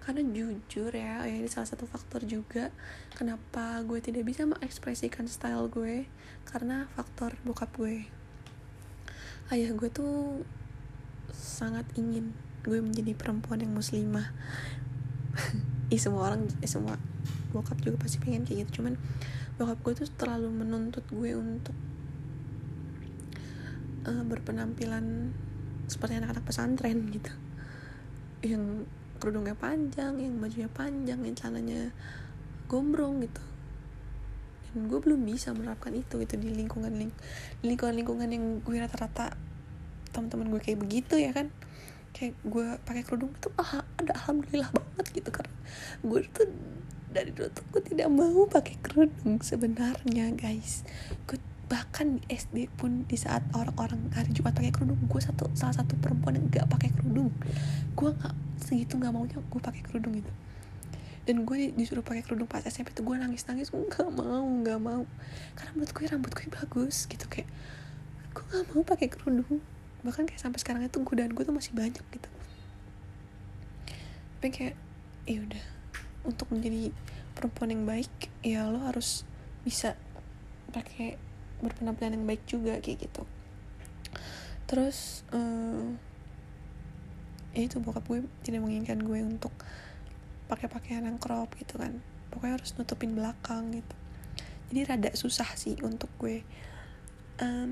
Karena 0.08 0.24
jujur 0.24 0.95
ya, 0.95 1.28
ya 1.28 1.36
ini 1.36 1.52
salah 1.52 1.68
satu 1.68 1.84
faktor 1.84 2.24
juga 2.24 2.72
kenapa 3.12 3.84
gue 3.84 4.00
tidak 4.00 4.24
bisa 4.24 4.48
mengekspresikan 4.48 5.28
style 5.28 5.68
gue 5.68 6.08
karena 6.48 6.88
faktor 6.95 7.36
bokap 7.43 7.76
gue 7.76 8.08
ayah 9.54 9.72
gue 9.72 9.88
tuh 9.88 10.43
sangat 11.32 11.88
ingin 11.95 12.36
gue 12.68 12.84
menjadi 12.84 13.16
perempuan 13.16 13.64
yang 13.64 13.72
muslimah. 13.72 14.32
Ih 15.93 16.02
semua 16.02 16.28
orang, 16.34 16.52
eh, 16.60 16.68
semua 16.68 17.00
bokap 17.56 17.80
juga 17.80 18.04
pasti 18.04 18.20
pengen 18.20 18.43
kayak 18.43 18.68
gitu. 18.68 18.84
Cuman 18.84 19.00
bokap 19.56 19.80
gue 19.88 19.93
tuh 20.04 20.10
terlalu 20.20 20.52
menuntut 20.52 21.08
gue 21.08 21.32
untuk 21.32 21.76
uh, 24.04 24.24
berpenampilan 24.28 25.32
seperti 25.88 26.20
anak-anak 26.20 26.43
pesantren 26.43 27.08
gitu. 27.08 27.32
Yang 28.43 28.84
kerudungnya 29.18 29.58
panjang 29.58 30.20
yang 30.22 30.38
bajunya 30.38 30.70
panjang 30.70 31.20
yang 31.26 31.36
celananya 31.36 31.89
gombrong 32.70 33.26
gitu 33.26 33.47
dan 34.78 34.86
gue 34.94 35.02
belum 35.02 35.26
bisa 35.26 35.58
menerapkan 35.58 35.90
itu 35.98 36.22
gitu 36.22 36.38
di 36.38 36.54
lingkungan 36.54 36.94
ling 36.94 37.10
lingkungan 37.66 37.98
lingkungan 37.98 38.30
yang 38.30 38.62
gue 38.62 38.78
rata-rata 38.78 39.34
teman-teman 40.14 40.54
gue 40.54 40.62
kayak 40.62 40.78
begitu 40.86 41.18
ya 41.18 41.34
kan? 41.34 41.50
Kayak 42.14 42.38
gue 42.46 42.78
pakai 42.86 43.02
kerudung 43.02 43.34
itu 43.34 43.50
ah, 43.58 43.82
ada 43.98 44.14
alhamdulillah 44.14 44.70
banget 44.70 45.06
gitu 45.18 45.30
karena 45.34 45.58
gue 46.06 46.20
tuh 46.30 46.46
dari 47.10 47.34
dulu 47.34 47.50
tuh 47.50 47.66
gue 47.74 47.82
tidak 47.90 48.08
mau 48.14 48.46
pakai 48.46 48.78
kerudung 48.86 49.42
sebenarnya 49.42 50.30
guys. 50.38 50.86
Gue 51.26 51.42
bahkan 51.66 52.22
di 52.22 52.38
SD 52.38 52.70
pun 52.78 53.10
di 53.10 53.18
saat 53.18 53.42
orang-orang 53.58 54.14
hari 54.14 54.30
Jumat 54.30 54.54
pakai 54.54 54.70
kerudung 54.70 55.02
gue 55.10 55.22
satu 55.26 55.50
salah 55.58 55.74
satu 55.74 55.98
perempuan 55.98 56.38
yang 56.38 56.46
gak 56.54 56.70
pakai 56.70 56.94
kerudung. 56.94 57.34
Gue 57.98 58.14
nggak 58.14 58.62
segitu 58.62 59.02
nggak 59.02 59.10
maunya 59.10 59.42
gue 59.42 59.62
pakai 59.62 59.82
kerudung 59.82 60.22
itu 60.22 60.32
dan 61.28 61.44
gue 61.44 61.76
disuruh 61.76 62.08
pakai 62.08 62.24
kerudung 62.24 62.48
pas 62.48 62.64
SMP 62.64 62.96
tuh 62.96 63.04
gue 63.04 63.20
nangis 63.20 63.44
nangis 63.52 63.68
gue 63.68 63.84
nggak 63.84 64.16
mau 64.16 64.48
nggak 64.64 64.80
mau. 64.80 65.04
Karena 65.60 65.72
menurut 65.76 65.92
gue 65.92 66.06
rambut 66.08 66.32
gue 66.32 66.48
bagus 66.48 67.04
gitu 67.12 67.28
kayak 67.28 67.52
gue 68.32 68.44
nggak 68.48 68.66
mau 68.72 68.88
pakai 68.88 69.12
kerudung. 69.12 69.60
Bahkan 70.08 70.24
kayak 70.24 70.40
sampai 70.40 70.64
sekarang 70.64 70.88
itu 70.88 71.04
godaan 71.04 71.36
gue 71.36 71.44
tuh 71.44 71.52
masih 71.52 71.76
banyak 71.76 72.00
gitu. 72.00 72.30
Tapi 74.40 74.50
kayak 74.56 74.76
ya 75.28 75.44
udah 75.44 75.66
untuk 76.24 76.48
menjadi 76.48 76.96
perempuan 77.36 77.76
yang 77.76 77.84
baik 77.84 78.32
ya 78.40 78.64
lo 78.72 78.88
harus 78.88 79.28
bisa 79.68 80.00
pakai 80.72 81.20
berpenampilan 81.60 82.16
yang 82.16 82.24
baik 82.24 82.48
juga 82.48 82.80
kayak 82.80 83.04
gitu. 83.04 83.28
Terus 84.64 85.28
uh, 85.36 85.92
ya 87.52 87.68
itu 87.68 87.84
bokap 87.84 88.08
gue 88.08 88.24
tidak 88.48 88.64
menginginkan 88.64 89.04
gue 89.04 89.20
untuk 89.28 89.52
pakai 90.48 90.68
pakaian 90.72 91.04
yang 91.04 91.20
crop 91.20 91.54
gitu 91.60 91.80
kan. 91.80 92.00
Pokoknya 92.32 92.60
harus 92.60 92.74
nutupin 92.76 93.14
belakang 93.14 93.72
gitu. 93.72 93.95
Jadi 94.72 94.80
rada 94.84 95.12
susah 95.16 95.48
sih 95.56 95.80
untuk 95.80 96.12
gue 96.20 96.43
um, 97.39 97.72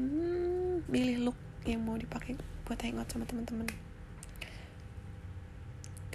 milih 0.87 1.31
look 1.31 1.39
yang 1.65 1.81
mau 1.81 1.97
dipakai 1.97 2.37
buat 2.65 2.79
hangout 2.81 3.09
sama 3.09 3.25
teman-teman 3.25 3.67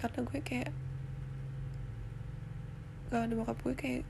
karena 0.00 0.24
gue 0.24 0.40
kayak 0.40 0.72
gak 3.12 3.20
ada 3.28 3.34
bokap 3.36 3.58
gue 3.60 3.74
kayak 3.76 4.04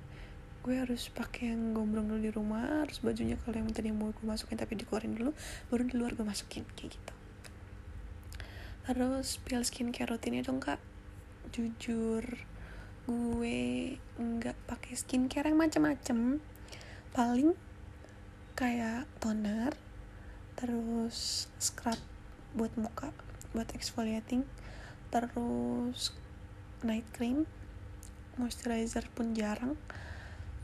gue 0.61 0.75
harus 0.77 1.09
pakai 1.11 1.57
yang 1.57 1.75
gombrong 1.75 2.07
dulu 2.07 2.21
di 2.21 2.31
rumah 2.31 2.85
harus 2.85 3.01
bajunya 3.01 3.35
kalau 3.43 3.59
yang 3.59 3.73
tadi 3.73 3.91
mau 3.91 4.13
gue 4.15 4.23
masukin 4.29 4.61
tapi 4.61 4.79
dikeluarin 4.79 5.19
dulu 5.19 5.35
baru 5.73 5.83
di 5.89 5.95
luar 5.99 6.13
gue 6.15 6.23
masukin 6.23 6.63
kayak 6.77 6.95
gitu. 6.95 7.15
Terus 8.85 9.41
pil 9.43 9.63
skincare 9.65 10.15
rutinnya 10.15 10.45
dong 10.45 10.61
kak 10.61 10.79
jujur 11.51 12.25
gue 13.11 13.99
nggak 14.19 14.57
pakai 14.71 14.95
skincare 14.95 15.51
yang 15.51 15.59
macem-macem. 15.59 16.39
Paling 17.11 17.55
kayak 18.55 19.11
toner 19.19 19.75
terus 20.55 21.49
scrub 21.57 21.97
buat 22.53 22.75
muka 22.77 23.15
buat 23.57 23.73
exfoliating 23.73 24.45
terus 25.09 26.13
night 26.85 27.09
cream 27.17 27.49
moisturizer 28.37 29.09
pun 29.17 29.33
jarang 29.35 29.75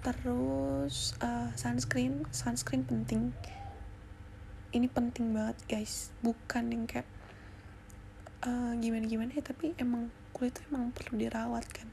terus 0.07 1.19
uh, 1.19 1.51
sunscreen. 1.59 2.23
Sunscreen 2.31 2.87
penting. 2.87 3.35
Ini 4.71 4.87
penting 4.87 5.35
banget 5.35 5.59
guys. 5.67 6.15
Bukan 6.23 6.71
yang 6.71 6.87
kayak 6.87 7.09
uh, 8.47 8.71
eh, 8.71 8.73
gimana 8.79 9.05
gimana 9.11 9.31
ya 9.35 9.43
tapi 9.43 9.75
emang 9.83 10.15
kulit 10.37 10.53
itu 10.53 10.61
emang 10.69 10.93
perlu 10.93 11.17
dirawat 11.17 11.65
kan. 11.73 11.89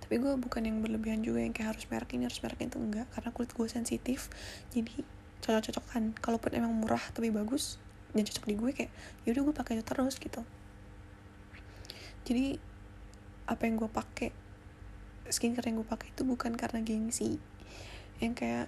Tapi 0.00 0.16
gue 0.16 0.32
bukan 0.40 0.64
yang 0.64 0.80
berlebihan 0.80 1.20
juga 1.20 1.44
yang 1.44 1.52
kayak 1.52 1.76
harus 1.76 1.84
merek 1.92 2.16
ini 2.16 2.24
harus 2.24 2.40
merek 2.40 2.64
itu 2.64 2.80
enggak. 2.80 3.04
Karena 3.12 3.28
kulit 3.36 3.52
gue 3.52 3.68
sensitif 3.68 4.32
jadi 4.72 5.04
cocok-cocokan. 5.44 6.16
Kalaupun 6.16 6.56
emang 6.56 6.72
murah 6.72 7.04
tapi 7.12 7.28
bagus 7.28 7.76
dan 8.16 8.24
cocok 8.24 8.44
di 8.48 8.54
gue 8.56 8.70
kayak 8.72 8.92
yaudah 9.28 9.42
gue 9.44 9.54
pakai 9.54 9.72
itu 9.76 9.84
terus 9.84 10.16
gitu. 10.16 10.40
Jadi 12.24 12.56
apa 13.44 13.62
yang 13.68 13.76
gue 13.76 13.90
pakai 13.92 14.32
skincare 15.28 15.68
yang 15.68 15.84
gue 15.84 15.88
pakai 15.88 16.16
itu 16.16 16.24
bukan 16.24 16.56
karena 16.56 16.80
gengsi. 16.80 17.36
Yang 18.18 18.32
kayak 18.40 18.66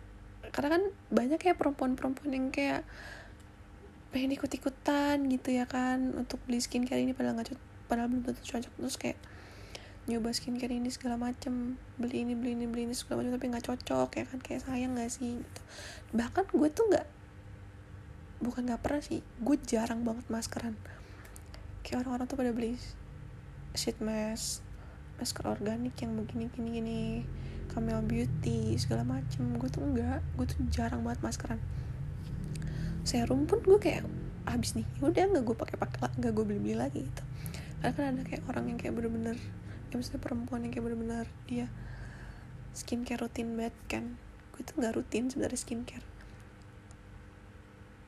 karena 0.53 0.69
kan 0.79 0.83
banyak 1.09 1.41
ya 1.41 1.57
perempuan-perempuan 1.57 2.31
yang 2.31 2.47
kayak 2.53 2.85
pengen 4.13 4.37
ikut-ikutan 4.37 5.25
gitu 5.33 5.57
ya 5.57 5.65
kan 5.65 6.13
untuk 6.13 6.37
beli 6.45 6.61
skincare 6.61 7.01
ini 7.01 7.17
padahal 7.17 7.41
nggak 7.41 7.57
padahal 7.93 8.09
belum 8.09 8.25
tentu 8.25 8.41
cocok. 8.41 8.73
Terus 8.81 8.97
kayak 8.97 9.19
nyoba 10.09 10.33
skincare 10.33 10.73
ini 10.73 10.89
segala 10.89 11.21
macem 11.21 11.77
beli 12.01 12.25
ini 12.25 12.33
beli 12.33 12.57
ini 12.57 12.65
beli 12.65 12.89
ini 12.89 12.97
segala 12.97 13.21
macam 13.21 13.37
tapi 13.37 13.47
nggak 13.53 13.67
cocok 13.69 14.09
ya 14.17 14.25
kan? 14.25 14.39
Kayak 14.41 14.61
sayang 14.65 14.97
gak 14.97 15.13
sih 15.13 15.45
gitu. 15.45 15.61
Bahkan 16.17 16.45
gue 16.57 16.69
tuh 16.73 16.85
nggak 16.89 17.07
bukan 18.41 18.63
nggak 18.65 18.81
pernah 18.81 19.05
sih 19.05 19.21
gue 19.21 19.57
jarang 19.69 20.01
banget 20.09 20.25
maskeran. 20.33 20.73
Kayak 21.85 22.09
orang-orang 22.09 22.27
tuh 22.33 22.39
pada 22.41 22.51
beli 22.57 22.81
sheet 23.77 24.01
mask 24.01 24.65
masker 25.21 25.45
organik 25.45 25.93
yang 26.01 26.17
begini 26.17 26.49
gini 26.51 26.69
gini 26.81 27.03
Camel 27.69 28.01
Beauty 28.01 28.81
segala 28.81 29.05
macem. 29.05 29.45
Gue 29.61 29.69
tuh 29.69 29.85
enggak 29.85 30.25
gue 30.41 30.47
tuh 30.49 30.65
jarang 30.73 31.05
banget 31.05 31.21
maskeran. 31.21 31.61
Serum 33.05 33.45
pun 33.45 33.61
gue 33.61 33.77
kayak 33.77 34.09
habis 34.43 34.75
nih 34.75 34.87
udah 34.99 35.23
nggak 35.31 35.45
gue 35.47 35.55
pakai 35.55 35.77
pakai 35.79 36.11
nggak 36.19 36.33
gue 36.35 36.45
beli 36.47 36.59
beli 36.59 36.75
lagi 36.75 37.07
gitu 37.07 37.23
karena 37.83 37.99
kan 37.99 38.15
ada 38.15 38.23
kayak 38.23 38.47
orang 38.47 38.71
yang 38.71 38.79
kayak 38.79 38.95
bener-bener 38.95 39.35
ya 39.91 39.99
maksudnya 39.99 40.23
perempuan 40.23 40.63
yang 40.63 40.71
kayak 40.71 40.87
bener-bener 40.87 41.27
dia 41.51 41.67
skincare 42.79 43.27
rutin 43.27 43.59
banget 43.59 43.75
kan. 43.91 44.05
Gue 44.55 44.63
tuh 44.63 44.79
nggak 44.79 44.95
rutin 44.95 45.27
sebenarnya 45.27 45.59
skincare. 45.59 46.07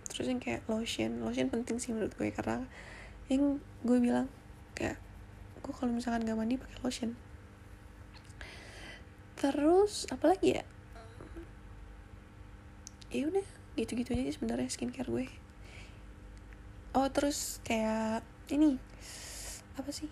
Terus 0.07 0.31
yang 0.31 0.39
kayak 0.39 0.63
lotion 0.71 1.27
lotion 1.27 1.51
penting 1.51 1.83
sih 1.83 1.91
menurut 1.91 2.15
gue 2.15 2.31
karena 2.31 2.71
yang 3.27 3.59
gue 3.83 3.99
bilang 3.99 4.31
kayak 4.79 5.03
gue 5.59 5.75
kalau 5.75 5.91
misalkan 5.91 6.23
gak 6.23 6.39
mandi 6.39 6.55
pakai 6.55 6.79
lotion. 6.87 7.11
Terus 9.35 10.07
apalagi 10.07 10.63
ya? 10.63 10.65
Ya 13.11 13.27
udah 13.27 13.47
gitu-gitu 13.75 14.15
aja 14.15 14.31
sebenarnya 14.39 14.71
skincare 14.71 15.11
gue. 15.11 15.27
Oh 16.95 17.11
terus 17.11 17.59
kayak 17.67 18.23
ini 18.55 18.79
apa 19.75 19.91
sih? 19.91 20.11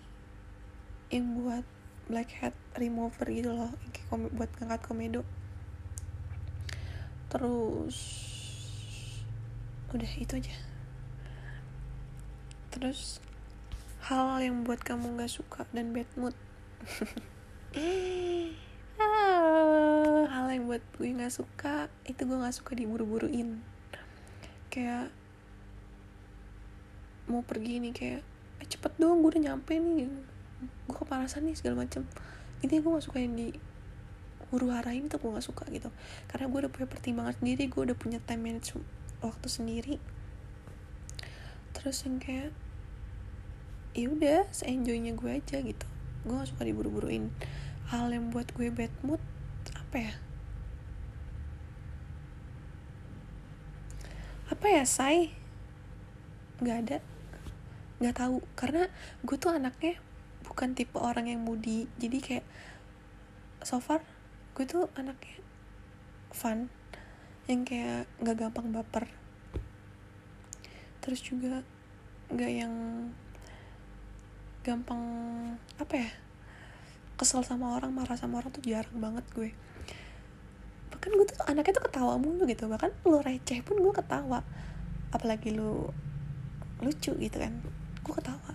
Yang 1.07 1.27
buat 1.39 1.65
blackhead 2.11 2.51
remover 2.75 3.31
gitu 3.31 3.55
loh 3.55 3.71
yang 3.71 3.91
kayak 3.95 4.07
kom 4.11 4.27
buat 4.35 4.51
ngangkat 4.59 4.81
komedo. 4.83 5.21
Terus 7.31 7.97
udah 9.93 10.11
itu 10.19 10.33
aja. 10.35 10.55
Terus 12.73 13.23
hal 14.03 14.41
yang 14.43 14.67
buat 14.67 14.83
kamu 14.83 15.15
gak 15.15 15.31
suka 15.31 15.63
dan 15.71 15.95
bad 15.95 16.09
mood. 16.19 16.35
Hal 20.33 20.45
yang 20.51 20.67
buat 20.69 20.83
gue 20.99 21.09
gak 21.15 21.33
suka 21.33 21.87
itu 22.03 22.21
gue 22.27 22.37
gak 22.37 22.53
suka 22.57 22.75
diburu-buruin. 22.75 23.63
Kayak 24.67 25.13
mau 27.29 27.39
pergi 27.45 27.79
nih 27.79 27.93
kayak 27.95 28.23
eh, 28.63 28.67
cepet 28.71 28.95
dong 28.95 29.19
gue 29.19 29.35
udah 29.35 29.43
nyampe 29.51 29.75
nih. 29.75 30.07
Gue 30.87 30.95
kepanasan 30.95 31.43
nih 31.43 31.59
segala 31.59 31.83
macem. 31.83 32.07
Ini 32.63 32.79
gue 32.79 32.89
gak 32.95 33.03
suka 33.03 33.19
yang 33.19 33.35
di 33.35 33.51
huru 34.55 34.71
harain 34.71 35.11
tuh 35.11 35.19
gue 35.19 35.35
gak 35.35 35.43
suka 35.43 35.67
gitu. 35.67 35.91
Karena 36.31 36.47
gue 36.47 36.59
udah 36.63 36.71
punya 36.71 36.87
pertimbangan 36.87 37.35
sendiri 37.35 37.67
gue 37.67 37.81
udah 37.91 37.97
punya 37.99 38.23
time 38.23 38.47
management 38.47 38.87
waktu 39.19 39.47
sendiri. 39.51 39.95
Terus 41.75 42.07
yang 42.07 42.23
kayak 42.23 42.55
ya 43.93 44.07
udah 44.09 44.47
seenjoynya 44.55 45.11
gue 45.19 45.31
aja 45.43 45.59
gitu. 45.59 45.87
Gue 46.23 46.39
gak 46.39 46.55
suka 46.55 46.63
diburu-buruin. 46.63 47.35
Hal 47.91 48.15
yang 48.15 48.31
buat 48.31 48.47
gue 48.55 48.71
bad 48.71 48.95
mood 49.03 49.19
apa 49.75 49.97
ya? 49.99 50.13
Apa 54.47 54.65
ya 54.71 54.87
say 54.87 55.35
nggak 56.63 56.77
ada 56.87 56.97
nggak 58.03 58.19
tahu. 58.19 58.43
Karena 58.59 58.91
gue 59.23 59.37
tuh 59.39 59.55
anaknya 59.55 59.95
bukan 60.43 60.75
tipe 60.75 60.99
orang 60.99 61.31
yang 61.31 61.39
moody. 61.39 61.87
Jadi 61.95 62.17
kayak 62.19 62.45
so 63.63 63.79
far 63.79 64.03
gue 64.59 64.67
tuh 64.67 64.91
anaknya 64.99 65.39
fun 66.35 66.67
yang 67.47 67.63
kayak 67.63 68.11
nggak 68.19 68.35
gampang 68.43 68.75
baper. 68.75 69.07
Terus 70.99 71.23
juga 71.23 71.63
nggak 72.27 72.51
yang 72.51 72.73
gampang 74.63 75.03
apa 75.79 75.93
ya 75.95 76.09
kesel 77.19 77.43
sama 77.43 77.75
orang 77.75 77.91
marah 77.91 78.15
sama 78.19 78.43
orang 78.43 78.51
tuh 78.51 78.63
jarang 78.67 78.99
banget 78.99 79.23
gue. 79.31 79.49
Bahkan 80.91 81.11
gue 81.15 81.25
tuh 81.31 81.39
anaknya 81.47 81.79
tuh 81.79 81.85
ketawa 81.87 82.19
mulu 82.19 82.43
gitu. 82.51 82.67
Bahkan 82.67 83.07
lo 83.07 83.23
receh 83.23 83.63
pun 83.63 83.79
gue 83.79 83.93
ketawa. 83.95 84.43
Apalagi 85.15 85.55
lu 85.55 85.87
lucu 86.83 87.15
gitu 87.15 87.37
kan 87.39 87.63
gue 88.03 88.13
ketawa. 88.13 88.51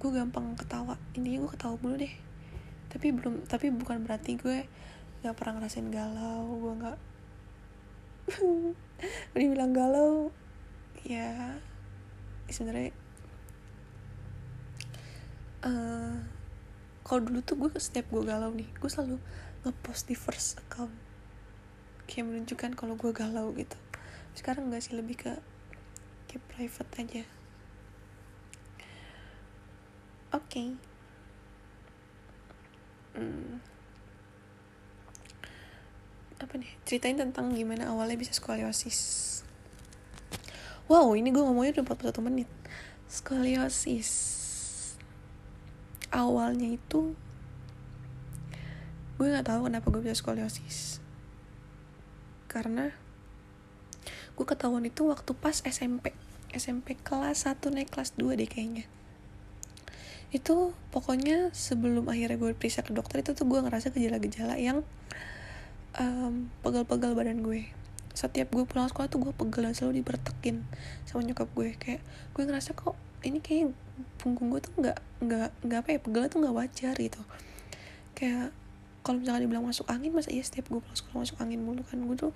Gue 0.00 0.10
gampang 0.10 0.56
ketawa. 0.56 0.96
Intinya 1.12 1.44
gue 1.44 1.52
ketawa 1.52 1.74
mulu 1.78 2.00
deh. 2.00 2.14
Tapi 2.88 3.06
belum 3.12 3.44
tapi 3.44 3.68
bukan 3.68 4.02
berarti 4.08 4.40
gue 4.40 4.64
nggak 5.20 5.34
pernah 5.36 5.60
ngerasain 5.60 5.92
galau. 5.92 6.44
Gue 6.58 6.72
nggak 6.80 6.98
dibilang 9.36 9.76
galau 9.76 10.32
ya 11.04 11.60
sebenarnya 12.48 12.96
uh, 15.68 16.16
kalau 17.04 17.20
dulu 17.20 17.44
tuh 17.44 17.60
gue 17.60 17.68
setiap 17.76 18.08
gue 18.08 18.24
galau 18.24 18.48
nih 18.56 18.64
gue 18.80 18.88
selalu 18.88 19.20
ngepost 19.64 20.08
di 20.08 20.16
first 20.16 20.60
account. 20.60 20.92
Kayak 22.08 22.32
menunjukkan 22.32 22.76
kalau 22.76 22.96
gue 22.96 23.12
galau 23.12 23.52
gitu. 23.56 23.76
Sekarang 24.36 24.68
nggak 24.68 24.84
sih 24.84 24.96
lebih 24.96 25.16
ke 25.20 25.32
kayak 26.28 26.44
private 26.52 26.92
aja 27.00 27.24
okay 30.34 30.74
hmm, 33.14 33.62
apa 36.42 36.54
nih 36.58 36.72
ceritain 36.82 37.16
tentang 37.16 37.54
gimana 37.54 37.88
awalnya 37.88 38.18
bisa 38.18 38.34
skoliosis. 38.36 39.40
Wow 40.90 41.16
ini 41.16 41.32
gue 41.32 41.40
ngomongnya 41.40 41.80
udah 41.80 41.96
41 41.96 42.26
menit. 42.26 42.50
Skoliosis 43.08 44.10
awalnya 46.12 46.68
itu 46.74 47.16
gue 49.14 49.26
nggak 49.30 49.46
tahu 49.46 49.70
kenapa 49.70 49.86
gue 49.88 50.02
bisa 50.04 50.18
skoliosis. 50.18 50.98
Karena 52.50 52.92
gue 54.34 54.46
ketahuan 54.46 54.84
itu 54.84 55.06
waktu 55.06 55.32
pas 55.38 55.62
SMP 55.62 56.10
SMP 56.50 56.98
kelas 56.98 57.46
1 57.46 57.62
naik 57.70 57.90
kelas 57.94 58.18
2 58.18 58.34
deh 58.34 58.50
kayaknya 58.50 58.86
itu 60.34 60.74
pokoknya 60.90 61.54
sebelum 61.54 62.10
akhirnya 62.10 62.34
gue 62.34 62.58
periksa 62.58 62.82
ke 62.82 62.90
dokter 62.90 63.22
itu 63.22 63.38
tuh 63.38 63.46
gue 63.46 63.62
ngerasa 63.62 63.94
gejala-gejala 63.94 64.58
yang 64.58 64.82
um, 65.94 66.50
pegal-pegal 66.66 67.14
badan 67.14 67.38
gue. 67.46 67.70
Setiap 68.18 68.50
gue 68.50 68.66
pulang 68.66 68.90
sekolah 68.90 69.06
tuh 69.06 69.22
gue 69.22 69.30
pegel 69.30 69.70
dan 69.70 69.78
selalu 69.78 70.02
dibertekin 70.02 70.66
sama 71.06 71.22
nyokap 71.22 71.46
gue. 71.54 71.78
Kayak 71.78 72.02
gue 72.34 72.42
ngerasa 72.50 72.74
kok 72.74 72.98
ini 73.22 73.38
kayak 73.38 73.70
punggung 74.18 74.50
gue 74.50 74.58
tuh 74.58 74.74
nggak 74.74 74.98
nggak 75.22 75.48
nggak 75.70 75.78
apa 75.86 75.88
ya 75.94 75.98
pegelnya 76.02 76.28
tuh 76.34 76.40
nggak 76.42 76.56
wajar 76.58 76.94
gitu. 76.98 77.22
Kayak 78.18 78.50
kalau 79.06 79.22
misalkan 79.22 79.46
dibilang 79.46 79.66
masuk 79.70 79.86
angin 79.86 80.10
masa 80.10 80.34
iya 80.34 80.42
setiap 80.42 80.66
gue 80.66 80.82
pulang 80.82 80.98
sekolah 80.98 81.22
masuk 81.22 81.38
angin 81.38 81.62
mulu 81.62 81.86
kan? 81.86 82.02
Gue 82.02 82.18
tuh 82.18 82.34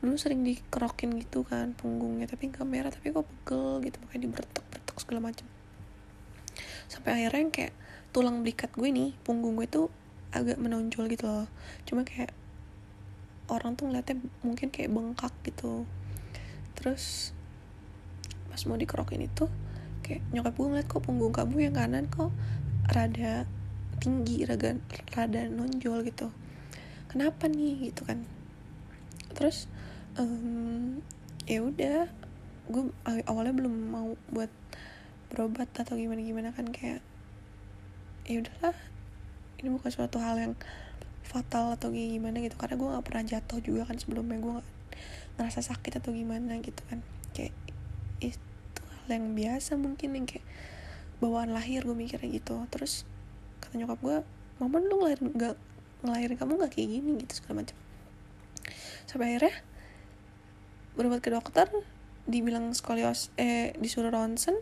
dulu 0.00 0.16
sering 0.16 0.44
dikerokin 0.44 1.16
gitu 1.20 1.48
kan 1.48 1.72
punggungnya 1.76 2.28
tapi 2.28 2.52
nggak 2.52 2.68
merah 2.68 2.92
tapi 2.92 3.08
kok 3.08 3.24
pegel 3.24 3.80
gitu 3.80 3.96
makanya 4.04 4.20
dibertek-bertek 4.28 4.96
segala 5.00 5.32
macam 5.32 5.48
sampai 6.88 7.24
akhirnya 7.24 7.50
kayak 7.50 7.74
tulang 8.14 8.46
belikat 8.46 8.70
gue 8.74 8.88
nih 8.88 9.10
punggung 9.26 9.58
gue 9.58 9.66
tuh 9.66 9.90
agak 10.34 10.58
menonjol 10.58 11.06
gitu 11.10 11.26
loh. 11.26 11.46
Cuma 11.86 12.02
kayak 12.02 12.34
orang 13.50 13.76
tuh 13.76 13.90
ngeliatnya 13.90 14.18
mungkin 14.42 14.70
kayak 14.70 14.90
bengkak 14.90 15.34
gitu. 15.46 15.86
Terus 16.74 17.34
pas 18.50 18.60
mau 18.70 18.78
dikerokin 18.78 19.26
itu 19.26 19.50
kayak 20.06 20.22
nyokap 20.30 20.54
gue 20.54 20.66
ngeliat 20.68 20.86
kok 20.86 21.02
punggung 21.02 21.34
kamu 21.34 21.70
yang 21.70 21.74
kanan 21.74 22.06
kok 22.06 22.30
rada 22.92 23.48
tinggi 23.98 24.44
rada 24.44 24.76
rada 25.14 25.48
nonjol 25.48 26.04
gitu. 26.06 26.28
Kenapa 27.10 27.46
nih? 27.46 27.90
Gitu 27.90 28.02
kan. 28.06 28.26
Terus 29.34 29.66
um, 30.18 31.02
ya 31.46 31.62
udah 31.62 32.10
gue 32.64 32.82
awalnya 33.28 33.54
belum 33.54 33.74
mau 33.92 34.08
buat 34.32 34.48
berobat 35.34 35.66
atau 35.74 35.98
gimana 35.98 36.22
gimana 36.22 36.54
kan 36.54 36.70
kayak 36.70 37.02
ya 38.24 38.38
udahlah. 38.38 38.76
Ini 39.58 39.68
bukan 39.74 39.90
suatu 39.90 40.22
hal 40.22 40.38
yang 40.38 40.54
fatal 41.26 41.74
atau 41.74 41.90
gimana 41.90 42.38
gitu. 42.38 42.54
Karena 42.54 42.78
gue 42.78 42.88
nggak 42.94 43.04
pernah 43.04 43.24
jatuh 43.26 43.58
juga 43.58 43.82
kan 43.90 43.98
sebelumnya. 43.98 44.38
Gue 44.38 44.54
gak 44.62 44.66
ngerasa 45.34 45.74
sakit 45.74 45.98
atau 45.98 46.14
gimana 46.14 46.62
gitu 46.62 46.78
kan. 46.86 47.02
Kayak 47.34 47.50
itu 48.22 48.80
hal 49.02 49.08
yang 49.10 49.34
biasa 49.34 49.74
mungkin 49.74 50.14
yang 50.14 50.26
kayak 50.30 50.46
bawaan 51.18 51.50
lahir 51.50 51.82
gue 51.82 51.96
mikirnya 51.98 52.30
gitu. 52.30 52.62
Terus 52.70 53.02
kata 53.58 53.74
nyokap 53.82 53.98
gue 53.98 54.16
mama 54.62 54.78
lu 54.78 55.02
ngelahirin 55.02 55.34
nggak 55.34 55.56
ngelahirin 56.06 56.36
kamu 56.38 56.52
nggak 56.62 56.72
kayak 56.78 56.88
gini 56.94 57.10
gitu 57.26 57.32
segala 57.42 57.66
macam. 57.66 57.76
Sampai 59.10 59.34
akhirnya 59.34 59.54
berobat 60.94 61.20
ke 61.20 61.34
dokter 61.34 61.66
dibilang 62.24 62.72
skolios 62.72 63.28
eh 63.36 63.76
disuruh 63.76 64.08
ronsen 64.08 64.56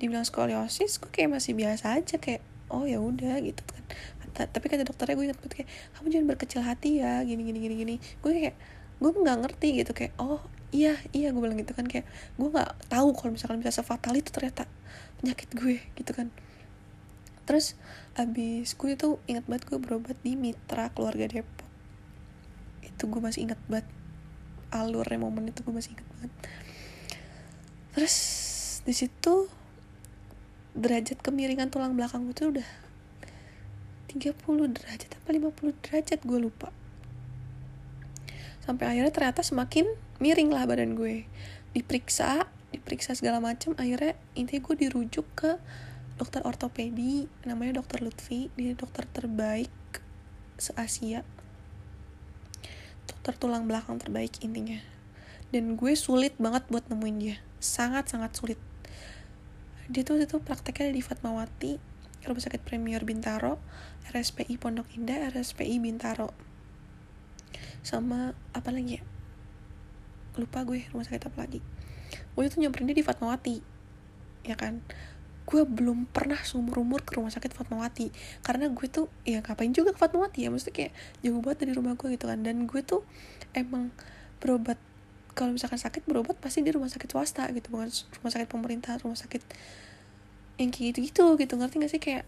dibilang 0.00 0.24
skoliosis 0.24 0.96
gue 0.96 1.12
kayak 1.12 1.36
masih 1.36 1.52
biasa 1.52 2.00
aja 2.00 2.16
kayak 2.16 2.40
oh 2.72 2.88
ya 2.88 2.96
udah 2.98 3.36
gitu 3.44 3.60
kan. 3.68 3.84
Tapi 4.48 4.66
kata 4.72 4.88
dokternya 4.88 5.14
gue 5.20 5.26
ingat 5.28 5.38
kayak 5.44 5.68
kamu 5.98 6.06
jangan 6.08 6.26
berkecil 6.32 6.60
hati 6.64 7.04
ya 7.04 7.20
gini 7.28 7.44
gini 7.44 7.58
gini 7.60 7.74
gini. 7.76 7.94
Gue 8.24 8.32
kayak 8.32 8.56
gue 8.96 9.10
nggak 9.12 9.38
ngerti 9.44 9.68
gitu 9.84 9.92
kayak 9.92 10.16
oh 10.16 10.40
iya 10.72 10.96
iya 11.12 11.34
gue 11.34 11.40
bilang 11.42 11.60
gitu 11.60 11.76
kan 11.76 11.84
kayak 11.84 12.08
gue 12.40 12.48
nggak 12.48 12.88
tahu 12.88 13.12
kalau 13.12 13.36
misalkan 13.36 13.60
bisa 13.60 13.74
sefatal 13.82 14.16
itu 14.16 14.32
ternyata 14.32 14.64
penyakit 15.20 15.52
gue 15.52 15.84
gitu 16.00 16.12
kan. 16.16 16.32
Terus 17.44 17.76
abis 18.16 18.78
gue 18.78 18.94
tuh 18.96 19.20
ingat 19.28 19.44
banget 19.50 19.68
gue 19.68 19.78
berobat 19.82 20.16
di 20.24 20.38
Mitra 20.38 20.88
keluarga 20.96 21.28
Depok. 21.28 21.68
Itu 22.86 23.10
gue 23.10 23.20
masih 23.20 23.50
ingat 23.50 23.60
banget. 23.68 23.84
Alurnya 24.70 25.18
momen 25.18 25.50
itu 25.50 25.66
gue 25.66 25.74
masih 25.74 25.98
ingat 25.98 26.06
banget. 26.16 26.32
Terus 27.90 28.16
di 28.86 28.94
situ 28.94 29.50
derajat 30.76 31.18
kemiringan 31.20 31.68
tulang 31.68 31.98
belakang 31.98 32.26
gue 32.30 32.34
tuh 32.34 32.48
udah 32.54 32.68
30 34.10 34.34
derajat 34.74 35.10
apa 35.14 35.28
50 35.30 35.82
derajat 35.86 36.20
gue 36.26 36.38
lupa. 36.38 36.74
Sampai 38.66 38.90
akhirnya 38.90 39.14
ternyata 39.14 39.46
semakin 39.46 39.86
miring 40.18 40.50
lah 40.50 40.66
badan 40.66 40.98
gue. 40.98 41.26
Diperiksa 41.74 42.46
diperiksa 42.70 43.18
segala 43.18 43.42
macam 43.42 43.74
akhirnya 43.78 44.14
intinya 44.38 44.62
gue 44.62 44.76
dirujuk 44.86 45.26
ke 45.34 45.58
dokter 46.18 46.42
ortopedi 46.42 47.30
namanya 47.46 47.82
dokter 47.82 48.02
Lutfi. 48.02 48.50
Dia 48.58 48.74
dokter 48.74 49.06
terbaik 49.06 49.70
se 50.60 50.74
Asia 50.74 51.22
dokter 53.10 53.34
tulang 53.36 53.66
belakang 53.66 53.98
terbaik 53.98 54.38
intinya. 54.42 54.78
Dan 55.50 55.74
gue 55.74 55.92
sulit 55.98 56.38
banget 56.38 56.66
buat 56.70 56.86
nemuin 56.86 57.16
dia. 57.18 57.36
Sangat 57.58 58.06
sangat 58.06 58.38
sulit 58.38 58.56
dia 59.90 60.06
tuh 60.06 60.22
itu 60.22 60.38
prakteknya 60.38 60.94
di 60.94 61.02
Fatmawati 61.02 61.82
Rumah 62.22 62.42
Sakit 62.46 62.62
Premier 62.62 63.02
Bintaro 63.02 63.58
RSPI 64.06 64.54
Pondok 64.54 64.86
Indah 64.94 65.26
RSPI 65.34 65.82
Bintaro. 65.82 66.30
Sama 67.82 68.38
apa 68.54 68.70
lagi 68.70 69.00
ya? 69.00 69.02
Lupa 70.38 70.62
gue 70.62 70.86
rumah 70.94 71.02
sakit 71.02 71.26
apa 71.26 71.42
lagi. 71.42 71.58
Gue 72.38 72.46
itu 72.46 72.62
nyamperin 72.62 72.86
dia 72.92 73.02
di 73.02 73.06
Fatmawati 73.06 73.56
ya 74.46 74.54
kan? 74.54 74.78
Gue 75.42 75.66
belum 75.66 76.06
pernah 76.06 76.38
seumur 76.38 76.86
umur 76.86 77.02
ke 77.02 77.18
rumah 77.18 77.34
sakit 77.34 77.50
Fatmawati 77.50 78.14
karena 78.46 78.70
gue 78.70 78.86
tuh 78.86 79.10
ya 79.26 79.42
ngapain 79.42 79.74
juga 79.74 79.90
ke 79.90 79.98
Fatmawati 79.98 80.46
ya? 80.46 80.54
Maksudnya 80.54 80.74
kayak 80.76 80.92
jauh 81.26 81.42
banget 81.42 81.66
dari 81.66 81.72
rumah 81.74 81.98
gue 81.98 82.14
gitu 82.14 82.30
kan. 82.30 82.38
Dan 82.46 82.70
gue 82.70 82.80
tuh 82.86 83.02
emang 83.58 83.90
berobat 84.38 84.78
kalau 85.32 85.54
misalkan 85.54 85.78
sakit 85.78 86.04
berobat 86.04 86.36
pasti 86.38 86.60
di 86.60 86.70
rumah 86.74 86.90
sakit 86.90 87.08
swasta 87.10 87.46
gitu 87.54 87.70
bukan 87.72 87.88
rumah 88.20 88.30
sakit 88.30 88.48
pemerintah 88.50 88.98
rumah 89.00 89.18
sakit 89.18 89.42
yang 90.60 90.68
kayak 90.68 90.92
gitu 90.92 90.98
gitu 91.08 91.24
gitu 91.40 91.52
ngerti 91.56 91.76
gak 91.80 91.90
sih? 91.90 92.00
Kayak 92.02 92.24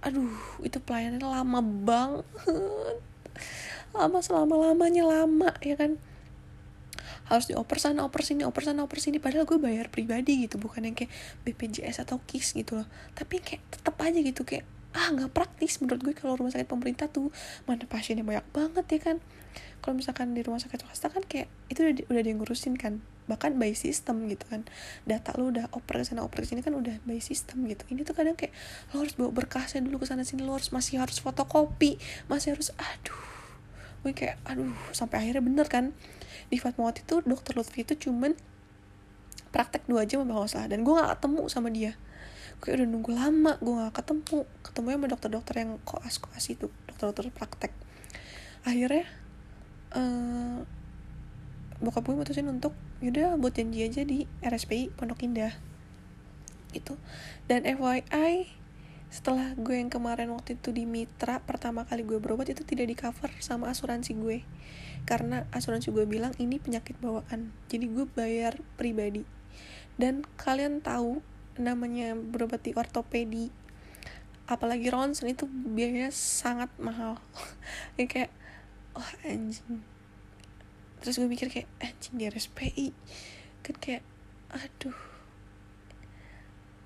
aduh 0.00 0.32
itu 0.64 0.78
pelayanannya 0.80 1.28
lama 1.28 1.60
banget. 1.60 2.26
Lama 3.94 4.18
selama 4.24 4.54
lamanya 4.58 5.04
lama 5.04 5.50
ya 5.60 5.76
kan? 5.76 6.00
Harus 7.28 7.48
dioper 7.48 7.80
sana 7.80 8.04
oper 8.04 8.20
sini 8.20 8.44
oper 8.44 8.64
sana 8.64 8.84
oper 8.84 9.00
sini 9.00 9.16
padahal 9.20 9.48
gue 9.48 9.56
bayar 9.56 9.88
pribadi 9.88 10.44
gitu 10.44 10.60
bukan 10.60 10.84
yang 10.84 10.96
kayak 10.96 11.12
BPJS 11.48 12.04
atau 12.04 12.20
KIS 12.24 12.56
gitu 12.56 12.80
loh. 12.80 12.88
Tapi 13.16 13.40
kayak 13.40 13.62
tetap 13.68 13.96
aja 14.00 14.18
gitu 14.20 14.44
kayak 14.44 14.64
ah 14.94 15.10
nggak 15.10 15.34
praktis 15.34 15.82
menurut 15.82 16.00
gue 16.06 16.14
kalau 16.14 16.36
rumah 16.40 16.52
sakit 16.52 16.68
pemerintah 16.68 17.08
tuh. 17.08 17.32
Mana 17.68 17.84
pasiennya 17.88 18.24
banyak 18.24 18.46
banget 18.52 18.86
ya 18.88 19.00
kan 19.00 19.16
kalau 19.84 20.00
misalkan 20.00 20.32
di 20.32 20.40
rumah 20.40 20.56
sakit 20.56 20.80
swasta 20.80 21.12
kan 21.12 21.20
kayak 21.28 21.52
itu 21.68 21.84
udah 21.84 22.08
udah 22.08 22.22
dia 22.24 22.34
ngurusin 22.34 22.80
kan. 22.80 23.04
Bahkan 23.28 23.56
by 23.60 23.72
system 23.76 24.28
gitu 24.32 24.44
kan. 24.48 24.64
Data 25.04 25.36
lu 25.36 25.52
udah 25.52 25.68
oper 25.76 26.00
ke 26.00 26.04
sana 26.08 26.24
oper 26.24 26.44
ke 26.44 26.52
sini 26.52 26.60
kan 26.64 26.72
udah 26.72 27.04
by 27.04 27.20
system 27.20 27.68
gitu. 27.68 27.84
Ini 27.92 28.04
tuh 28.04 28.16
kadang 28.16 28.32
kayak 28.32 28.52
lo 28.92 29.04
harus 29.04 29.12
bawa 29.16 29.32
berkasnya 29.32 29.84
dulu 29.84 30.00
ke 30.00 30.06
sana 30.08 30.24
sini. 30.24 30.44
Lo 30.44 30.56
harus 30.56 30.72
masih 30.72 31.00
harus 31.00 31.20
fotokopi. 31.20 32.00
Masih 32.32 32.56
harus 32.56 32.72
aduh. 32.76 33.20
Gue 34.04 34.12
kayak 34.12 34.40
aduh 34.44 34.72
sampai 34.96 35.24
akhirnya 35.24 35.44
bener 35.44 35.68
kan. 35.68 35.92
Di 36.48 36.60
Fatmawati 36.60 37.04
itu 37.04 37.24
dokter 37.24 37.56
Lutfi 37.56 37.84
itu 37.84 37.96
cuman 38.08 38.36
praktek 39.52 39.84
dua 39.88 40.04
jam 40.04 40.24
apa 40.24 40.48
salah. 40.48 40.68
Dan 40.68 40.84
gue 40.84 40.92
gak 40.92 41.20
ketemu 41.20 41.42
sama 41.48 41.68
dia. 41.72 41.96
Gue 42.60 42.76
udah 42.76 42.88
nunggu 42.88 43.12
lama 43.12 43.56
gue 43.60 43.74
gak 43.84 44.04
ketemu. 44.04 44.48
Ketemu 44.64 44.86
sama 44.92 45.06
dokter-dokter 45.08 45.54
yang 45.60 45.76
koas 45.88 46.20
koas 46.20 46.44
itu. 46.52 46.68
Dokter-dokter 46.88 47.32
praktek. 47.32 47.72
Akhirnya 48.64 49.08
uh, 49.94 50.60
bokap 51.82 52.06
gue 52.06 52.16
mutusin 52.16 52.46
untuk 52.50 52.74
yaudah 53.02 53.38
buat 53.38 53.54
janji 53.54 53.86
aja 53.86 54.02
di 54.02 54.28
RSPI 54.42 54.94
Pondok 54.94 55.24
Indah. 55.26 55.54
Itu 56.74 56.98
dan 57.46 57.62
FYI 57.64 58.50
setelah 59.14 59.54
gue 59.54 59.78
yang 59.78 59.94
kemarin 59.94 60.34
waktu 60.34 60.58
itu 60.58 60.74
di 60.74 60.90
Mitra 60.90 61.38
pertama 61.38 61.86
kali 61.86 62.02
gue 62.02 62.18
berobat 62.18 62.50
itu 62.50 62.66
tidak 62.66 62.86
di 62.90 62.96
cover 62.98 63.30
sama 63.38 63.70
asuransi 63.70 64.18
gue. 64.18 64.42
Karena 65.06 65.46
asuransi 65.54 65.94
gue 65.94 66.02
bilang 66.08 66.34
ini 66.42 66.58
penyakit 66.58 66.98
bawaan. 66.98 67.54
Jadi 67.70 67.86
gue 67.92 68.06
bayar 68.10 68.58
pribadi. 68.74 69.22
Dan 69.94 70.26
kalian 70.34 70.82
tahu 70.82 71.22
namanya 71.54 72.18
berobat 72.18 72.66
di 72.66 72.74
ortopedi 72.74 73.54
apalagi 74.44 74.92
ronsen 74.92 75.32
itu 75.32 75.48
biayanya 75.48 76.12
sangat 76.12 76.68
mahal. 76.76 77.20
Ya 77.98 78.10
kayak 78.10 78.30
oh 78.94 79.10
anjing. 79.26 79.82
Terus 81.02 81.20
gue 81.20 81.28
mikir 81.28 81.50
kayak 81.52 81.68
anjing 81.82 82.14
di 82.16 82.24
RSPI 82.30 82.88
kan 83.64 83.76
kayak 83.76 84.02
aduh. 84.54 84.96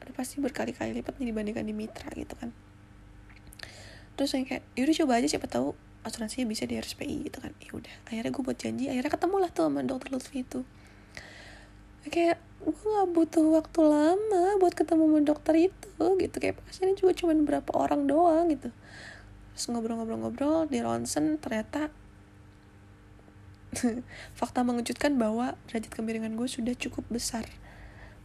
Udah 0.03 0.15
pasti 0.17 0.41
berkali-kali 0.41 0.97
lipat 0.97 1.21
nih 1.21 1.31
dibandingkan 1.31 1.65
di 1.69 1.75
mitra 1.77 2.09
gitu 2.17 2.35
kan. 2.35 2.51
Terus 4.19 4.35
yang 4.35 4.49
kayak 4.49 4.65
yaudah 4.75 4.97
coba 5.05 5.13
aja 5.23 5.29
siapa 5.31 5.47
tahu 5.47 5.77
asuransinya 6.03 6.49
bisa 6.49 6.65
di 6.65 6.75
RSPI 6.81 7.31
gitu 7.31 7.39
kan. 7.39 7.53
Ya 7.61 7.71
udah 7.77 7.95
akhirnya 8.09 8.31
gue 8.33 8.43
buat 8.43 8.59
janji 8.59 8.91
akhirnya 8.91 9.13
ketemu 9.13 9.37
lah 9.39 9.51
tuh 9.53 9.65
sama 9.69 9.81
dokter 9.85 10.09
Lutfi 10.11 10.43
itu. 10.43 10.61
Kayak 12.09 12.41
gue 12.65 12.73
gak 12.75 13.09
butuh 13.13 13.45
waktu 13.53 13.81
lama 13.85 14.45
buat 14.57 14.73
ketemu 14.73 15.03
sama 15.07 15.21
dokter 15.23 15.55
itu 15.71 16.05
gitu. 16.19 16.37
Kayak 16.41 16.57
pasiennya 16.65 16.97
juga 16.97 17.13
cuma 17.15 17.37
berapa 17.37 17.71
orang 17.77 18.09
doang 18.09 18.49
gitu 18.49 18.73
terus 19.59 19.75
ngobrol-ngobrol-ngobrol 19.75 20.71
di 20.71 20.79
ronsen 20.79 21.35
ternyata 21.43 21.91
fakta 24.39 24.63
mengejutkan 24.63 25.19
bahwa 25.19 25.59
derajat 25.67 25.91
kemiringan 25.91 26.39
gue 26.39 26.47
sudah 26.47 26.79
cukup 26.79 27.03
besar. 27.11 27.43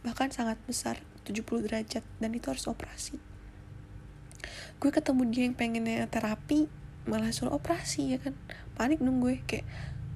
Bahkan 0.06 0.30
sangat 0.30 0.62
besar 0.62 1.02
70 1.26 1.66
derajat 1.66 2.06
dan 2.22 2.30
itu 2.38 2.46
harus 2.46 2.70
operasi. 2.70 3.18
Gue 4.78 4.94
ketemu 4.94 5.26
dia 5.26 5.42
yang 5.50 5.58
pengennya 5.58 6.06
terapi 6.06 6.70
malah 7.10 7.34
suruh 7.34 7.58
operasi 7.58 8.14
ya 8.14 8.22
kan? 8.22 8.38
Panik 8.78 9.02
dong 9.02 9.18
gue 9.18 9.42
kayak 9.42 9.66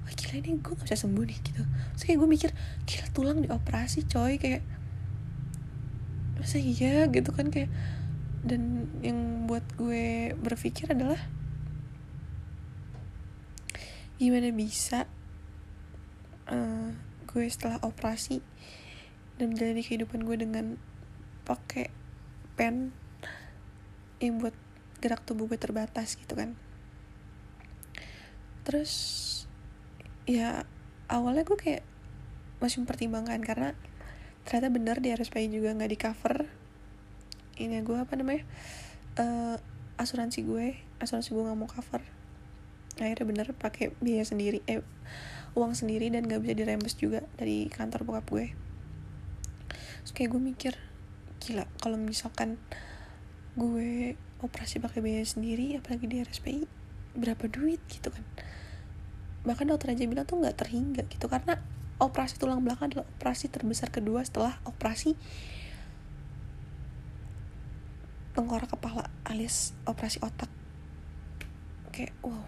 wah 0.07 0.13
gila 0.15 0.39
ini 0.39 0.55
gue 0.55 0.71
gak 0.71 0.87
bisa 0.87 1.03
sembuh 1.03 1.25
nih 1.27 1.39
gitu. 1.43 1.67
Terus 1.67 2.03
kayak 2.07 2.17
gue 2.23 2.29
mikir 2.31 2.49
gila 2.87 3.07
tulang 3.11 3.43
dioperasi 3.43 4.07
coy 4.07 4.39
kayak 4.39 4.63
masa 6.39 6.63
iya? 6.63 7.11
gitu 7.11 7.35
kan 7.35 7.51
kayak 7.51 7.67
dan 8.43 8.87
yang 9.03 9.45
buat 9.49 9.63
gue 9.75 10.31
berpikir 10.39 10.91
adalah 10.95 11.19
gimana 14.19 14.51
bisa 14.51 15.07
uh, 16.51 16.91
gue 17.27 17.45
setelah 17.47 17.79
operasi 17.83 18.43
dan 19.39 19.55
menjalani 19.55 19.83
kehidupan 19.83 20.27
gue 20.27 20.37
dengan 20.39 20.65
pakai 21.47 21.87
pen 22.59 22.91
yang 24.19 24.43
buat 24.43 24.55
gerak 24.99 25.23
tubuh 25.23 25.47
gue 25.47 25.55
terbatas 25.55 26.19
gitu 26.19 26.35
kan. 26.35 26.59
Terus 28.67 28.91
ya 30.27 30.67
awalnya 31.07 31.47
gue 31.47 31.55
kayak 31.55 31.83
masih 32.59 32.83
mempertimbangkan 32.83 33.39
karena 33.39 33.69
ternyata 34.43 34.67
bener 34.67 34.97
di 34.99 35.15
RSPI 35.15 35.47
juga 35.47 35.71
nggak 35.71 35.91
di 35.95 35.99
cover 35.99 36.58
ini 37.59 37.83
gue 37.83 37.97
apa 37.99 38.15
namanya 38.15 38.47
uh, 39.19 39.59
asuransi 39.99 40.47
gue 40.47 40.79
asuransi 41.03 41.35
gue 41.35 41.43
nggak 41.43 41.59
mau 41.59 41.67
cover. 41.67 42.01
Akhirnya 42.99 43.25
bener 43.27 43.47
pakai 43.55 43.95
biaya 43.99 44.23
sendiri 44.23 44.63
eh 44.67 44.83
uang 45.55 45.75
sendiri 45.75 46.07
dan 46.11 46.27
nggak 46.27 46.41
bisa 46.43 46.53
dirembes 46.55 46.95
juga 46.95 47.23
dari 47.35 47.67
kantor 47.67 48.07
bokap 48.07 48.25
gue. 48.31 48.47
Terus 50.03 50.11
kayak 50.15 50.29
gue 50.31 50.41
mikir 50.41 50.73
gila 51.39 51.67
kalau 51.79 51.95
misalkan 51.99 52.59
gue 53.59 54.15
operasi 54.39 54.79
pakai 54.79 55.03
biaya 55.03 55.27
sendiri 55.27 55.75
apalagi 55.75 56.07
di 56.07 56.23
RSPI 56.23 56.63
berapa 57.19 57.45
duit 57.51 57.83
gitu 57.91 58.11
kan. 58.11 58.23
Bahkan 59.43 59.67
dokter 59.67 59.95
aja 59.95 60.07
bilang 60.07 60.27
tuh 60.27 60.39
nggak 60.39 60.55
terhingga 60.59 61.03
gitu 61.11 61.27
karena 61.27 61.59
operasi 61.99 62.39
tulang 62.39 62.63
belakang 62.63 62.95
adalah 62.95 63.07
operasi 63.19 63.51
terbesar 63.51 63.91
kedua 63.91 64.23
setelah 64.23 64.55
operasi 64.63 65.19
tengkorak 68.33 68.69
kepala 68.69 69.07
alias 69.25 69.73
operasi 69.85 70.21
otak. 70.21 70.49
Kayak 71.93 72.13
wow. 72.21 72.45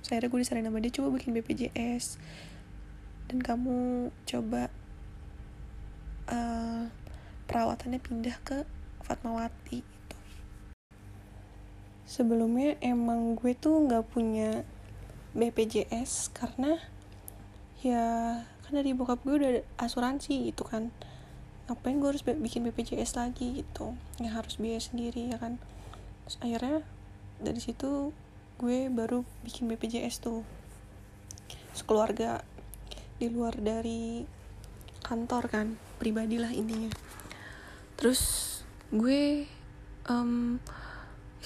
Saya 0.00 0.26
gue 0.26 0.40
disarankan 0.42 0.74
sama 0.74 0.82
dia 0.82 0.90
coba 0.90 1.14
bikin 1.14 1.36
BPJS 1.38 2.18
dan 3.30 3.38
kamu 3.38 4.10
coba 4.26 4.66
uh, 6.26 6.90
perawatannya 7.46 8.02
pindah 8.02 8.34
ke 8.42 8.66
Fatmawati 9.06 9.86
itu 9.86 10.18
sebelumnya 12.10 12.74
emang 12.82 13.38
gue 13.38 13.54
tuh 13.54 13.86
nggak 13.86 14.10
punya 14.10 14.66
BPJS 15.38 16.34
karena 16.34 16.74
ya 17.86 18.02
kan 18.66 18.72
dari 18.74 18.98
bokap 18.98 19.22
gue 19.22 19.34
udah 19.38 19.52
asuransi 19.78 20.50
gitu 20.50 20.66
kan 20.66 20.90
ngapain 21.70 22.02
gue 22.02 22.10
harus 22.10 22.26
bikin 22.26 22.66
BPJS 22.66 23.14
lagi 23.14 23.62
gitu. 23.62 23.94
Yang 24.18 24.34
harus 24.34 24.54
biaya 24.58 24.82
sendiri 24.82 25.30
ya 25.30 25.38
kan. 25.38 25.62
Terus 26.26 26.36
akhirnya 26.42 26.82
dari 27.38 27.60
situ 27.62 28.10
gue 28.58 28.90
baru 28.90 29.22
bikin 29.46 29.70
BPJS 29.70 30.18
tuh. 30.18 30.42
Sekeluarga 31.70 32.42
di 33.22 33.30
luar 33.30 33.54
dari 33.54 34.26
kantor 35.06 35.46
kan 35.46 35.66
pribadi 36.02 36.42
lah 36.42 36.50
intinya. 36.50 36.90
Terus 37.94 38.20
gue 38.90 39.46
um, 40.10 40.58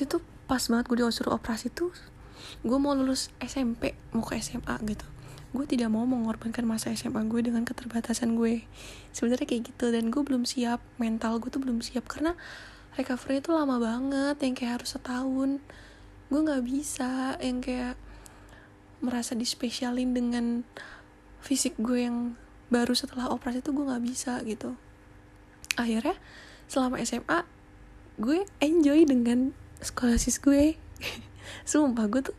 itu 0.00 0.16
pas 0.48 0.64
banget 0.64 0.88
gue 0.88 0.96
disuruh 1.04 1.36
operasi 1.36 1.68
tuh 1.68 1.92
gue 2.64 2.78
mau 2.80 2.92
lulus 2.92 3.32
SMP 3.40 3.96
mau 4.12 4.24
ke 4.24 4.36
SMA 4.40 4.76
gitu 4.84 5.06
gue 5.54 5.66
tidak 5.70 5.86
mau 5.86 6.02
mengorbankan 6.02 6.66
masa 6.66 6.90
SMA 6.98 7.22
gue 7.30 7.46
dengan 7.46 7.62
keterbatasan 7.62 8.34
gue 8.34 8.66
sebenarnya 9.14 9.46
kayak 9.46 9.70
gitu 9.70 9.94
dan 9.94 10.10
gue 10.10 10.22
belum 10.26 10.42
siap. 10.42 10.82
Mental 10.98 11.38
gue 11.38 11.46
tuh 11.46 11.62
belum 11.62 11.78
siap 11.78 12.10
karena 12.10 12.34
recovery 12.98 13.38
itu 13.38 13.54
lama 13.54 13.78
banget 13.78 14.36
yang 14.42 14.54
kayak 14.58 14.72
harus 14.82 14.98
setahun. 14.98 15.62
Gue 16.26 16.40
nggak 16.42 16.62
bisa 16.66 17.38
yang 17.38 17.62
kayak 17.62 17.94
merasa 18.98 19.38
dispesialin 19.38 20.10
dengan 20.10 20.66
fisik 21.38 21.78
gue 21.78 22.02
yang 22.02 22.34
baru 22.74 22.98
setelah 22.98 23.30
operasi 23.30 23.62
itu 23.62 23.70
gue 23.70 23.84
nggak 23.86 24.02
bisa 24.02 24.42
gitu. 24.42 24.74
Akhirnya 25.78 26.18
selama 26.66 26.98
SMA 27.06 27.46
gue 28.18 28.42
enjoy 28.58 29.06
dengan 29.06 29.54
skolasis 29.78 30.42
gue 30.42 30.74
sumpah 31.70 32.10
gue 32.10 32.26
tuh 32.26 32.36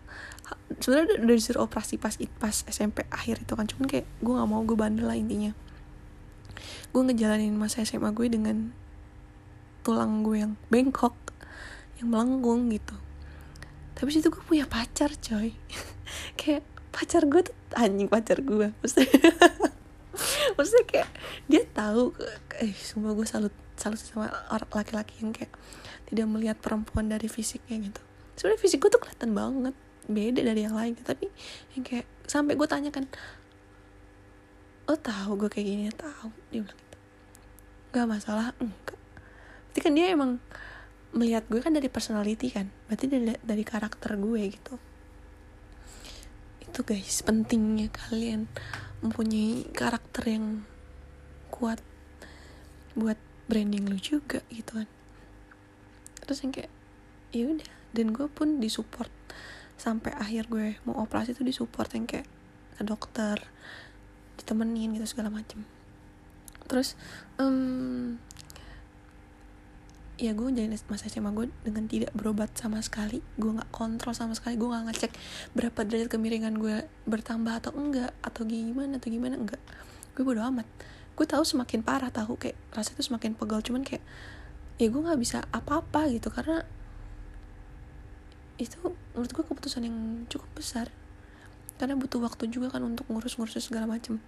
sebenarnya 0.80 1.23
udah 1.23 1.36
disuruh 1.36 1.61
operasi 1.67 1.99
pas 1.99 2.15
pas 2.39 2.55
SMP 2.67 3.05
akhir 3.11 3.43
itu 3.43 3.53
kan. 3.55 3.65
Cuman 3.67 3.86
kayak 3.88 4.07
gue 4.19 4.34
nggak 4.34 4.49
mau 4.49 4.61
gue 4.63 4.78
bandel 4.78 5.07
lah 5.07 5.17
intinya. 5.17 5.51
Gue 6.91 7.01
ngejalanin 7.05 7.55
masa 7.55 7.84
SMA 7.84 8.11
gue 8.15 8.28
dengan 8.32 8.71
tulang 9.86 10.26
gue 10.26 10.41
yang 10.41 10.53
bengkok 10.71 11.15
yang 11.99 12.11
melengkung 12.11 12.71
gitu. 12.71 12.95
Tapi 13.95 14.09
situ 14.11 14.28
gue 14.28 14.43
punya 14.43 14.67
pacar 14.67 15.13
coy. 15.19 15.55
Kayak 16.39 16.63
pacar 16.95 17.28
gue 17.28 17.41
tuh 17.43 17.55
anjing 17.76 18.07
pacar 18.07 18.39
gue 18.39 18.71
maksudnya 20.55 20.86
kayak 20.88 21.09
dia 21.51 21.67
tahu 21.76 22.15
eh 22.63 22.71
semua 22.71 23.11
gue 23.11 23.28
salut 23.28 23.51
salut 23.76 23.99
sama 23.99 24.32
orang 24.47 24.71
laki-laki 24.71 25.19
yang 25.19 25.36
kayak 25.36 25.51
tidak 26.07 26.23
melihat 26.32 26.55
perempuan 26.63 27.11
dari 27.11 27.28
fisiknya 27.28 27.91
gitu. 27.91 28.01
Sebenarnya 28.39 28.61
fisik 28.63 28.80
gue 28.80 28.95
tuh 28.95 29.01
kelihatan 29.03 29.36
banget 29.36 29.76
beda 30.06 30.41
dari 30.41 30.62
yang 30.66 30.76
lain. 30.76 30.93
Tapi 30.97 31.28
yang 31.78 31.84
kayak 31.84 32.08
sampai 32.26 32.58
gue 32.58 32.68
tanyakan 32.68 33.06
oh 34.86 34.97
tahu 34.97 35.32
gue 35.45 35.49
kayak 35.49 35.68
gini 35.68 35.84
tahu. 35.93 36.30
Dia 36.53 36.62
bilang 36.62 36.80
gitu. 36.80 36.97
Nggak 37.93 38.08
masalah 38.10 38.47
enggak. 38.62 38.99
Berarti 39.72 39.80
kan 39.82 39.93
dia 39.97 40.06
emang 40.14 40.32
melihat 41.16 41.43
gue 41.47 41.60
kan 41.64 41.74
dari 41.74 41.89
personality 41.89 42.47
kan. 42.53 42.70
Berarti 42.88 43.06
dari 43.10 43.26
dari 43.41 43.64
karakter 43.66 44.16
gue 44.20 44.41
gitu. 44.51 44.76
Itu 46.62 46.80
guys 46.84 47.24
pentingnya 47.24 47.89
kalian 47.89 48.51
mempunyai 49.01 49.68
karakter 49.72 50.24
yang 50.28 50.68
kuat 51.49 51.80
buat 52.95 53.20
branding 53.47 53.88
lu 53.89 53.97
juga 53.99 54.41
gitu 54.51 54.84
kan. 54.84 54.89
Terus 56.26 56.41
yang 56.41 56.51
kayak 56.53 56.72
ya 57.36 57.45
udah. 57.47 57.72
Dan 57.95 58.12
gue 58.12 58.28
pun 58.28 58.60
disupport 58.60 59.12
sampai 59.76 60.15
akhir 60.15 60.47
gue 60.47 60.80
mau 60.88 61.03
operasi 61.03 61.36
tuh 61.36 61.43
disupport 61.43 61.89
yang 61.95 62.07
kayak 62.07 62.28
ke 62.76 62.84
dokter 62.84 63.39
ditemenin 64.39 64.95
gitu 64.95 65.07
segala 65.07 65.32
macem. 65.32 65.63
Terus 66.67 66.99
um, 67.39 68.19
ya 70.15 70.32
gue 70.32 70.47
jadi 70.47 70.71
masa 70.88 71.11
SMA 71.11 71.32
gue 71.36 71.51
dengan 71.67 71.91
tidak 71.91 72.15
berobat 72.15 72.55
sama 72.55 72.80
sekali 72.80 73.19
gue 73.36 73.51
nggak 73.51 73.67
kontrol 73.67 74.15
sama 74.15 74.32
sekali 74.32 74.55
gue 74.55 74.63
nggak 74.63 74.88
ngecek 74.88 75.11
berapa 75.51 75.80
derajat 75.84 76.07
kemiringan 76.07 76.55
gue 76.55 76.88
bertambah 77.03 77.51
atau 77.59 77.76
enggak 77.76 78.15
atau 78.23 78.47
gimana 78.47 78.95
atau 78.99 79.09
gimana 79.11 79.36
enggak. 79.36 79.61
Gue 80.15 80.23
bodo 80.23 80.43
amat. 80.47 80.67
Gue 81.15 81.28
tahu 81.28 81.43
semakin 81.43 81.84
parah 81.84 82.11
tahu 82.11 82.36
kayak 82.39 82.55
rasa 82.76 82.91
itu 82.95 83.03
semakin 83.07 83.36
pegal 83.36 83.63
cuman 83.63 83.84
kayak 83.84 84.03
ya 84.76 84.91
gue 84.91 84.99
nggak 84.99 85.19
bisa 85.19 85.47
apa-apa 85.55 86.11
gitu 86.11 86.28
karena 86.28 86.67
itu 88.56 88.80
menurut 89.12 89.32
gue 89.32 89.43
keputusan 89.43 89.84
yang 89.84 89.97
cukup 90.32 90.47
besar. 90.56 90.88
Karena 91.76 91.99
butuh 91.99 92.24
waktu 92.24 92.47
juga 92.47 92.72
kan 92.72 92.84
untuk 92.88 93.03
ngurus-ngurus 93.12 93.60
segala 93.60 93.84
macem. 93.84 94.24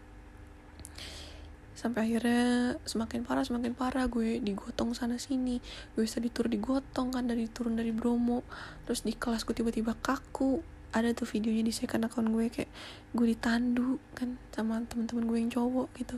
Sampai 1.78 2.09
akhirnya 2.09 2.75
semakin 2.84 3.23
parah 3.23 3.47
semakin 3.47 3.71
parah. 3.71 4.09
Gue 4.11 4.43
digotong 4.43 4.91
sana 4.91 5.15
sini. 5.15 5.63
Gue 5.95 6.03
bisa 6.03 6.19
ditur 6.19 6.51
digotong 6.51 7.15
kan 7.15 7.23
dari 7.23 7.47
turun 7.47 7.80
dari 7.80 7.95
Bromo. 7.95 8.43
Terus 8.84 9.07
di 9.07 9.15
kelas 9.15 9.47
gue 9.47 9.55
tiba-tiba 9.55 9.95
kaku. 9.95 10.59
Ada 10.91 11.15
tuh 11.15 11.28
videonya 11.30 11.63
di 11.63 11.71
second 11.75 12.07
account 12.07 12.32
gue 12.32 12.47
kayak 12.51 12.71
gue 13.15 13.25
ditandu 13.32 13.99
kan 14.17 14.39
sama 14.51 14.84
teman-teman 14.88 15.23
gue 15.30 15.38
yang 15.39 15.51
cowok 15.53 15.88
gitu. 15.95 16.17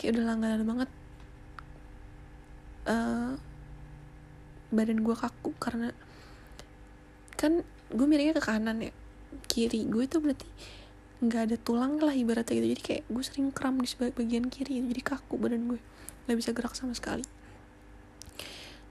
Kayak 0.00 0.10
udah 0.16 0.24
langganan 0.24 0.62
banget. 0.64 0.90
Uh, 2.88 3.36
badan 4.72 5.02
gue 5.04 5.16
kaku 5.18 5.52
karena 5.60 5.92
kan 7.40 7.64
gue 7.88 8.06
miringnya 8.06 8.36
ke 8.36 8.44
kanan 8.44 8.84
ya. 8.84 8.92
Kiri 9.48 9.88
gue 9.88 10.04
tuh 10.04 10.20
berarti 10.20 10.44
nggak 11.24 11.42
ada 11.48 11.56
tulang 11.56 11.96
lah 11.96 12.12
ibaratnya 12.12 12.60
gitu. 12.60 12.68
Jadi 12.76 12.82
kayak 12.84 13.02
gue 13.08 13.22
sering 13.24 13.48
kram 13.48 13.80
di 13.80 13.88
bagian 13.96 14.52
kiri 14.52 14.84
gitu. 14.84 14.86
jadi 14.92 15.02
kaku 15.16 15.40
badan 15.40 15.72
gue. 15.72 15.80
Nggak 16.28 16.36
bisa 16.36 16.50
gerak 16.52 16.76
sama 16.76 16.92
sekali. 16.92 17.24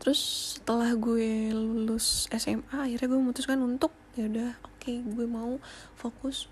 Terus 0.02 0.20
setelah 0.58 0.90
gue 0.98 1.54
lulus 1.54 2.26
SMA 2.34 2.74
akhirnya 2.74 3.06
gue 3.06 3.20
memutuskan 3.20 3.62
untuk 3.62 3.94
ya 4.18 4.26
udah 4.26 4.58
oke 4.66 4.82
okay, 4.82 5.06
gue 5.06 5.28
mau 5.30 5.62
fokus 5.94 6.50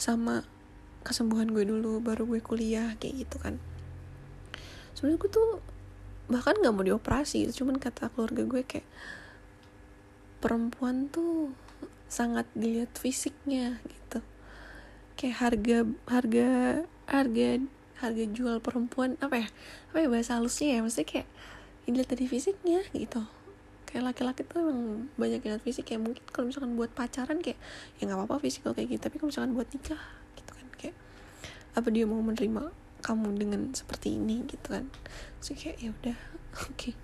sama 0.00 0.48
kesembuhan 1.04 1.52
gue 1.52 1.68
dulu 1.68 2.00
baru 2.00 2.24
gue 2.24 2.40
kuliah 2.40 2.96
kayak 2.96 3.28
gitu 3.28 3.36
kan. 3.36 3.60
Sebenarnya 4.96 5.18
gue 5.20 5.30
tuh 5.32 5.48
bahkan 6.30 6.54
nggak 6.56 6.72
mau 6.72 6.86
dioperasi 6.86 7.44
gitu. 7.48 7.64
Cuman 7.64 7.76
kata 7.82 8.08
keluarga 8.14 8.46
gue 8.46 8.62
kayak 8.64 8.86
perempuan 10.40 11.12
tuh 11.12 11.52
sangat 12.10 12.48
dilihat 12.56 12.90
fisiknya 12.98 13.78
gitu. 13.86 14.24
Kayak 15.14 15.36
harga 15.38 15.78
harga 16.08 16.48
harga 17.06 17.48
harga 18.00 18.24
jual 18.32 18.56
perempuan 18.64 19.20
apa 19.20 19.46
ya? 19.46 19.48
Apa 19.92 19.96
ya 20.02 20.08
bahasa 20.08 20.40
halusnya 20.40 20.76
ya? 20.76 20.80
Maksudnya 20.80 21.08
kayak 21.08 21.28
dilihat 21.84 22.08
dari 22.08 22.26
fisiknya 22.26 22.80
gitu. 22.96 23.22
Kayak 23.86 24.14
laki-laki 24.14 24.42
tuh 24.48 24.58
emang 24.64 25.12
banyak 25.20 25.44
lihat 25.44 25.62
fisik. 25.62 25.86
Kayak 25.86 26.08
mungkin 26.08 26.22
kalau 26.32 26.48
misalkan 26.48 26.72
buat 26.74 26.90
pacaran 26.90 27.38
kayak 27.44 27.60
ya 28.00 28.02
nggak 28.08 28.18
apa-apa 28.24 28.42
fisik 28.42 28.66
kayak 28.66 28.88
gitu. 28.96 29.02
Tapi 29.06 29.16
kalau 29.20 29.30
misalkan 29.30 29.52
buat 29.54 29.68
nikah 29.70 30.02
gitu 30.34 30.50
kan 30.56 30.66
kayak 30.80 30.96
apa 31.76 31.88
dia 31.92 32.04
mau 32.08 32.18
menerima 32.18 32.72
kamu 33.00 33.28
dengan 33.38 33.62
seperti 33.76 34.16
ini 34.16 34.42
gitu 34.48 34.72
kan? 34.72 34.88
So 35.38 35.54
kayak 35.54 35.78
ya 35.78 35.92
udah 35.92 36.16
oke. 36.66 36.74
Okay. 36.74 36.94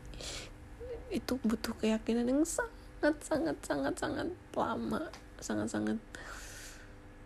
itu 1.06 1.38
butuh 1.46 1.70
keyakinan 1.78 2.26
yang 2.26 2.42
sangat 2.42 2.75
sangat 3.06 3.22
sangat 3.22 3.56
sangat 3.62 3.94
sangat 3.94 4.28
lama. 4.58 5.02
Sangat 5.38 5.68
sangat. 5.70 5.98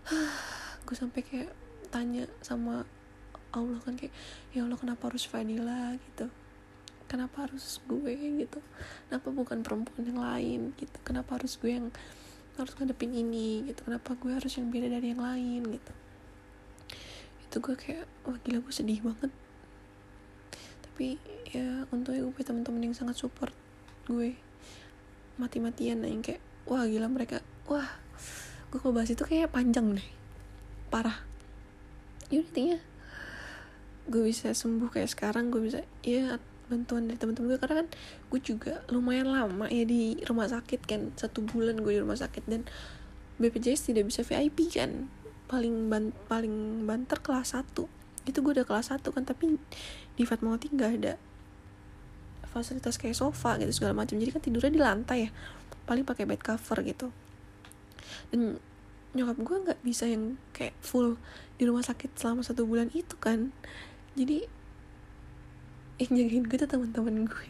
Gue 0.84 0.96
sampai 0.96 1.24
kayak 1.24 1.50
tanya 1.88 2.28
sama 2.44 2.84
Allah 3.56 3.80
kan 3.80 3.96
kayak 3.96 4.12
ya 4.52 4.68
Allah 4.68 4.76
kenapa 4.76 5.08
harus 5.08 5.24
Fadila 5.24 5.96
gitu. 5.96 6.28
Kenapa 7.08 7.48
harus 7.48 7.82
gue? 7.88 8.14
gitu. 8.44 8.62
Kenapa 9.08 9.34
bukan 9.34 9.64
perempuan 9.66 10.04
yang 10.06 10.20
lain? 10.22 10.60
gitu. 10.78 10.94
Kenapa 11.02 11.40
harus 11.40 11.58
gue 11.58 11.74
yang 11.74 11.88
harus 12.54 12.72
ngadepin 12.76 13.10
ini? 13.10 13.66
gitu. 13.66 13.82
Kenapa 13.82 14.14
gue 14.14 14.30
harus 14.30 14.52
yang 14.54 14.70
beda 14.70 14.86
dari 14.86 15.10
yang 15.10 15.18
lain? 15.24 15.80
gitu. 15.80 15.92
Itu 17.48 17.56
gue 17.58 17.74
kayak 17.74 18.06
wah 18.28 18.38
gila 18.44 18.62
gue 18.62 18.74
sedih 18.74 19.02
banget. 19.02 19.32
Tapi 20.86 21.18
ya 21.50 21.82
untungnya 21.90 22.22
gue 22.22 22.30
punya 22.36 22.46
teman-teman 22.52 22.82
yang 22.86 22.94
sangat 22.94 23.16
support 23.18 23.56
gue 24.06 24.38
mati-matian 25.40 26.04
yang 26.04 26.20
kayak 26.20 26.44
wah 26.68 26.84
gila 26.84 27.08
mereka 27.08 27.40
wah 27.66 27.88
gue 28.70 28.78
kalau 28.78 28.94
bahas 28.94 29.10
itu 29.10 29.24
kayak 29.26 29.50
panjang 29.50 29.98
deh 29.98 30.08
parah. 30.90 31.22
Ya 32.30 32.42
intinya 32.42 32.78
gue 34.10 34.22
bisa 34.26 34.54
sembuh 34.54 34.90
kayak 34.90 35.10
sekarang 35.10 35.50
gue 35.50 35.62
bisa 35.62 35.82
ya 36.02 36.38
bantuan 36.70 37.10
dari 37.10 37.18
teman-teman 37.18 37.54
gue 37.54 37.58
karena 37.58 37.76
kan 37.82 37.88
gue 38.30 38.40
juga 38.42 38.82
lumayan 38.90 39.30
lama 39.30 39.66
ya 39.66 39.82
di 39.82 40.18
rumah 40.22 40.46
sakit 40.46 40.86
kan 40.86 41.10
satu 41.18 41.42
bulan 41.42 41.82
gue 41.82 41.98
di 41.98 42.00
rumah 42.02 42.18
sakit. 42.18 42.46
Dan 42.46 42.66
BPJS 43.42 43.90
tidak 43.90 44.10
bisa 44.12 44.22
VIP 44.22 44.70
kan 44.70 45.10
paling 45.50 45.90
ban 45.90 46.14
paling 46.30 46.86
banter 46.86 47.18
kelas 47.18 47.58
1 47.58 47.74
itu 48.28 48.38
gue 48.38 48.52
udah 48.54 48.66
kelas 48.68 48.94
1 48.94 49.02
kan 49.02 49.26
tapi 49.26 49.58
di 50.14 50.22
Fatmawati 50.22 50.70
nggak 50.70 50.90
ada 51.02 51.18
fasilitas 52.50 52.98
kayak 52.98 53.14
sofa 53.14 53.56
gitu 53.62 53.70
segala 53.70 53.94
macam. 53.94 54.18
Jadi 54.18 54.30
kan 54.34 54.42
tidurnya 54.42 54.72
di 54.72 54.82
lantai 54.82 55.18
ya 55.26 55.30
paling 55.86 56.06
pakai 56.06 56.26
bed 56.26 56.42
cover 56.42 56.82
gitu. 56.86 57.08
Dan 58.30 58.58
nyokap 59.10 59.38
gue 59.42 59.56
nggak 59.66 59.80
bisa 59.82 60.06
yang 60.06 60.38
kayak 60.54 60.74
full 60.78 61.18
di 61.58 61.66
rumah 61.66 61.82
sakit 61.82 62.14
selama 62.14 62.46
satu 62.46 62.66
bulan 62.66 62.90
itu 62.94 63.14
kan. 63.18 63.50
Jadi 64.14 64.46
yang 66.00 66.12
jagain 66.16 66.44
gue 66.46 66.56
tuh 66.58 66.70
teman-teman 66.70 67.26
gue 67.26 67.46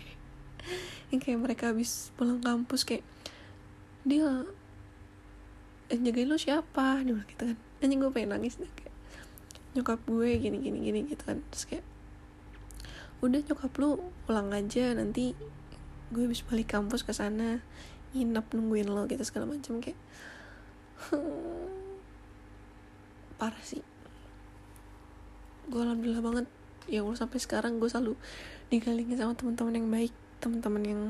yang 1.14 1.20
kayak 1.20 1.38
mereka 1.38 1.70
habis 1.70 2.10
pulang 2.18 2.42
kampus 2.42 2.82
kayak 2.82 3.04
dia 4.04 4.46
yang 5.90 6.02
jagain 6.06 6.28
lo 6.28 6.40
siapa? 6.40 7.02
Dia 7.04 7.20
gitu 7.28 7.42
kan. 7.52 7.56
Dan 7.80 7.96
gue 7.96 8.10
pengen 8.12 8.36
nangis 8.36 8.56
deh 8.56 8.70
kayak 8.72 8.94
nyokap 9.70 10.00
gue 10.08 10.28
gini 10.40 10.64
gini 10.64 10.78
gini 10.80 11.00
gitu 11.08 11.22
kan. 11.24 11.44
Terus 11.52 11.64
kayak 11.68 11.84
udah 13.20 13.40
nyokap 13.44 13.72
lu 13.76 14.00
pulang 14.24 14.48
aja 14.56 14.96
nanti 14.96 15.36
gue 16.10 16.22
habis 16.24 16.42
balik 16.42 16.72
kampus 16.72 17.04
ke 17.04 17.12
sana 17.12 17.60
nginep 18.16 18.46
nungguin 18.56 18.90
lo 18.90 19.06
gitu 19.06 19.22
segala 19.22 19.46
macam 19.46 19.78
kayak 19.78 20.00
parah 23.40 23.64
sih. 23.64 23.80
Gue 25.70 25.80
alhamdulillah 25.80 26.24
banget 26.24 26.46
ya 26.90 27.06
Allah 27.06 27.16
sampai 27.16 27.38
sekarang 27.38 27.78
gue 27.78 27.88
selalu 27.88 28.18
digalingin 28.68 29.16
sama 29.16 29.32
teman-teman 29.38 29.74
yang 29.78 29.88
baik 29.88 30.12
teman-teman 30.42 30.82
yang 30.82 31.00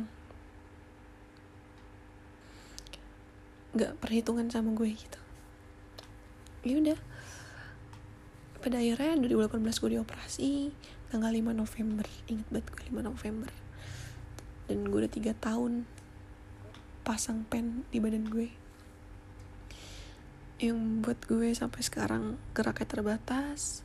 nggak 3.71 3.95
perhitungan 4.03 4.51
sama 4.51 4.75
gue 4.75 4.91
gitu. 4.93 5.21
Ya 6.67 6.77
udah 6.77 6.99
pada 8.61 8.77
akhirnya 8.77 9.17
2018 9.17 9.57
gue 9.81 9.91
dioperasi 9.97 10.51
tanggal 11.11 11.31
5 11.35 11.53
November. 11.53 12.07
Inget 12.31 12.49
banget 12.49 12.67
gue 12.71 12.83
5 12.95 13.11
November. 13.11 13.51
Dan 14.71 14.87
gue 14.87 14.99
udah 15.03 15.13
3 15.13 15.35
tahun 15.37 15.73
pasang 17.03 17.45
pen 17.45 17.85
di 17.91 17.99
badan 17.99 18.31
gue. 18.31 18.49
Yang 20.63 20.79
buat 21.03 21.21
gue 21.27 21.49
sampai 21.53 21.81
sekarang 21.83 22.39
geraknya 22.55 22.87
terbatas 22.87 23.85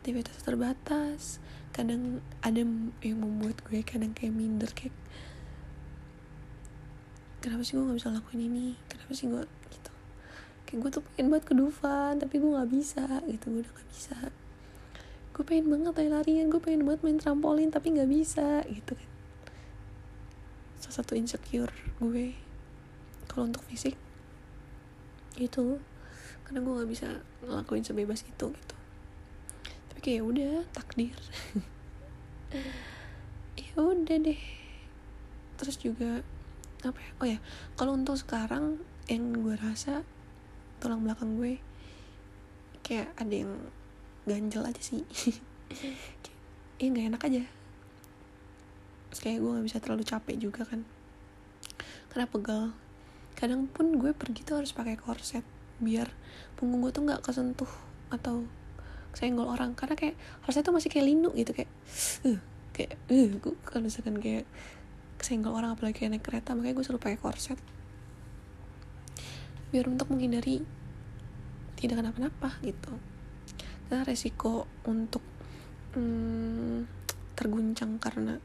aktivitas 0.00 0.40
terbatas. 0.40 1.42
Kadang 1.76 2.24
ada 2.40 2.64
yang 3.04 3.18
membuat 3.20 3.60
gue 3.68 3.84
kadang 3.84 4.16
kayak 4.16 4.32
minder 4.32 4.70
kayak 4.72 4.94
kenapa 7.44 7.62
sih 7.66 7.76
gue 7.76 7.84
gak 7.84 7.98
bisa 8.00 8.08
lakuin 8.08 8.48
ini? 8.48 8.66
Kenapa 8.88 9.12
sih 9.12 9.28
gue 9.28 9.44
gitu. 9.44 9.92
Kayak 10.64 10.78
gue 10.80 10.90
tuh 10.96 11.02
pengen 11.04 11.26
buat 11.28 11.44
ke 11.44 11.52
Dufan 11.52 12.16
tapi 12.16 12.34
gue 12.40 12.50
gak 12.56 12.70
bisa 12.72 13.04
gitu. 13.28 13.44
Gue 13.52 13.60
udah 13.60 13.72
gak 13.76 13.90
bisa 13.92 14.16
gue 15.30 15.44
pengen 15.46 15.70
banget 15.70 15.92
lari-larian 15.96 16.50
gue 16.50 16.60
pengen 16.60 16.84
banget 16.84 17.00
main 17.06 17.18
trampolin 17.18 17.70
tapi 17.70 17.94
nggak 17.94 18.10
bisa 18.10 18.66
gitu 18.66 18.92
kan. 18.98 19.10
Salah 20.82 20.96
satu 21.02 21.12
insecure 21.14 21.72
gue 22.02 22.34
kalau 23.30 23.46
untuk 23.46 23.62
fisik 23.70 23.94
itu 25.38 25.78
karena 26.44 26.58
gue 26.66 26.72
nggak 26.82 26.90
bisa 26.90 27.08
ngelakuin 27.46 27.86
sebebas 27.86 28.26
itu 28.26 28.46
gitu. 28.50 28.76
Tapi 29.94 29.98
kayak 30.02 30.18
ya 30.18 30.22
udah 30.26 30.52
takdir. 30.74 31.18
Ya 33.60 33.78
udah 33.78 34.18
deh. 34.18 34.42
Terus 35.54 35.78
juga 35.78 36.26
apa 36.82 36.98
ya? 36.98 37.10
Oh 37.22 37.26
ya 37.28 37.38
kalau 37.78 37.94
untuk 37.94 38.18
sekarang 38.18 38.82
yang 39.06 39.30
gue 39.30 39.54
rasa 39.54 40.02
tulang 40.82 41.06
belakang 41.06 41.38
gue 41.38 41.62
kayak 42.82 43.14
ada 43.14 43.30
yang 43.46 43.52
ganjel 44.28 44.62
aja 44.64 44.82
sih. 44.82 45.04
Ya 46.80 46.86
nggak 46.88 47.06
enak 47.14 47.22
aja. 47.28 47.42
Terus 49.10 49.20
kayak 49.20 49.38
gue 49.42 49.50
nggak 49.52 49.66
bisa 49.66 49.78
terlalu 49.84 50.04
capek 50.04 50.36
juga 50.40 50.64
kan. 50.64 50.80
Karena 52.08 52.26
pegal 52.26 52.62
kadang 53.36 53.68
pun 53.68 53.96
gue 53.96 54.12
pergi 54.12 54.44
tuh 54.44 54.60
harus 54.60 54.72
pakai 54.76 55.00
korset 55.00 55.44
biar 55.80 56.12
punggung 56.60 56.84
gue 56.84 56.92
tuh 56.92 57.04
nggak 57.04 57.24
kesentuh 57.24 57.68
atau 58.08 58.44
senggol 59.12 59.48
orang. 59.48 59.76
Karena 59.76 59.96
kayak 59.96 60.16
harusnya 60.46 60.62
tuh 60.64 60.74
masih 60.76 60.88
kayak 60.88 61.06
lindung 61.08 61.34
gitu 61.36 61.52
kayak 61.52 61.70
uh, 62.28 62.40
kayak 62.72 62.96
uh, 63.10 63.28
gue 63.40 63.54
kalau 63.66 63.82
misalkan 63.84 64.16
kayak 64.20 64.48
kesenggol 65.20 65.52
orang 65.52 65.76
apalagi 65.76 66.00
kayak 66.00 66.16
naik 66.16 66.24
kereta 66.24 66.56
makanya 66.56 66.80
gue 66.80 66.84
selalu 66.86 67.00
pakai 67.02 67.18
korset. 67.20 67.58
Biar 69.70 69.84
untuk 69.86 70.08
menghindari 70.10 70.64
tidak 71.80 72.04
kenapa-napa 72.04 72.60
gitu 72.60 73.09
karena 73.90 74.06
resiko 74.06 74.70
untuk 74.86 75.26
hmm, 75.98 76.86
terguncang 77.34 77.98
karena 77.98 78.38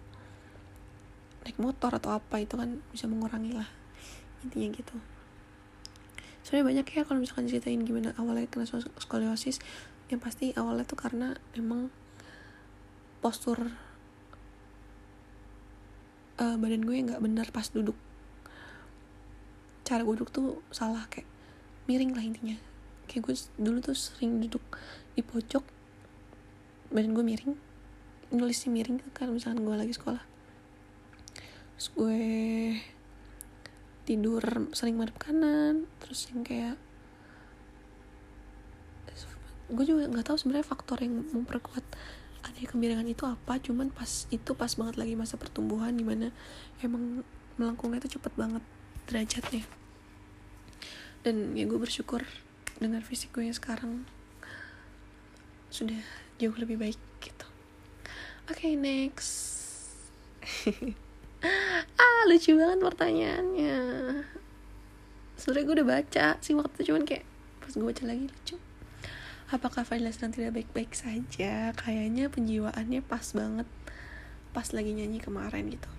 naik 1.45 1.61
motor 1.61 1.93
atau 1.93 2.17
apa 2.17 2.41
itu 2.41 2.57
kan 2.57 2.81
bisa 2.89 3.05
mengurangi 3.05 3.53
lah 3.53 3.69
intinya 4.41 4.73
gitu. 4.73 4.97
Sebenarnya 6.41 6.81
banyak 6.81 6.85
ya 6.97 7.01
kalau 7.05 7.21
misalkan 7.21 7.45
ceritain 7.45 7.77
gimana 7.85 8.17
awalnya 8.17 8.49
kena 8.49 8.65
skoliosis 8.97 9.61
yang 10.09 10.17
pasti 10.17 10.49
awalnya 10.57 10.89
tuh 10.89 10.97
karena 10.97 11.37
emang 11.53 11.93
postur 13.21 13.69
uh, 16.41 16.55
badan 16.57 16.81
gue 16.81 17.05
nggak 17.05 17.21
benar 17.21 17.53
pas 17.53 17.69
duduk. 17.69 17.97
Cara 19.85 20.01
gue 20.01 20.13
duduk 20.17 20.33
tuh 20.33 20.65
salah 20.73 21.05
kayak 21.13 21.29
miring 21.85 22.17
lah 22.17 22.25
intinya. 22.25 22.57
Kayak 23.05 23.29
gue 23.29 23.35
dulu 23.61 23.77
tuh 23.85 23.93
sering 23.93 24.41
duduk 24.41 24.65
di 25.15 25.23
pojok 25.23 25.63
badan 26.91 27.15
gue 27.15 27.25
miring 27.25 27.55
nulisnya 28.35 28.69
miring 28.69 28.99
kan 29.15 29.31
misalkan 29.31 29.63
gue 29.63 29.75
lagi 29.75 29.95
sekolah. 29.95 30.23
Terus 31.75 31.87
gue 31.95 32.19
tidur 34.05 34.43
sering 34.71 35.01
madep 35.01 35.17
kanan 35.17 35.89
terus 35.97 36.29
yang 36.29 36.45
kayak 36.45 36.77
gue 39.65 39.81
juga 39.81 40.05
nggak 40.05 40.29
tahu 40.29 40.37
sebenarnya 40.37 40.67
faktor 40.67 41.01
yang 41.01 41.25
memperkuat 41.33 41.81
adanya 42.45 42.69
kemiringan 42.69 43.09
itu 43.09 43.25
apa 43.25 43.57
cuman 43.57 43.89
pas 43.89 44.29
itu 44.29 44.53
pas 44.53 44.69
banget 44.77 45.01
lagi 45.01 45.17
masa 45.17 45.41
pertumbuhan 45.41 45.97
di 45.97 46.05
mana 46.05 46.29
emang 46.85 47.25
melengkungnya 47.57 48.05
itu 48.05 48.21
cepet 48.21 48.33
banget 48.37 48.61
derajatnya. 49.09 49.65
Dan 51.25 51.57
ya 51.57 51.65
gue 51.65 51.79
bersyukur 51.81 52.21
dengan 52.77 53.01
fisik 53.01 53.33
gue 53.33 53.49
yang 53.49 53.57
sekarang 53.57 54.05
sudah 55.75 55.99
jauh 56.39 56.55
lebih 56.55 56.79
baik 56.79 56.99
gitu. 57.19 57.47
Oke 58.47 58.71
okay, 58.71 58.73
next. 58.79 59.35
Ah 62.01 62.25
lucu 62.25 62.57
banget 62.57 62.81
pertanyaannya. 62.81 63.77
Sebenernya 65.37 65.65
gue 65.67 65.75
udah 65.77 65.89
baca 65.93 66.27
sih 66.41 66.57
waktu 66.57 66.73
itu 66.81 66.89
cuman 66.89 67.03
kayak 67.05 67.21
pas 67.61 67.69
gue 67.69 67.85
baca 67.85 68.03
lagi 68.09 68.25
lucu. 68.25 68.57
Apakah 69.53 69.85
Fadila 69.85 70.09
sedang 70.09 70.33
tidak 70.33 70.57
baik-baik 70.57 70.97
saja? 70.97 71.69
Kayaknya 71.77 72.33
penjiwaannya 72.33 73.05
pas 73.05 73.29
banget 73.37 73.69
pas 74.57 74.65
lagi 74.73 74.97
nyanyi 74.97 75.21
kemarin 75.21 75.69
gitu. 75.69 75.91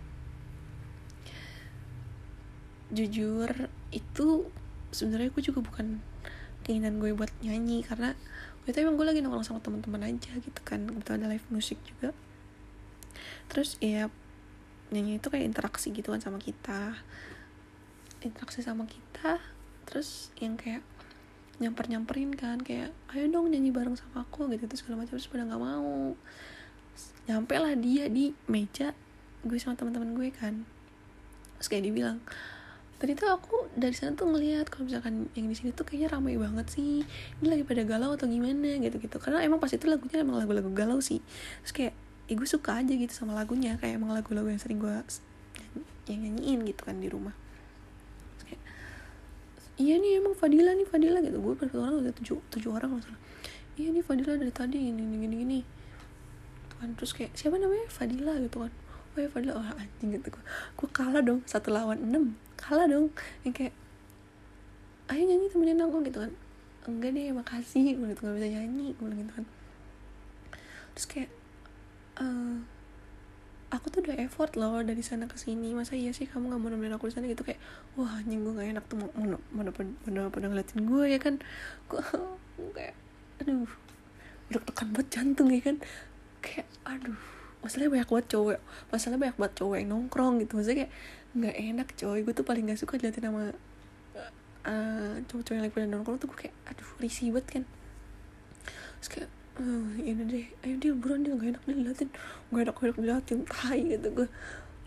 Jujur 2.90 3.70
itu 3.94 4.50
sebenarnya 4.90 5.30
gue 5.30 5.42
juga 5.46 5.62
bukan 5.62 6.02
keinginan 6.66 6.98
gue 6.98 7.14
buat 7.14 7.30
nyanyi 7.46 7.86
karena 7.86 8.18
itu 8.66 8.82
emang 8.82 8.98
gue 8.98 9.06
lagi 9.06 9.22
nongkrong 9.22 9.46
sama 9.46 9.62
teman-teman 9.62 10.02
aja 10.02 10.34
gitu 10.42 10.60
kan 10.66 10.82
kebetulan 10.82 11.22
ada 11.22 11.30
live 11.30 11.46
musik 11.54 11.78
juga. 11.86 12.10
Terus 13.46 13.78
ya 13.78 14.10
nyanyi 14.90 15.22
itu 15.22 15.30
kayak 15.30 15.46
interaksi 15.46 15.94
gitu 15.94 16.10
kan 16.10 16.18
sama 16.18 16.42
kita. 16.42 16.98
Interaksi 18.26 18.66
sama 18.66 18.90
kita 18.90 19.38
terus 19.86 20.34
yang 20.42 20.58
kayak 20.58 20.82
nyamper 21.62 21.86
nyamperin 21.86 22.34
kan 22.34 22.58
kayak 22.58 22.90
ayo 23.14 23.30
dong 23.30 23.54
nyanyi 23.54 23.70
bareng 23.70 23.94
sama 23.94 24.26
aku 24.26 24.50
gitu 24.50 24.66
terus 24.66 24.82
segala 24.82 25.06
macam 25.06 25.14
terus 25.14 25.30
pada 25.30 25.46
nggak 25.46 25.62
mau. 25.62 26.18
Nyampe 27.30 27.54
lah 27.62 27.78
dia 27.78 28.10
di 28.10 28.34
meja 28.50 28.90
gue 29.46 29.58
sama 29.62 29.78
teman-teman 29.78 30.10
gue 30.18 30.34
kan. 30.34 30.66
Terus 31.62 31.68
kayak 31.70 31.86
dibilang 31.86 32.18
tadi 32.96 33.12
tuh 33.12 33.28
aku 33.28 33.68
dari 33.76 33.92
sana 33.92 34.16
tuh 34.16 34.28
ngelihat 34.28 34.72
kalau 34.72 34.88
misalkan 34.88 35.28
yang 35.36 35.46
di 35.48 35.56
sini 35.56 35.70
tuh 35.72 35.84
kayaknya 35.84 36.16
ramai 36.16 36.40
banget 36.40 36.66
sih. 36.72 37.04
Ini 37.40 37.46
lagi 37.46 37.64
pada 37.64 37.82
galau 37.84 38.16
atau 38.16 38.26
gimana 38.28 38.80
gitu 38.80 38.96
gitu 38.96 39.16
karena 39.20 39.44
emang 39.44 39.60
pas 39.60 39.72
itu 39.72 39.84
lagunya 39.84 40.24
emang 40.24 40.40
lagu-lagu 40.40 40.70
galau 40.72 40.98
sih. 41.04 41.20
Terus 41.64 41.72
kayak 41.72 41.94
ya 42.26 42.34
gue 42.34 42.48
suka 42.48 42.80
aja 42.80 42.92
gitu 42.92 43.12
sama 43.12 43.36
lagunya. 43.36 43.76
Kayak 43.76 44.00
emang 44.00 44.16
lagu-lagu 44.16 44.48
yang 44.48 44.60
sering 44.60 44.80
gue 44.80 44.94
yang 46.08 46.20
nyanyiin 46.22 46.64
gitu 46.64 46.82
kan 46.84 46.96
di 46.98 47.08
rumah. 47.12 47.36
Iya 49.76 50.00
nih 50.00 50.24
emang 50.24 50.32
Fadila 50.32 50.72
nih 50.72 50.88
Fadila 50.88 51.20
gitu. 51.20 51.36
Gue 51.36 51.52
berapa 51.52 51.76
orang 51.76 52.00
udah 52.00 52.12
tujuh 52.16 52.40
tujuh 52.48 52.72
orang 52.72 52.96
masalah 52.96 53.20
iya 53.76 53.92
nih 53.92 54.00
Fadila 54.00 54.40
dari 54.40 54.52
tadi 54.52 54.88
ini 54.88 55.04
gini 55.04 55.16
gini 55.20 55.36
gini 55.44 55.60
kan 56.76 56.92
terus 56.92 57.16
kayak 57.16 57.32
siapa 57.32 57.56
namanya? 57.56 57.88
Fadila 57.88 58.36
gitu 58.40 58.64
kan 58.64 58.72
ya 59.22 59.28
Fadila 59.32 59.56
oh 59.56 59.66
anjing 59.76 60.10
gitu 60.16 60.28
gue 60.28 60.44
gue 60.76 60.88
kalah 60.92 61.22
dong 61.24 61.40
satu 61.48 61.72
lawan 61.72 62.00
enam. 62.00 62.36
Kalah 62.56 62.88
dong. 62.88 63.12
Yang 63.44 63.54
kayak 63.54 63.74
ayo 65.12 65.22
nyanyi 65.22 65.46
temenin 65.52 65.80
aku 65.80 66.02
gitu 66.04 66.18
kan. 66.24 66.32
Enggak 66.86 67.10
deh 67.16 67.32
makasih. 67.32 67.96
Gue 67.96 68.06
gitu 68.12 68.20
gak 68.26 68.36
bisa 68.36 68.48
nyanyi 68.48 68.92
gue 68.96 69.08
gitu 69.12 69.32
kan. 69.32 69.44
Terus 70.96 71.06
kayak 71.06 71.30
uh, 72.20 72.56
aku 73.72 73.86
tuh 73.92 74.00
udah 74.06 74.16
effort 74.24 74.56
loh 74.56 74.80
dari 74.80 75.00
sana 75.04 75.28
ke 75.28 75.36
sini. 75.36 75.76
Masa 75.76 75.94
iya 75.94 76.10
sih 76.10 76.24
kamu 76.24 76.52
gak 76.56 76.60
mau 76.60 76.70
nemenin 76.72 76.96
aku 76.96 77.08
di 77.08 77.14
sana? 77.14 77.28
Gitu 77.28 77.44
kayak 77.44 77.60
wah 77.94 78.20
anjing 78.20 78.42
gue 78.42 78.52
gak 78.56 78.68
enak 78.72 78.84
tuh 78.88 78.96
mau 78.98 79.08
mau 79.14 79.36
mana 79.52 80.30
pada 80.32 80.46
ngeliatin 80.48 80.82
gue 80.84 81.04
ya 81.12 81.18
kan. 81.20 81.38
Gue 81.86 82.02
kayak 82.76 82.96
aduh 83.44 83.68
udah 84.46 84.62
tekan 84.62 84.88
banget 84.96 85.08
jantung 85.12 85.48
ya 85.52 85.60
kan. 85.60 85.76
Kayak 86.40 86.68
aduh 86.86 87.35
masalahnya 87.66 87.90
banyak 87.98 88.08
banget 88.08 88.26
cowok 88.30 88.58
masalahnya 88.94 89.20
banyak 89.26 89.36
banget 89.42 89.54
cowok 89.58 89.76
yang 89.82 89.88
nongkrong 89.90 90.34
gitu. 90.38 90.52
Maksudnya 90.54 90.78
kayak 90.86 90.92
nggak 91.36 91.56
enak 91.74 91.88
coy. 91.98 92.18
Gue 92.24 92.32
tuh 92.32 92.46
paling 92.46 92.64
gak 92.70 92.80
suka 92.80 92.94
diliatin 92.96 93.28
sama 93.28 93.44
uh, 94.64 95.14
cowok-cowok 95.26 95.54
yang 95.58 95.64
lagi 95.68 95.74
pada 95.74 95.88
nongkrong 95.90 96.16
tuh 96.16 96.26
gue 96.32 96.38
kayak 96.48 96.54
aduh 96.70 96.90
risih 97.02 97.28
banget 97.34 97.46
kan. 97.60 97.64
Terus 99.02 99.08
kayak 99.12 99.30
uh, 99.60 99.90
ini 100.00 100.22
deh 100.24 100.46
ayo 100.64 100.74
dia 100.80 100.92
buruan 100.96 101.20
dia 101.26 101.36
gak 101.36 101.58
enak 101.58 101.62
diliatin 101.68 102.08
gak 102.54 102.62
enak 102.64 102.74
gak 102.74 102.86
enak 102.88 102.98
diliatin 103.02 103.38
tai 103.44 103.80
gitu 103.84 104.08
gue 104.14 104.28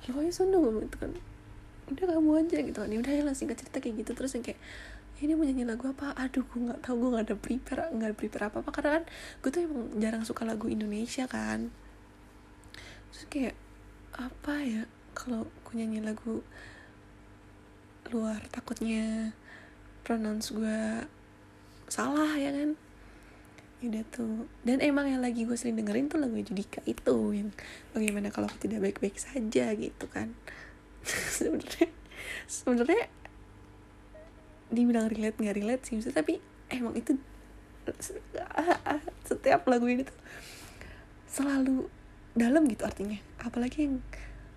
ya 0.08 0.10
pokoknya 0.16 0.34
sono 0.34 0.60
gitu 0.82 0.96
kan. 0.98 1.12
Udah 1.90 2.06
kamu 2.16 2.30
aja 2.48 2.58
gitu 2.64 2.78
kan. 2.82 2.90
Ya 2.90 3.00
udah 3.04 3.14
ya 3.14 3.24
langsung 3.28 3.52
cerita 3.52 3.78
kayak 3.78 3.96
gitu 4.02 4.12
terus 4.18 4.34
yang 4.34 4.46
kayak 4.48 4.60
ini 5.20 5.36
mau 5.36 5.44
nyanyi 5.44 5.68
lagu 5.68 5.84
apa? 5.92 6.16
Aduh 6.16 6.48
gue 6.48 6.60
nggak 6.64 6.80
tahu 6.82 6.96
gue 6.96 7.10
nggak 7.14 7.26
ada 7.28 7.36
prepare 7.36 7.84
nggak 7.92 8.08
ada 8.08 8.16
prepare 8.16 8.44
apa 8.48 8.58
apa 8.64 8.70
karena 8.72 8.90
kan 8.98 9.04
gue 9.44 9.50
tuh 9.52 9.62
emang 9.68 9.86
jarang 10.00 10.24
suka 10.24 10.48
lagu 10.48 10.66
Indonesia 10.72 11.28
kan 11.28 11.70
terus 13.10 13.26
kayak 13.30 13.56
apa 14.14 14.54
ya 14.62 14.84
kalau 15.14 15.50
gue 15.66 15.74
nyanyi 15.78 16.02
lagu 16.02 16.42
luar 18.10 18.42
takutnya 18.50 19.34
pronounce 20.02 20.50
gue 20.54 21.06
salah 21.90 22.34
ya 22.38 22.50
kan? 22.54 22.74
Udah 23.80 24.04
tuh. 24.10 24.50
Dan 24.66 24.82
emang 24.82 25.06
yang 25.10 25.22
lagi 25.22 25.46
gue 25.46 25.58
sering 25.58 25.78
dengerin 25.78 26.10
tuh 26.10 26.18
lagu 26.18 26.36
Judika 26.38 26.82
itu 26.90 27.18
yang 27.34 27.50
bagaimana 27.94 28.34
kalau 28.34 28.50
aku 28.50 28.66
tidak 28.66 28.82
baik-baik 28.82 29.18
saja 29.18 29.74
gitu 29.78 30.06
kan. 30.10 30.34
Sebenarnya 31.38 31.90
sebenarnya 32.46 33.10
dibilang 34.70 35.10
relate 35.10 35.38
nggak 35.42 35.58
relate 35.58 35.84
sih 35.86 35.98
maksudnya 35.98 36.22
tapi 36.22 36.38
emang 36.70 36.94
itu 36.94 37.18
setiap 39.30 39.66
lagu 39.66 39.90
ini 39.90 40.06
tuh 40.06 40.18
selalu 41.26 41.90
dalam 42.40 42.64
gitu 42.72 42.88
artinya. 42.88 43.20
Apalagi 43.44 43.86
yang 43.86 44.00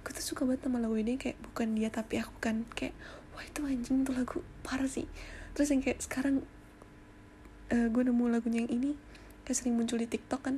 gue 0.03 0.13
tuh 0.15 0.35
suka 0.35 0.47
banget 0.47 0.67
sama 0.67 0.79
lagu 0.83 0.95
ini 0.99 1.19
kayak 1.19 1.39
bukan 1.43 1.79
dia 1.79 1.91
tapi 1.91 2.19
aku 2.19 2.35
kan 2.43 2.67
kayak 2.75 2.95
wah 3.35 3.43
itu 3.43 3.61
anjing 3.67 4.07
tuh 4.07 4.15
lagu 4.15 4.39
parah 4.63 4.87
sih. 4.87 5.11
Terus 5.53 5.69
yang 5.75 5.83
kayak 5.83 5.99
sekarang 6.01 6.47
uh, 7.75 7.87
gue 7.91 8.03
nemu 8.03 8.25
lagunya 8.31 8.65
yang 8.65 8.73
ini 8.73 8.91
kayak 9.43 9.57
sering 9.59 9.75
muncul 9.75 9.99
di 9.99 10.07
TikTok 10.07 10.41
kan. 10.47 10.57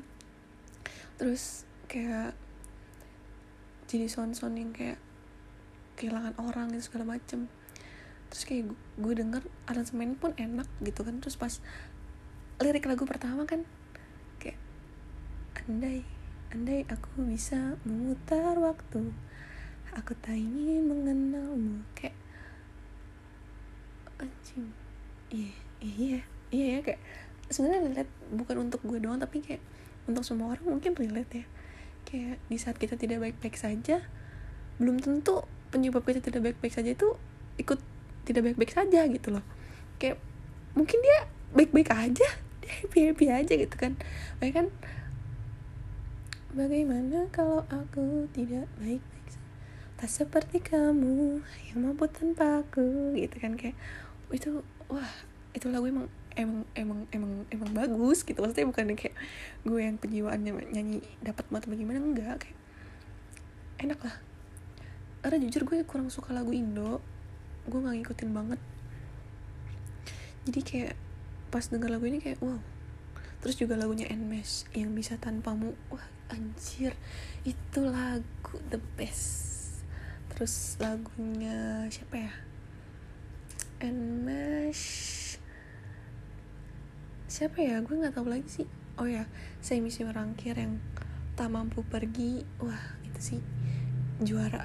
Terus 1.16 1.64
kayak 1.88 2.36
jadi 3.88 4.08
son-son 4.08 4.56
yang 4.58 4.72
kayak 4.76 4.98
kehilangan 5.96 6.34
orang 6.40 6.72
dan 6.72 6.80
segala 6.82 7.16
macem. 7.16 7.46
Terus 8.32 8.42
kayak 8.44 8.64
gue 8.74 9.12
denger 9.14 9.42
aransemen 9.70 10.18
pun 10.18 10.34
enak 10.36 10.66
gitu 10.82 11.06
kan. 11.06 11.20
Terus 11.22 11.38
pas 11.38 11.54
lirik 12.62 12.86
lagu 12.86 13.02
pertama 13.06 13.46
kan 13.46 13.66
kayak 14.38 14.58
andai 15.66 16.13
andai 16.54 16.86
aku 16.86 17.26
bisa 17.26 17.74
memutar 17.82 18.54
waktu 18.62 19.10
aku 19.90 20.14
tak 20.22 20.38
ingin 20.38 20.86
mengenalmu. 20.86 21.82
Kayak 21.98 22.14
anjing. 24.22 24.70
Iya 25.34 25.54
iya 25.82 26.20
iya 26.54 26.66
ya 26.78 26.80
kayak 26.86 27.02
sebenarnya 27.50 27.90
relate 27.90 28.12
bukan 28.30 28.56
untuk 28.70 28.80
gue 28.86 29.02
doang 29.02 29.18
tapi 29.18 29.42
kayak 29.42 29.58
untuk 30.06 30.22
semua 30.22 30.54
orang 30.54 30.78
mungkin 30.78 30.94
relate 30.94 31.42
ya. 31.42 31.46
Kayak 32.06 32.38
di 32.46 32.56
saat 32.62 32.78
kita 32.78 32.94
tidak 32.94 33.18
baik-baik 33.18 33.58
saja 33.58 33.98
belum 34.78 35.02
tentu 35.02 35.42
penyebab 35.74 36.06
kita 36.06 36.22
tidak 36.22 36.54
baik-baik 36.54 36.74
saja 36.74 36.94
itu 36.94 37.18
ikut 37.58 37.82
tidak 38.26 38.46
baik-baik 38.46 38.70
saja 38.70 39.10
gitu 39.10 39.34
loh. 39.34 39.42
Kayak 39.98 40.22
mungkin 40.78 41.02
dia 41.02 41.26
baik-baik 41.50 41.90
aja 41.90 42.26
dia 42.62 42.72
happy 42.80 43.10
happy 43.10 43.26
aja 43.26 43.54
gitu 43.58 43.74
kan. 43.74 43.98
Baik 44.38 44.54
kan 44.54 44.66
bagaimana 46.54 47.26
kalau 47.34 47.66
aku 47.66 48.30
tidak 48.30 48.70
baik-baik 48.78 49.28
tak 49.94 50.10
seperti 50.10 50.58
kamu 50.62 51.42
yang 51.70 51.78
mampu 51.82 52.06
tanpa 52.10 52.62
aku 52.62 53.14
gitu 53.18 53.36
kan 53.38 53.58
kayak 53.58 53.74
itu 54.30 54.62
wah 54.90 55.10
itu 55.54 55.70
lagu 55.70 55.86
emang 55.86 56.10
emang 56.34 56.66
emang 56.74 57.00
emang 57.14 57.32
emang 57.50 57.70
bagus 57.70 58.26
gitu. 58.26 58.42
Maksudnya 58.42 58.66
bukan 58.66 58.94
kayak 58.98 59.14
gue 59.62 59.80
yang 59.80 59.96
penjiwaannya 59.98 60.52
nyanyi 60.74 60.98
dapat 61.22 61.46
mata 61.54 61.70
bagaimana 61.70 62.02
enggak 62.02 62.42
kayak 62.42 62.58
enak 63.78 63.98
lah. 64.02 64.16
Karena 65.22 65.38
jujur 65.46 65.62
gue 65.64 65.86
kurang 65.86 66.10
suka 66.10 66.34
lagu 66.34 66.50
Indo 66.50 66.98
gue 67.70 67.78
nggak 67.78 68.02
ngikutin 68.02 68.30
banget. 68.34 68.60
Jadi 70.44 70.60
kayak 70.60 70.94
pas 71.48 71.64
denger 71.70 71.88
lagu 71.88 72.04
ini 72.10 72.18
kayak 72.18 72.42
wow. 72.42 72.58
Terus 73.40 73.56
juga 73.60 73.78
lagunya 73.78 74.10
Nmesh 74.10 74.68
yang 74.74 74.92
bisa 74.96 75.20
tanpamu 75.20 75.76
wah 75.92 76.13
anjir 76.32 76.96
itu 77.44 77.80
lagu 77.84 78.56
the 78.72 78.80
best. 78.96 79.82
Terus 80.32 80.80
lagunya 80.80 81.86
siapa 81.92 82.16
ya? 82.16 82.32
Nmesh 83.84 84.86
siapa 87.28 87.58
ya? 87.60 87.82
Gue 87.84 88.00
nggak 88.00 88.16
tahu 88.16 88.30
lagi 88.30 88.48
sih. 88.48 88.68
Oh 88.96 89.10
ya 89.10 89.26
saya 89.58 89.82
misi 89.82 90.06
merangkir 90.06 90.56
yang 90.56 90.80
tak 91.36 91.50
mampu 91.52 91.84
pergi. 91.84 92.46
Wah 92.62 92.96
itu 93.04 93.34
sih 93.34 93.40
juara. 94.22 94.64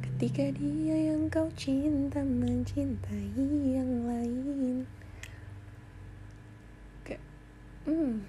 Ketika 0.00 0.52
dia 0.54 1.12
yang 1.12 1.28
kau 1.28 1.50
cinta 1.58 2.24
mencintai 2.24 3.34
yang 3.66 4.08
lain. 4.08 4.88
Kayak 7.04 7.22
Hmm 7.84 8.22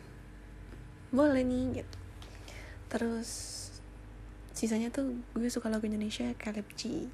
Boleh 1.11 1.43
nih 1.43 1.83
gitu 1.83 2.00
Terus 2.91 3.61
Sisanya 4.51 4.91
tuh 4.91 5.23
gue 5.33 5.49
suka 5.49 5.71
lagu 5.71 5.87
Indonesia 5.87 6.27
Caleb 6.35 6.67
G. 6.75 7.09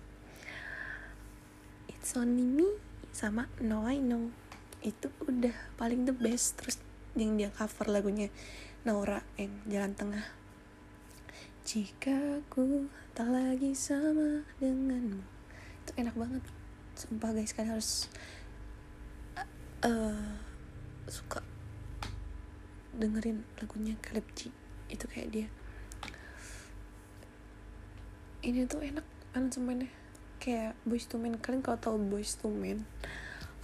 It's 1.87 2.11
Only 2.17 2.43
Me 2.43 2.67
Sama 3.13 3.47
No 3.61 3.85
I 3.85 4.01
Know. 4.01 4.33
Itu 4.81 5.13
udah 5.23 5.53
paling 5.77 6.09
the 6.09 6.11
best. 6.11 6.59
Terus 6.59 6.81
yang 7.13 7.37
dia 7.37 7.53
cover 7.53 7.87
lagunya 7.87 8.33
Naura 8.83 9.23
yang 9.37 9.53
Jalan 9.69 9.93
Tengah. 9.93 10.25
Jika 11.63 12.43
aku 12.43 12.91
tak 13.13 13.31
lagi 13.31 13.77
sama 13.77 14.43
denganmu. 14.59 15.23
Itu 15.85 15.91
enak 15.93 16.19
banget. 16.19 16.43
Sumpah 16.97 17.31
guys 17.31 17.53
kalian 17.53 17.77
harus 17.77 18.09
uh, 19.85 20.35
suka 21.05 21.45
dengerin 22.97 23.45
lagunya 23.61 23.93
Caleb 24.03 24.25
G. 24.33 24.49
Itu 24.89 25.05
kayak 25.07 25.29
dia 25.31 25.47
ini 28.47 28.63
tuh 28.63 28.79
enak 28.79 29.03
aransemennya 29.35 29.91
kayak 30.39 30.79
Boys 30.87 31.03
to 31.11 31.19
Men. 31.19 31.35
Kalian 31.35 31.59
kalau 31.59 31.77
tahu 31.77 31.97
Boys 31.99 32.39
to 32.39 32.47
Men 32.47 32.87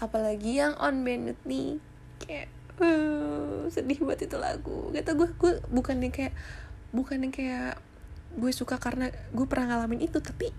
apalagi 0.04 0.60
yang 0.60 0.76
on 0.84 1.08
Bandit 1.08 1.40
nih 1.48 1.80
kayak 2.20 2.52
uh, 2.84 3.64
sedih 3.72 4.04
banget 4.04 4.28
itu 4.28 4.36
lagu. 4.36 4.92
Kata 4.92 5.16
gue 5.16 5.32
gue 5.40 5.54
bukannya 5.72 6.12
kayak 6.12 6.36
bukannya 6.92 7.32
kayak 7.32 7.80
gue 8.36 8.52
suka 8.52 8.76
karena 8.82 9.08
gue 9.32 9.46
pernah 9.48 9.72
ngalamin 9.78 10.04
itu 10.04 10.20
tapi 10.20 10.52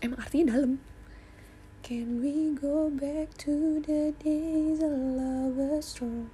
emang 0.00 0.18
artinya 0.24 0.56
dalam. 0.56 0.80
Can 1.82 2.22
we 2.22 2.54
go 2.54 2.88
back 2.94 3.34
to 3.42 3.82
the 3.82 4.14
days 4.22 4.78
of 4.78 4.94
love 4.94 5.58
was 5.58 5.82
strong? 5.82 6.30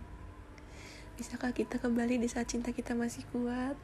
Bisakah 1.16 1.56
kita 1.56 1.80
kembali 1.80 2.20
di 2.20 2.28
saat 2.30 2.52
cinta 2.52 2.70
kita 2.70 2.92
masih 2.92 3.24
kuat 3.32 3.74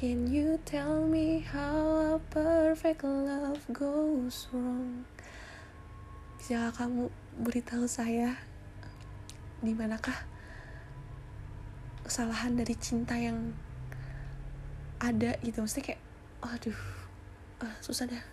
Can 0.00 0.32
you 0.32 0.56
tell 0.64 1.04
me 1.04 1.44
how 1.44 2.16
a 2.16 2.20
perfect 2.32 3.04
love 3.04 3.60
goes 3.68 4.48
wrong? 4.48 5.04
Bisakah 6.40 6.72
kamu 6.72 7.12
beritahu 7.36 7.84
saya 7.84 8.32
di 9.60 9.76
manakah 9.76 10.24
kesalahan 12.00 12.56
dari 12.56 12.72
cinta 12.80 13.20
yang 13.20 13.52
ada 15.04 15.36
gitu? 15.44 15.60
Maksudnya 15.60 15.92
kayak 15.92 16.02
aduh 16.48 16.80
uh, 17.60 17.76
susah 17.84 18.08
dah. 18.08 18.24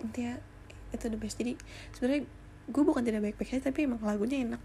Intinya 0.00 0.40
itu 0.88 1.04
the 1.04 1.20
best. 1.20 1.36
Jadi 1.36 1.60
sebenarnya 1.92 2.24
gue 2.64 2.80
bukan 2.80 3.04
tidak 3.04 3.28
baik-baik 3.28 3.60
aja 3.60 3.68
tapi 3.68 3.84
emang 3.84 4.00
lagunya 4.00 4.40
enak. 4.40 4.62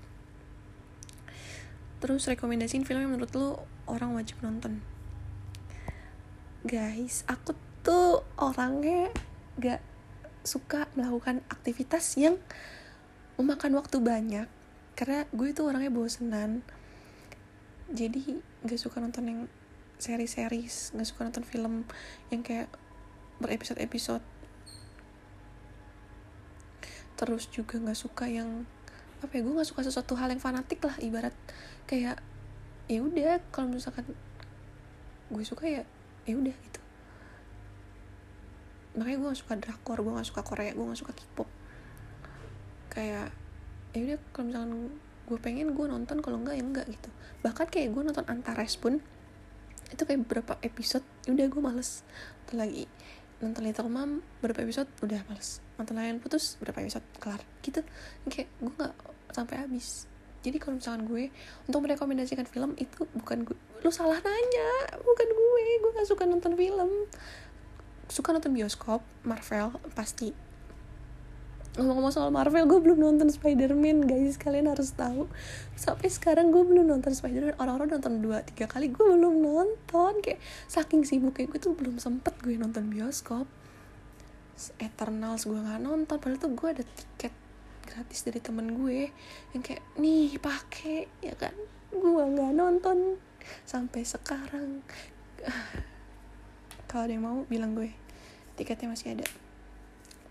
Terus 2.00 2.32
rekomendasiin 2.32 2.88
film 2.88 3.04
yang 3.04 3.12
menurut 3.12 3.36
lo 3.36 3.68
orang 3.92 4.16
wajib 4.16 4.40
nonton 4.40 4.93
guys 6.64 7.28
aku 7.28 7.60
tuh 7.84 8.24
orangnya 8.40 9.12
gak 9.60 9.84
suka 10.48 10.88
melakukan 10.96 11.44
aktivitas 11.52 12.16
yang 12.16 12.40
memakan 13.36 13.76
waktu 13.76 14.00
banyak. 14.00 14.48
Karena 14.96 15.28
gue 15.36 15.48
itu 15.52 15.62
orangnya 15.68 15.92
bosenan. 15.92 16.64
Jadi 17.92 18.40
gak 18.64 18.80
suka 18.80 19.04
nonton 19.04 19.28
yang 19.28 19.42
seri-seri 20.00 20.64
gak 20.68 21.08
suka 21.08 21.28
nonton 21.28 21.44
film 21.44 21.84
yang 22.32 22.40
kayak 22.40 22.72
berepisode-episode. 23.44 24.24
Terus 27.20 27.44
juga 27.52 27.76
gak 27.84 28.00
suka 28.00 28.32
yang 28.32 28.64
apa 29.20 29.36
ya 29.36 29.44
gue 29.44 29.52
gak 29.52 29.68
suka 29.68 29.84
sesuatu 29.84 30.16
hal 30.16 30.32
yang 30.32 30.40
fanatik 30.40 30.80
lah 30.84 30.96
ibarat 31.04 31.36
kayak 31.88 32.24
ya 32.88 33.00
udah 33.00 33.40
kalau 33.52 33.72
misalkan 33.72 34.04
gue 35.32 35.44
suka 35.48 35.68
ya 35.68 35.84
ya 36.24 36.36
udah 36.40 36.56
gitu. 36.56 36.82
Makanya 38.94 39.18
gue 39.20 39.28
gak 39.34 39.42
suka 39.42 39.54
drakor 39.58 39.98
gue 40.06 40.14
gak 40.14 40.28
suka 40.30 40.42
Korea 40.46 40.72
gue 40.72 40.86
gak 40.86 41.02
suka 41.02 41.14
K-pop. 41.16 41.50
Kayak 42.94 43.34
ya 43.94 44.00
udah 44.10 44.20
kalau 44.34 44.46
misalkan 44.50 44.72
gue 45.24 45.38
pengen 45.40 45.68
gue 45.74 45.86
nonton 45.88 46.18
kalau 46.20 46.38
enggak 46.42 46.56
ya 46.60 46.64
enggak 46.64 46.86
gitu. 46.90 47.10
Bahkan 47.42 47.68
kayak 47.70 47.90
gue 47.92 48.02
nonton 48.06 48.26
Antares 48.30 48.76
pun 48.78 49.02
itu 49.94 50.02
kayak 50.10 50.26
beberapa 50.26 50.58
episode 50.66 51.06
ya 51.26 51.34
udah 51.34 51.46
gue 51.50 51.62
males. 51.62 52.06
Nonton 52.46 52.58
lagi 52.60 52.86
nonton 53.44 53.62
Little 53.68 53.92
Mom 53.92 54.24
berapa 54.40 54.64
episode 54.64 54.88
udah 55.04 55.22
males. 55.28 55.60
Nonton 55.76 55.98
lain 56.00 56.22
putus 56.22 56.56
berapa 56.62 56.80
episode 56.80 57.06
kelar. 57.18 57.42
Gitu. 57.66 57.82
Kayak 58.30 58.50
gue 58.62 58.74
nggak 58.78 58.96
sampai 59.34 59.56
habis 59.66 60.06
jadi 60.44 60.60
kalau 60.60 60.76
misalkan 60.76 61.08
gue 61.08 61.32
untuk 61.72 61.80
merekomendasikan 61.88 62.44
film 62.44 62.76
itu 62.76 63.08
bukan 63.16 63.48
gue 63.48 63.56
lu 63.80 63.92
salah 63.92 64.20
nanya 64.20 64.70
bukan 65.00 65.28
gue. 65.28 65.66
Gue 65.80 65.92
gak 65.96 66.08
suka 66.08 66.24
nonton 66.28 66.60
film. 66.60 67.08
Suka 68.12 68.36
nonton 68.36 68.52
bioskop 68.52 69.00
Marvel 69.24 69.76
pasti. 69.96 70.36
Ngomong-ngomong 71.74 72.14
soal 72.14 72.30
Marvel 72.30 72.68
gue 72.68 72.80
belum 72.80 73.00
nonton 73.00 73.32
Spider-Man 73.32 74.04
guys. 74.04 74.36
Kalian 74.36 74.68
harus 74.68 74.92
tahu. 74.96 75.32
Sampai 75.80 76.12
sekarang 76.12 76.52
gue 76.52 76.64
belum 76.64 76.92
nonton 76.92 77.16
Spider-Man. 77.16 77.56
Orang-orang 77.60 78.00
nonton 78.00 78.20
dua 78.20 78.44
tiga 78.44 78.68
kali 78.68 78.92
gue 78.92 79.04
belum 79.04 79.40
nonton. 79.40 80.20
Kayak 80.24 80.44
saking 80.68 81.08
sibuknya 81.08 81.48
gue 81.48 81.60
tuh 81.60 81.76
belum 81.76 82.04
sempet 82.04 82.36
gue 82.44 82.60
nonton 82.60 82.88
bioskop. 82.92 83.48
Eternals 84.80 85.48
gue 85.48 85.60
nggak 85.60 85.80
nonton. 85.84 86.16
Padahal 86.20 86.40
tuh 86.40 86.52
gue 86.52 86.68
ada 86.68 86.84
tiket 86.84 87.34
gratis 87.84 88.24
dari 88.26 88.40
temen 88.40 88.74
gue. 88.74 89.12
Yang 89.52 89.62
kayak 89.64 89.84
nih 90.00 90.40
pakai 90.40 91.12
ya 91.20 91.36
kan? 91.36 91.54
Gue 91.92 92.24
nggak 92.24 92.56
nonton 92.56 93.20
sampai 93.68 94.02
sekarang. 94.08 94.82
Kalau 96.90 97.04
ada 97.06 97.14
yang 97.14 97.26
mau 97.26 97.44
bilang 97.46 97.76
gue. 97.76 97.92
Tiketnya 98.58 98.90
masih 98.92 99.20
ada. 99.20 99.28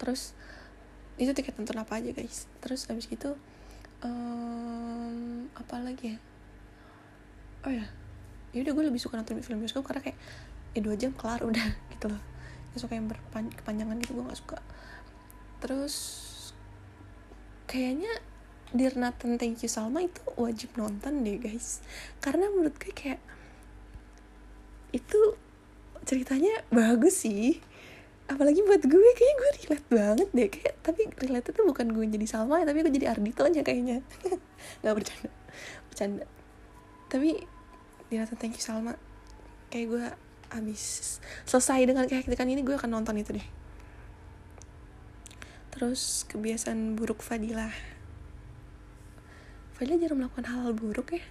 Terus 0.01 0.35
itu 1.21 1.31
tiket 1.37 1.55
nonton 1.55 1.79
apa 1.79 2.01
aja 2.01 2.11
guys? 2.11 2.51
Terus 2.65 2.89
abis 2.89 3.07
gitu 3.07 3.37
um, 4.03 5.47
apa 5.55 5.79
lagi 5.79 6.17
ya? 6.17 6.19
Oh 7.63 7.73
ya 7.73 7.87
ya 8.53 8.61
udah 8.61 8.73
gue 8.77 8.85
lebih 8.93 9.01
suka 9.01 9.17
nonton 9.17 9.41
film 9.41 9.65
bioskop 9.65 9.89
karena 9.89 10.05
kayak 10.05 10.19
ya 10.77 10.81
dua 10.85 10.97
jam 10.97 11.17
kelar 11.17 11.41
udah 11.51 11.67
gitu 11.95 12.07
loh. 12.11 12.23
Gak 12.73 12.81
suka 12.81 12.97
yang 12.97 13.09
berkepanjangan 13.09 13.97
gitu 14.01 14.13
gue 14.17 14.25
gak 14.29 14.41
suka. 14.41 14.59
Terus 15.61 15.95
kayaknya 17.67 18.13
Dear 18.73 18.97
Nathan 18.97 19.37
Thank 19.37 19.61
You 19.61 19.69
Salma 19.69 20.01
itu 20.01 20.25
wajib 20.41 20.73
nonton 20.81 21.21
deh 21.21 21.37
guys. 21.37 21.85
Karena 22.25 22.49
menurut 22.49 22.73
gue 22.81 22.89
kayak 22.97 23.21
itu 24.97 25.37
ceritanya 26.09 26.65
bagus 26.73 27.29
sih. 27.29 27.61
Apalagi 28.33 28.65
buat 28.65 28.81
gue 28.81 29.11
kayaknya 29.13 29.35
gue 29.37 29.51
relate 29.61 29.89
banget 29.93 30.29
deh. 30.33 30.49
Kayak 30.49 30.75
tapi 30.81 31.05
relate 31.21 31.53
itu 31.53 31.61
bukan 31.69 31.87
gue 31.93 32.05
jadi 32.09 32.27
Salma 32.29 32.65
tapi 32.65 32.81
gue 32.81 32.93
jadi 32.97 33.13
Ardito 33.13 33.45
aja 33.45 33.61
kayaknya. 33.61 34.01
Nggak 34.81 34.95
bercanda. 34.97 35.31
Bercanda. 35.93 36.25
Tapi 37.13 37.45
Dear 38.09 38.25
Nathan 38.25 38.39
Thank 38.41 38.57
You 38.57 38.65
Salma 38.65 38.97
kayak 39.69 39.87
gue 39.89 40.05
abis 40.53 41.17
selesai 41.49 41.81
dengan 41.89 42.05
kehakikan 42.05 42.45
ini 42.45 42.61
gue 42.61 42.77
akan 42.77 43.01
nonton 43.01 43.17
itu 43.17 43.37
deh 43.37 43.47
terus 45.83 46.23
kebiasaan 46.31 46.95
buruk 46.95 47.27
Fadilah 47.27 47.75
Fadila 49.75 49.99
jarang 49.99 50.23
melakukan 50.23 50.47
hal-hal 50.47 50.79
buruk 50.79 51.19
ya. 51.19 51.25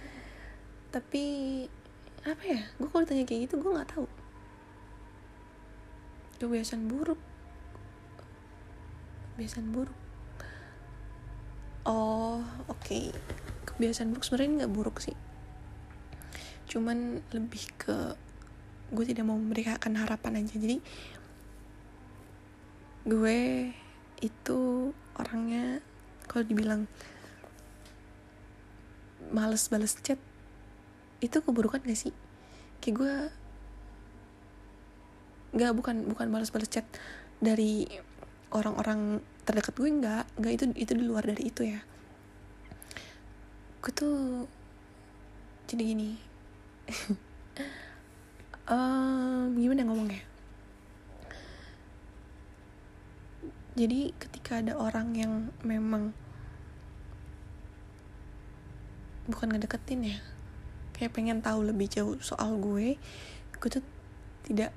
Tapi 0.96 1.24
apa 2.24 2.40
ya 2.40 2.64
gue 2.80 2.88
kalau 2.88 3.04
ditanya 3.04 3.28
kayak 3.28 3.44
gitu 3.44 3.60
gue 3.60 3.76
nggak 3.76 3.92
tahu. 3.92 4.08
Kebiasaan 6.40 6.88
buruk. 6.88 7.20
Kebiasaan 9.36 9.68
buruk. 9.68 9.98
Oh 11.84 12.40
oke. 12.72 12.80
Okay. 12.80 13.12
kebiasaan 13.68 14.08
buruk 14.08 14.24
sebenarnya 14.24 14.64
nggak 14.64 14.72
buruk 14.72 14.96
sih. 15.04 15.16
Cuman 16.64 17.20
lebih 17.28 17.76
ke 17.76 18.16
gue 18.88 19.04
tidak 19.04 19.28
mau 19.28 19.36
memberikan 19.36 19.76
harapan 20.00 20.40
aja. 20.40 20.56
Jadi 20.56 20.80
gue 23.06 23.70
itu 24.18 24.90
orangnya 25.14 25.78
kalau 26.26 26.42
dibilang 26.42 26.90
males 29.30 29.70
balas 29.70 29.94
chat 30.02 30.18
itu 31.22 31.38
keburukan 31.38 31.86
gak 31.86 31.94
sih? 31.94 32.14
Kayak 32.82 32.94
gue 32.98 33.14
nggak 35.56 35.72
bukan 35.72 35.96
bukan 36.12 36.26
balas 36.28 36.50
balas 36.52 36.68
chat 36.68 36.84
dari 37.40 37.88
orang-orang 38.52 39.22
terdekat 39.46 39.72
gue 39.78 39.88
nggak 39.88 40.24
nggak 40.36 40.52
itu 40.52 40.64
itu 40.74 40.92
di 40.98 41.04
luar 41.06 41.22
dari 41.22 41.46
itu 41.46 41.62
ya. 41.62 41.80
Gue 43.80 43.92
tuh 43.94 44.18
jadi 45.70 45.82
gini. 45.94 46.10
Um, 48.66 49.54
gimana 49.54 49.86
ngomongnya 49.86 50.26
jadi 53.76 54.16
ketika 54.16 54.64
ada 54.64 54.74
orang 54.74 55.12
yang 55.12 55.32
memang 55.60 56.16
bukan 59.28 59.52
ngedeketin 59.52 60.16
ya 60.16 60.18
kayak 60.96 61.12
pengen 61.12 61.44
tahu 61.44 61.60
lebih 61.66 61.92
jauh 61.92 62.16
soal 62.24 62.56
gue 62.56 62.96
gue 63.60 63.68
tuh 63.68 63.84
tidak 64.48 64.72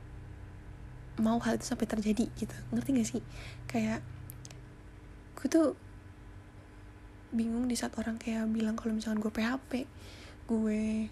mau 1.20 1.38
hal 1.43 1.60
itu 1.60 1.68
sampai 1.68 1.86
terjadi 1.86 2.32
gitu. 2.39 2.56
Ngerti 2.72 2.89
gak 2.95 3.08
sih? 3.08 3.24
Kayak 3.68 4.00
gue 5.36 5.47
tuh 5.52 5.76
bingung 7.30 7.70
di 7.70 7.78
saat 7.78 7.93
orang 8.00 8.18
kayak 8.18 8.50
bilang 8.50 8.74
kalau 8.74 8.97
misalkan 8.97 9.22
gue 9.22 9.30
PHP 9.30 9.86
gue 10.50 11.12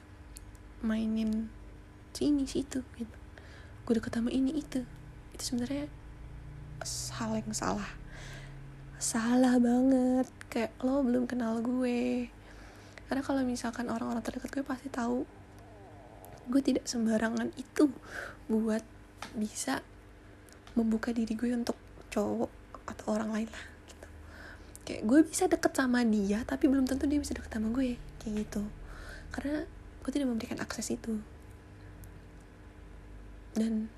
mainin 0.81 1.51
si 2.15 2.31
ini 2.31 2.49
si 2.49 2.65
itu 2.65 2.81
gitu. 2.97 3.17
Gue 3.85 3.93
deket 3.99 4.17
sama 4.17 4.31
ini 4.31 4.55
itu. 4.57 4.81
Itu 5.35 5.43
sebenarnya 5.43 5.91
hal 7.17 7.37
yang 7.37 7.53
salah. 7.53 7.89
Salah 8.97 9.57
banget. 9.61 10.27
Kayak 10.49 10.71
lo 10.81 11.03
belum 11.03 11.29
kenal 11.29 11.59
gue. 11.61 12.29
Karena 13.07 13.21
kalau 13.23 13.41
misalkan 13.47 13.87
orang-orang 13.87 14.19
terdekat 14.19 14.51
gue 14.51 14.63
pasti 14.67 14.91
tahu 14.91 15.23
gue 16.47 16.61
tidak 16.63 16.87
sembarangan 16.87 17.51
itu 17.59 17.91
buat 18.47 18.83
bisa 19.35 19.83
membuka 20.79 21.11
diri 21.11 21.35
gue 21.35 21.51
untuk 21.51 21.75
cowok 22.07 22.51
atau 22.87 23.05
orang 23.11 23.29
lain 23.35 23.49
lah 23.51 23.65
gitu. 23.91 24.07
Kayak 24.87 25.01
gue 25.03 25.19
bisa 25.27 25.43
deket 25.51 25.73
sama 25.75 26.07
dia 26.07 26.47
tapi 26.47 26.71
belum 26.71 26.87
tentu 26.87 27.03
dia 27.07 27.19
bisa 27.19 27.35
deket 27.35 27.51
sama 27.51 27.67
gue 27.75 27.99
kayak 28.23 28.33
gitu. 28.47 28.63
Karena 29.35 29.67
gue 30.03 30.11
tidak 30.11 30.27
memberikan 30.31 30.59
akses 30.63 30.87
itu. 30.95 31.19
Dan 33.51 33.91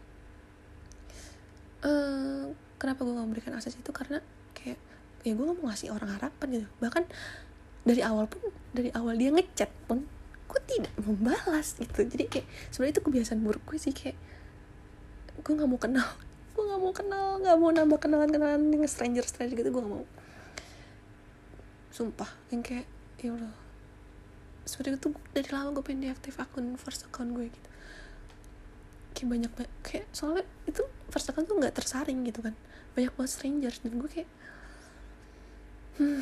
uh, 1.86 2.50
kenapa 2.80 3.03
gue 3.03 3.13
gak 3.13 3.27
memberikan 3.27 3.53
akses 3.59 3.75
itu? 3.75 3.91
Karena 3.91 4.23
kayak 4.55 4.80
ya 5.27 5.36
gue 5.36 5.45
gak 5.45 5.57
mau 5.59 5.67
ngasih 5.69 5.91
orang 5.91 6.15
harapan 6.15 6.47
gitu. 6.55 6.67
Bahkan 6.80 7.03
dari 7.84 8.01
awal 8.01 8.25
pun 8.32 8.41
dari 8.71 8.89
awal 8.95 9.19
dia 9.19 9.30
ngechat 9.30 9.69
pun 9.86 10.07
gue 10.49 10.61
tidak 10.65 10.95
membalas 11.03 11.75
gitu. 11.75 12.07
Jadi 12.07 12.25
kayak 12.25 12.47
sebenarnya 12.71 12.93
itu 12.97 13.03
kebiasaan 13.03 13.39
buruk 13.43 13.63
gue 13.67 13.77
sih 13.77 13.93
kayak 13.93 14.17
gue 15.43 15.53
nggak 15.53 15.69
mau 15.69 15.77
kenal. 15.77 16.07
Gue 16.59 16.67
nggak 16.67 16.82
mau 16.84 16.91
kenal 16.91 17.27
nggak 17.39 17.55
mau 17.55 17.71
nambah 17.71 17.99
kenalan 18.03 18.27
kenalan 18.36 18.59
dengan 18.67 18.89
stranger 18.91 19.23
stranger 19.23 19.55
gitu 19.55 19.71
gue 19.71 19.80
nggak 19.80 19.95
mau. 19.95 20.03
Sumpah 21.95 22.27
yang 22.51 22.59
kayak 22.59 22.84
ya 23.23 23.32
allah. 23.32 23.55
Sebenarnya 24.67 24.99
itu 24.99 25.09
dari 25.32 25.47
lama 25.55 25.71
gue 25.71 25.84
pengen 25.88 26.11
deaktif 26.11 26.36
akun 26.36 26.75
first 26.75 27.07
account 27.07 27.32
gue 27.32 27.47
gitu. 27.47 27.69
Kayak 29.15 29.27
banyak 29.32 29.51
banget 29.55 29.71
kayak 29.88 30.05
soalnya 30.11 30.43
itu 30.67 30.84
first 31.07 31.32
account 31.32 31.47
tuh 31.47 31.55
nggak 31.55 31.80
tersaring 31.80 32.27
gitu 32.27 32.43
kan 32.43 32.59
banyak 33.00 33.16
banget 33.16 33.32
strangers 33.32 33.80
dan 33.80 33.95
gue 33.95 34.10
kayak 34.12 34.30
hmm, 36.04 36.20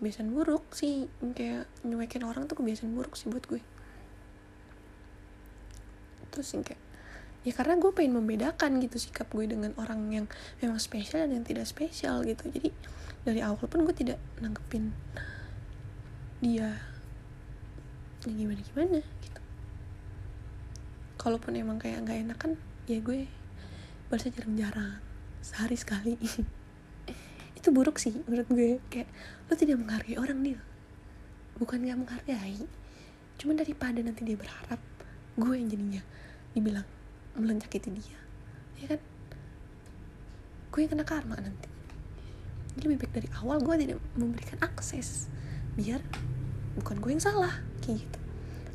kebiasaan 0.00 0.32
buruk 0.32 0.64
sih. 0.72 1.12
Kayak 1.36 1.68
nyuekin 1.84 2.24
orang 2.24 2.48
tuh 2.48 2.56
kebiasaan 2.56 2.96
buruk 2.96 3.20
sih 3.20 3.28
buat 3.28 3.44
gue. 3.44 3.60
Terus 6.32 6.48
yang 6.56 6.64
kayak 6.64 6.80
ya 7.44 7.52
karena 7.52 7.76
gue 7.76 7.92
pengen 7.92 8.16
membedakan 8.16 8.80
gitu 8.80 8.96
sikap 8.96 9.28
gue 9.30 9.44
dengan 9.44 9.76
orang 9.76 10.08
yang 10.08 10.26
memang 10.64 10.80
spesial 10.80 11.28
dan 11.28 11.36
yang 11.36 11.44
tidak 11.44 11.68
spesial 11.68 12.24
gitu. 12.24 12.48
Jadi 12.48 12.72
dari 13.28 13.44
awal 13.44 13.60
pun 13.68 13.84
gue 13.84 13.92
tidak 13.92 14.16
nanggepin 14.40 14.96
dia. 16.40 16.72
Ya 18.24 18.32
gimana 18.32 18.64
gimana 18.72 18.98
gitu. 19.20 19.40
Kalaupun 21.20 21.52
emang 21.60 21.76
kayak 21.76 22.08
nggak 22.08 22.18
enak 22.24 22.38
kan 22.40 22.52
ya 22.88 23.04
gue 23.04 23.28
balasnya 24.08 24.38
jarang-jarang 24.38 25.02
sehari 25.42 25.76
sekali. 25.78 26.14
Itu 27.58 27.74
buruk 27.74 27.98
sih 27.98 28.14
menurut 28.26 28.46
gue 28.50 28.78
kayak 28.90 29.08
lo 29.50 29.54
tidak 29.58 29.78
menghargai 29.82 30.18
orang 30.18 30.38
dia 30.42 30.60
bukan 31.56 31.88
gak 31.88 31.98
menghargai 31.98 32.68
cuman 33.36 33.56
daripada 33.56 34.00
nanti 34.00 34.24
dia 34.24 34.36
berharap 34.36 34.80
gue 35.36 35.54
yang 35.56 35.68
jadinya 35.68 36.02
dibilang 36.56 36.86
melencakiti 37.36 37.92
dia 37.92 38.18
ya 38.80 38.86
kan? 38.96 39.00
Gue 40.72 40.84
yang 40.84 40.92
kena 40.92 41.04
karma 41.08 41.36
nanti. 41.40 41.68
Jadi 42.76 42.84
lebih 42.84 43.08
baik 43.08 43.12
dari 43.16 43.28
awal 43.40 43.60
gue 43.64 43.74
tidak 43.80 43.98
memberikan 44.16 44.60
akses 44.60 45.32
biar 45.76 46.00
bukan 46.76 47.00
gue 47.00 47.10
yang 47.16 47.24
salah 47.24 47.64
gitu. 47.84 48.20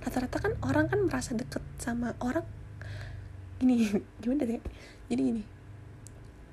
Rata-rata 0.01 0.37
kan 0.41 0.53
orang 0.65 0.89
kan 0.89 1.05
merasa 1.05 1.37
deket 1.37 1.61
sama 1.77 2.17
orang. 2.21 2.45
Gini 3.61 3.93
gimana 4.21 4.49
deh 4.49 4.61
jadi 5.11 5.21
gini 5.21 5.43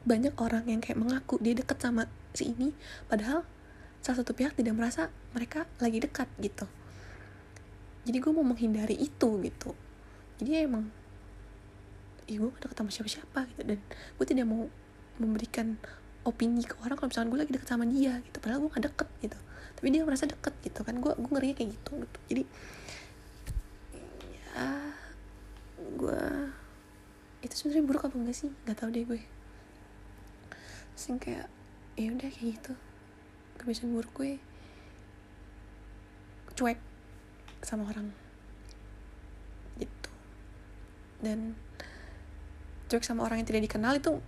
banyak 0.02 0.34
orang 0.40 0.66
yang 0.66 0.80
kayak 0.82 0.98
mengaku 0.98 1.38
dia 1.38 1.54
deket 1.54 1.78
sama 1.78 2.10
si 2.34 2.50
ini 2.50 2.74
padahal 3.06 3.46
salah 4.00 4.24
satu 4.24 4.32
pihak 4.32 4.56
tidak 4.56 4.74
merasa 4.78 5.12
mereka 5.36 5.66
lagi 5.82 6.00
dekat 6.00 6.30
gitu. 6.40 6.64
Jadi 8.08 8.16
gue 8.24 8.32
mau 8.32 8.46
menghindari 8.46 8.96
itu 8.96 9.28
gitu. 9.44 9.76
Jadi 10.40 10.64
emang 10.64 10.88
ya 12.24 12.40
gue 12.40 12.48
gak 12.48 12.68
deket 12.68 12.76
sama 12.78 12.90
siapa-siapa 12.92 13.40
gitu 13.52 13.62
dan 13.68 13.78
gue 13.88 14.26
tidak 14.28 14.46
mau 14.48 14.68
memberikan 15.18 15.76
opini 16.24 16.60
ke 16.64 16.76
orang 16.84 16.96
kalau 16.96 17.08
misalkan 17.08 17.28
gue 17.32 17.40
lagi 17.40 17.52
deket 17.56 17.68
sama 17.68 17.84
dia 17.88 18.20
gitu 18.24 18.36
padahal 18.40 18.64
gue 18.64 18.70
gak 18.72 18.84
deket 18.88 19.08
gitu. 19.28 19.38
Tapi 19.76 19.86
dia 19.92 20.02
merasa 20.08 20.24
deket 20.24 20.54
gitu 20.64 20.80
kan 20.88 20.94
gue 20.96 21.12
gue 21.12 21.30
ngerinya 21.36 21.56
kayak 21.58 21.70
gitu 21.74 21.92
gitu. 22.00 22.18
Jadi 22.32 22.42
ya 24.32 24.64
gue 26.00 26.22
itu 27.48 27.64
sebenarnya 27.64 27.84
buruk 27.88 28.04
apa 28.04 28.16
enggak 28.20 28.36
sih? 28.36 28.52
Nggak 28.68 28.76
tahu 28.76 28.88
deh 28.92 29.04
gue. 29.08 29.20
Sing 30.92 31.16
kayak 31.16 31.48
ya 31.96 32.12
udah 32.12 32.28
kayak 32.28 32.60
gitu. 32.60 32.72
Kebiasaan 33.56 33.96
buruk 33.96 34.12
gue 34.12 34.36
cuek 36.52 36.78
sama 37.64 37.88
orang. 37.88 38.12
Gitu. 39.80 40.10
Dan 41.24 41.56
cuek 42.92 43.04
sama 43.06 43.24
orang 43.24 43.40
yang 43.40 43.48
tidak 43.48 43.64
dikenal 43.64 43.96
itu 43.96 44.20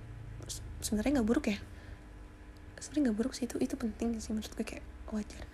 sebenarnya 0.81 1.21
nggak 1.21 1.29
buruk 1.29 1.47
ya? 1.53 1.59
Sebenarnya 2.81 3.13
nggak 3.13 3.19
buruk 3.21 3.35
sih. 3.37 3.45
Itu 3.45 3.61
itu 3.61 3.77
penting 3.77 4.17
sih 4.17 4.33
menurut 4.33 4.49
gue 4.57 4.65
kayak 4.65 4.87
wajar. 5.13 5.45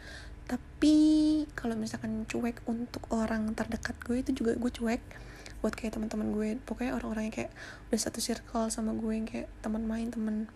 Tapi 0.46 0.96
kalau 1.58 1.74
misalkan 1.74 2.22
cuek 2.30 2.62
untuk 2.70 3.02
orang 3.10 3.50
terdekat 3.58 3.98
gue 4.06 4.22
itu 4.22 4.30
juga 4.30 4.54
gue 4.54 4.70
cuek 4.70 5.02
buat 5.66 5.74
kayak 5.74 5.98
teman-teman 5.98 6.30
gue. 6.30 6.62
Pokoknya 6.62 6.94
orang-orang 6.94 7.26
yang 7.26 7.34
kayak 7.34 7.52
udah 7.90 7.98
satu 7.98 8.22
circle 8.22 8.70
sama 8.70 8.94
gue 8.94 9.10
yang 9.10 9.26
kayak 9.26 9.50
teman 9.66 9.82
main 9.82 10.14
teman 10.14 10.46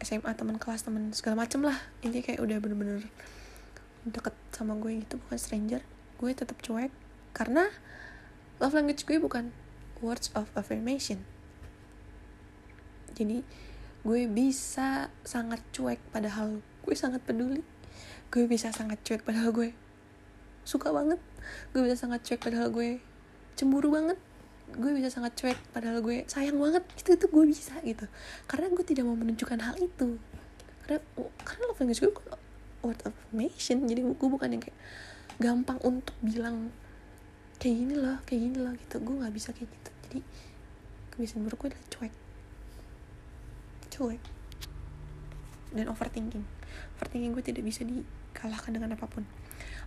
SMA 0.00 0.32
teman 0.32 0.56
kelas 0.56 0.88
teman 0.88 1.12
segala 1.12 1.44
macem 1.44 1.60
lah. 1.60 1.76
Ini 2.00 2.24
kayak 2.24 2.40
udah 2.40 2.56
bener-bener 2.56 3.04
deket 4.08 4.32
sama 4.48 4.80
gue 4.80 5.04
gitu 5.04 5.20
bukan 5.20 5.36
stranger. 5.36 5.84
Gue 6.16 6.32
tetap 6.32 6.56
cuek 6.64 6.88
karena 7.36 7.68
love 8.64 8.72
language 8.72 9.04
gue 9.04 9.20
bukan 9.20 9.52
words 10.00 10.32
of 10.32 10.48
affirmation. 10.56 11.20
Jadi 13.12 13.44
gue 14.08 14.20
bisa 14.24 15.12
sangat 15.20 15.60
cuek 15.76 16.00
padahal 16.16 16.64
gue 16.64 16.94
sangat 16.96 17.20
peduli. 17.28 17.60
Gue 18.32 18.48
bisa 18.48 18.72
sangat 18.72 19.04
cuek 19.04 19.20
padahal 19.20 19.52
gue 19.52 19.76
suka 20.64 20.88
banget. 20.88 21.20
Gue 21.76 21.84
bisa 21.84 22.08
sangat 22.08 22.24
cuek 22.24 22.40
padahal 22.40 22.72
gue 22.72 23.11
cemburu 23.56 23.92
banget. 23.92 24.18
Gue 24.72 24.96
bisa 24.96 25.12
sangat 25.12 25.36
cuek 25.36 25.58
padahal 25.76 26.00
gue 26.00 26.24
sayang 26.28 26.56
banget. 26.56 26.84
Itu 26.96 27.16
itu 27.16 27.26
gue 27.28 27.44
bisa 27.48 27.76
gitu. 27.84 28.06
Karena 28.48 28.72
gue 28.72 28.84
tidak 28.84 29.04
mau 29.04 29.16
menunjukkan 29.16 29.60
hal 29.60 29.76
itu. 29.78 30.16
Karena 30.84 30.98
karena 31.44 31.62
love 31.68 31.78
language 31.80 32.00
gue 32.00 32.12
word 32.82 32.98
of 33.06 33.14
affirmation 33.14 33.86
jadi 33.86 34.02
gue 34.02 34.28
bukan 34.28 34.58
yang 34.58 34.62
kayak 34.62 34.78
gampang 35.38 35.78
untuk 35.86 36.18
bilang 36.18 36.74
kayak 37.62 37.78
gini 37.78 37.94
loh 37.94 38.18
kayak 38.26 38.40
gini 38.48 38.56
loh 38.58 38.72
gitu. 38.74 38.96
Gue 39.00 39.14
nggak 39.20 39.34
bisa 39.34 39.54
kayak 39.54 39.68
gitu. 39.70 39.90
Jadi 40.08 40.20
kebiasaan 41.14 41.42
buruk 41.46 41.58
gue 41.62 41.68
adalah 41.76 41.86
cuek. 41.92 42.14
Cuek. 43.92 44.22
Dan 45.72 45.86
overthinking. 45.92 46.44
Overthinking 46.98 47.32
gue 47.36 47.44
tidak 47.44 47.62
bisa 47.64 47.84
di 47.84 48.00
kalahkan 48.32 48.72
dengan 48.72 48.96
apa 48.96 49.04
pun. 49.04 49.22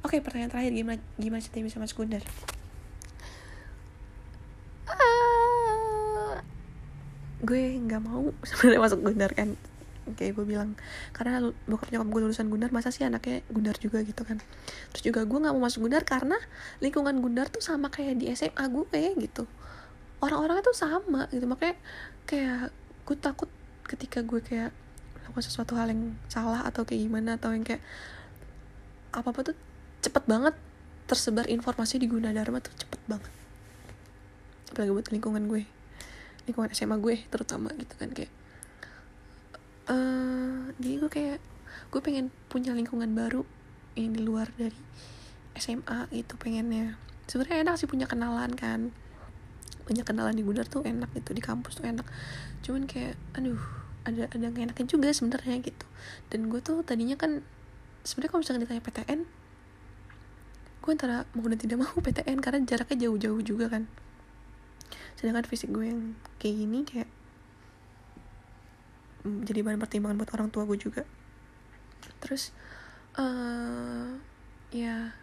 Oke 0.05 0.21
pertanyaan 0.21 0.53
terakhir. 0.53 0.71
Gimana 0.71 1.01
gimana 1.17 1.41
ceritanya 1.41 1.65
bisa 1.67 1.77
masuk 1.81 2.05
Gundar 2.05 2.23
gue 7.43 7.61
nggak 7.83 8.01
mau 8.03 8.31
sebenarnya 8.47 8.81
masuk 8.81 8.99
Gundar 9.03 9.31
kan. 9.35 9.59
Kayak 10.05 10.37
gue 10.37 10.45
bilang 10.45 10.77
karena 11.17 11.49
bokap 11.65 11.89
nyokap 11.89 12.07
gue 12.13 12.21
lulusan 12.29 12.47
Gundar 12.47 12.69
masa 12.69 12.93
sih 12.93 13.01
anaknya 13.03 13.41
Gundar 13.49 13.75
juga 13.81 14.05
gitu 14.05 14.21
kan. 14.21 14.37
Terus 14.93 15.03
juga 15.03 15.25
gue 15.25 15.37
nggak 15.41 15.53
mau 15.57 15.65
masuk 15.65 15.89
Gundar 15.89 16.05
karena 16.05 16.37
lingkungan 16.79 17.19
Gundar 17.19 17.49
tuh 17.49 17.65
sama 17.65 17.89
kayak 17.89 18.21
di 18.21 18.29
SMA 18.31 18.63
gue 18.69 19.01
gitu. 19.17 19.49
Orang-orangnya 20.21 20.63
tuh 20.63 20.77
sama 20.77 21.27
gitu 21.33 21.43
makanya 21.49 21.75
kayak 22.29 22.69
gue 23.05 23.17
takut 23.17 23.49
ketika 23.85 24.21
gue 24.21 24.41
kayak 24.41 24.71
melakukan 25.17 25.43
sesuatu 25.45 25.73
hal 25.77 25.89
yang 25.89 26.13
salah 26.29 26.65
atau 26.65 26.85
kayak 26.85 27.05
gimana 27.05 27.37
atau 27.37 27.53
yang 27.53 27.65
kayak 27.65 27.81
apa 29.13 29.27
apa 29.33 29.41
tuh 29.41 29.55
cepet 30.05 30.23
banget 30.29 30.55
tersebar 31.05 31.45
informasi 31.49 32.01
di 32.01 32.05
Gunadarma 32.09 32.61
tuh 32.61 32.73
cepet 32.77 33.01
banget. 33.09 33.33
Apalagi 34.73 34.91
buat 34.93 35.07
lingkungan 35.13 35.45
gue 35.49 35.74
lingkungan 36.45 36.69
SMA 36.73 36.97
gue 37.01 37.26
terutama 37.30 37.73
gitu 37.77 37.93
kan 37.97 38.09
kayak 38.13 38.31
uh, 39.89 40.69
jadi 40.77 40.95
gue 41.01 41.11
kayak 41.11 41.39
gue 41.93 42.01
pengen 42.01 42.34
punya 42.49 42.73
lingkungan 42.73 43.11
baru 43.13 43.45
yang 43.95 44.11
di 44.11 44.22
luar 44.22 44.51
dari 44.59 44.76
SMA 45.55 46.11
gitu 46.11 46.35
pengennya. 46.35 46.99
Sebenarnya 47.31 47.63
enak 47.63 47.76
sih 47.80 47.88
punya 47.88 48.05
kenalan 48.05 48.51
kan. 48.53 48.91
Punya 49.88 50.03
kenalan 50.03 50.35
di 50.35 50.43
Gundar 50.43 50.67
tuh 50.67 50.84
enak 50.84 51.15
gitu 51.15 51.31
di 51.31 51.39
kampus 51.39 51.80
tuh 51.80 51.88
enak. 51.88 52.03
Cuman 52.59 52.89
kayak 52.89 53.15
aduh 53.39 53.61
ada 54.03 54.27
ada 54.27 54.45
gak 54.51 54.63
enaknya 54.67 54.85
juga 54.85 55.09
sebenarnya 55.15 55.63
gitu. 55.63 55.88
Dan 56.27 56.51
gue 56.51 56.59
tuh 56.59 56.84
tadinya 56.84 57.15
kan 57.15 57.39
sebenarnya 58.03 58.31
kalau 58.35 58.41
misalnya 58.43 58.61
ditanya 58.67 58.84
PTN 58.84 59.19
gue 60.85 60.93
antara 60.93 61.26
mau 61.34 61.49
dan 61.49 61.57
tidak 61.57 61.77
mau 61.81 61.97
PTN 61.97 62.38
karena 62.45 62.61
jaraknya 62.61 63.09
jauh-jauh 63.09 63.41
juga 63.41 63.65
kan 63.73 63.89
sedangkan 65.15 65.47
fisik 65.47 65.71
gue 65.71 65.87
yang 65.87 66.13
kayak 66.37 66.55
gini 66.59 66.79
kayak 66.83 67.09
mm, 69.23 69.47
jadi 69.47 69.59
bahan 69.63 69.79
pertimbangan 69.79 70.19
buat 70.19 70.31
orang 70.35 70.49
tua 70.51 70.67
gue 70.67 70.77
juga. 70.79 71.03
Terus 72.19 72.51
uh, 73.17 74.19
ya 74.75 75.15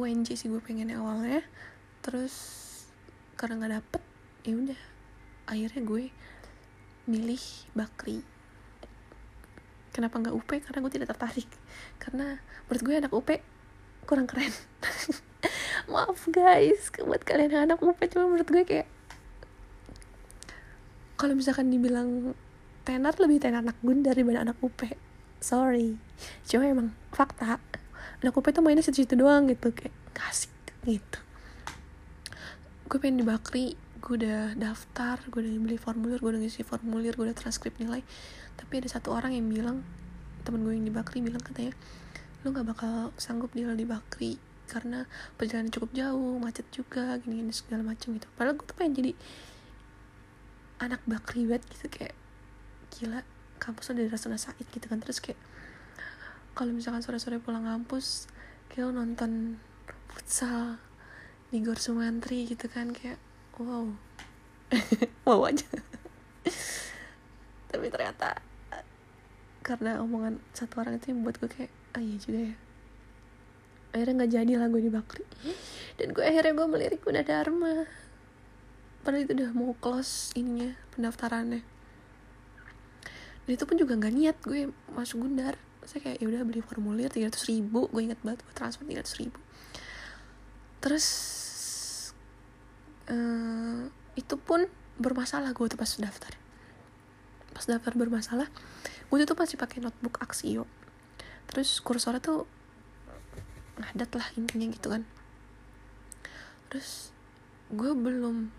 UNJ 0.00 0.34
sih 0.34 0.48
gue 0.48 0.60
pengennya 0.64 0.98
awalnya. 0.98 1.44
Terus 2.00 2.34
karena 3.36 3.60
nggak 3.60 3.74
dapet 3.78 4.02
ya 4.42 4.54
udah 4.58 4.80
akhirnya 5.46 5.82
gue 5.84 6.04
milih 7.06 7.44
Bakri. 7.76 8.24
Kenapa 9.92 10.16
nggak 10.18 10.34
UP 10.34 10.50
karena 10.50 10.78
gue 10.80 10.92
tidak 10.92 11.12
tertarik. 11.12 11.50
Karena 12.02 12.40
menurut 12.66 12.82
gue 12.82 12.94
anak 12.96 13.12
UP 13.12 13.28
kurang 14.02 14.26
keren 14.26 14.50
maaf 15.92 16.26
guys 16.30 16.90
buat 17.02 17.22
kalian 17.26 17.50
yang 17.50 17.64
anak 17.70 17.82
UP 17.82 17.98
cuma 18.10 18.30
menurut 18.30 18.48
gue 18.48 18.64
kayak 18.64 18.88
kalau 21.18 21.38
misalkan 21.38 21.70
dibilang 21.70 22.34
tenar 22.82 23.14
lebih 23.22 23.38
tenar 23.38 23.62
anak 23.62 23.78
gun 23.78 24.02
daripada 24.02 24.42
anak 24.42 24.58
UP 24.58 24.74
sorry. 25.42 25.98
Cuma 26.46 26.66
emang 26.70 26.94
fakta 27.10 27.58
anak 28.22 28.34
UP 28.34 28.46
tuh 28.54 28.62
mainnya 28.62 28.86
situ-situ 28.86 29.18
doang 29.18 29.50
gitu 29.50 29.74
kayak 29.74 29.94
kasih 30.14 30.50
gitu. 30.86 31.18
Gue 32.86 32.98
pengen 33.02 33.22
di 33.22 33.26
Bakri 33.26 33.74
gue 34.02 34.14
udah 34.18 34.58
daftar 34.58 35.18
gue 35.30 35.38
udah 35.42 35.52
beli 35.62 35.78
formulir 35.78 36.18
gue 36.18 36.30
udah 36.34 36.42
ngisi 36.42 36.66
formulir 36.66 37.14
gue 37.14 37.26
udah 37.30 37.36
transkrip 37.36 37.74
nilai. 37.78 38.02
Tapi 38.58 38.82
ada 38.82 38.88
satu 38.90 39.14
orang 39.14 39.34
yang 39.34 39.46
bilang 39.50 39.82
temen 40.46 40.62
gue 40.66 40.74
yang 40.74 40.86
di 40.86 40.94
Bakri 40.94 41.22
bilang 41.22 41.42
katanya 41.42 41.74
lu 42.42 42.50
nggak 42.50 42.66
bakal 42.74 43.14
sanggup 43.14 43.54
tinggal 43.54 43.78
di 43.78 43.86
Bakri 43.86 44.34
karena 44.72 45.04
perjalanan 45.36 45.68
cukup 45.68 45.92
jauh 45.92 46.40
macet 46.40 46.64
juga 46.72 47.20
gini 47.20 47.44
gini 47.44 47.52
segala 47.52 47.84
macam 47.84 48.16
gitu. 48.16 48.24
Padahal 48.32 48.56
gue 48.56 48.64
tuh 48.64 48.76
pengen 48.80 48.96
jadi 48.96 49.12
anak 50.80 51.04
Bakri 51.04 51.44
banget 51.44 51.68
gitu 51.76 51.92
kayak 51.92 52.16
gila 52.96 53.20
kampus 53.60 53.92
udah 53.92 54.08
rasa 54.08 54.32
Said 54.40 54.64
gitu 54.72 54.88
kan. 54.88 55.04
Terus 55.04 55.20
kayak 55.20 55.36
kalau 56.56 56.72
misalkan 56.72 57.04
sore-sore 57.04 57.36
pulang 57.36 57.68
kampus 57.68 58.32
kayak 58.72 58.88
nonton 58.96 59.60
futsal 60.08 60.80
di 61.52 61.60
Gor 61.60 61.76
Sumantri 61.76 62.48
gitu 62.48 62.64
kan 62.72 62.96
kayak 62.96 63.20
wow. 63.60 63.92
Wow 65.28 65.52
aja. 65.52 65.68
Tapi 67.68 67.86
ternyata 67.92 68.40
karena 69.62 70.02
omongan 70.02 70.42
satu 70.50 70.82
orang 70.82 70.98
itu 70.98 71.14
yang 71.14 71.22
buat 71.22 71.38
gue 71.38 71.46
kayak 71.46 71.70
ah 71.94 72.02
iya 72.02 72.16
juga 72.18 72.50
ya 72.50 72.54
akhirnya 73.92 74.24
nggak 74.24 74.32
jadi 74.32 74.52
lah 74.56 74.68
gue 74.72 74.82
di 74.82 74.90
Bakri. 74.92 75.24
Dan 76.00 76.16
gue 76.16 76.24
akhirnya 76.24 76.52
gue 76.56 76.66
melirik 76.66 77.04
udah 77.04 77.22
Dharma. 77.22 77.84
Padahal 79.04 79.24
itu 79.24 79.32
udah 79.36 79.50
mau 79.52 79.76
close 79.78 80.32
ininya 80.34 80.72
pendaftarannya. 80.96 81.60
Dan 83.44 83.50
itu 83.52 83.64
pun 83.68 83.76
juga 83.76 83.98
nggak 83.98 84.14
niat 84.14 84.36
gue 84.40 84.72
masuk 84.96 85.28
Gundar. 85.28 85.60
Saya 85.84 86.00
kayak 86.00 86.18
ya 86.22 86.26
udah 86.30 86.40
beli 86.46 86.62
formulir 86.62 87.10
tiga 87.10 87.28
ratus 87.28 87.50
ribu 87.50 87.90
gue 87.90 88.02
inget 88.06 88.18
banget 88.22 88.46
gue 88.46 88.54
transfer 88.54 88.86
tiga 88.88 89.04
ratus 89.04 89.16
ribu. 89.20 89.38
Terus 90.80 91.06
uh, 93.12 93.86
itu 94.16 94.34
pun 94.40 94.66
bermasalah 94.96 95.52
gue 95.52 95.66
tuh 95.68 95.76
pas 95.76 95.90
daftar. 95.98 96.32
Pas 97.52 97.64
daftar 97.68 97.92
bermasalah 97.98 98.48
gue 99.12 99.28
tuh 99.28 99.36
masih 99.36 99.60
pakai 99.60 99.84
notebook 99.84 100.22
Axio. 100.22 100.64
Terus 101.50 101.84
kursornya 101.84 102.22
tuh 102.22 102.48
ngadat 103.80 104.10
lah 104.16 104.26
intinya 104.36 104.66
gitu 104.68 104.88
kan. 104.92 105.02
Terus 106.68 107.12
gue 107.72 107.92
belum 107.96 108.52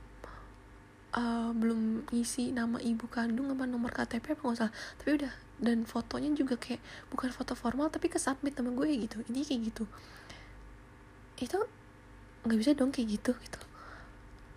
uh, 1.13 1.51
belum 1.53 2.09
ngisi 2.09 2.53
nama 2.53 2.81
ibu 2.81 3.05
kandung 3.09 3.49
sama 3.53 3.69
nomor 3.69 3.93
KTP 3.93 4.33
apa 4.33 4.41
nggak 4.41 4.57
salah. 4.57 4.73
Tapi 5.01 5.09
udah 5.21 5.33
dan 5.61 5.85
fotonya 5.85 6.33
juga 6.33 6.57
kayak 6.57 6.81
bukan 7.13 7.29
foto 7.29 7.53
formal 7.53 7.87
tapi 7.93 8.09
ke 8.09 8.17
submit 8.17 8.57
sama 8.57 8.73
gue 8.73 8.89
gitu. 9.05 9.21
Ini 9.29 9.45
kayak 9.45 9.61
gitu. 9.69 9.83
Itu 11.39 11.59
nggak 12.43 12.57
bisa 12.59 12.71
dong 12.75 12.91
kayak 12.91 13.21
gitu 13.21 13.31
gitu. 13.37 13.61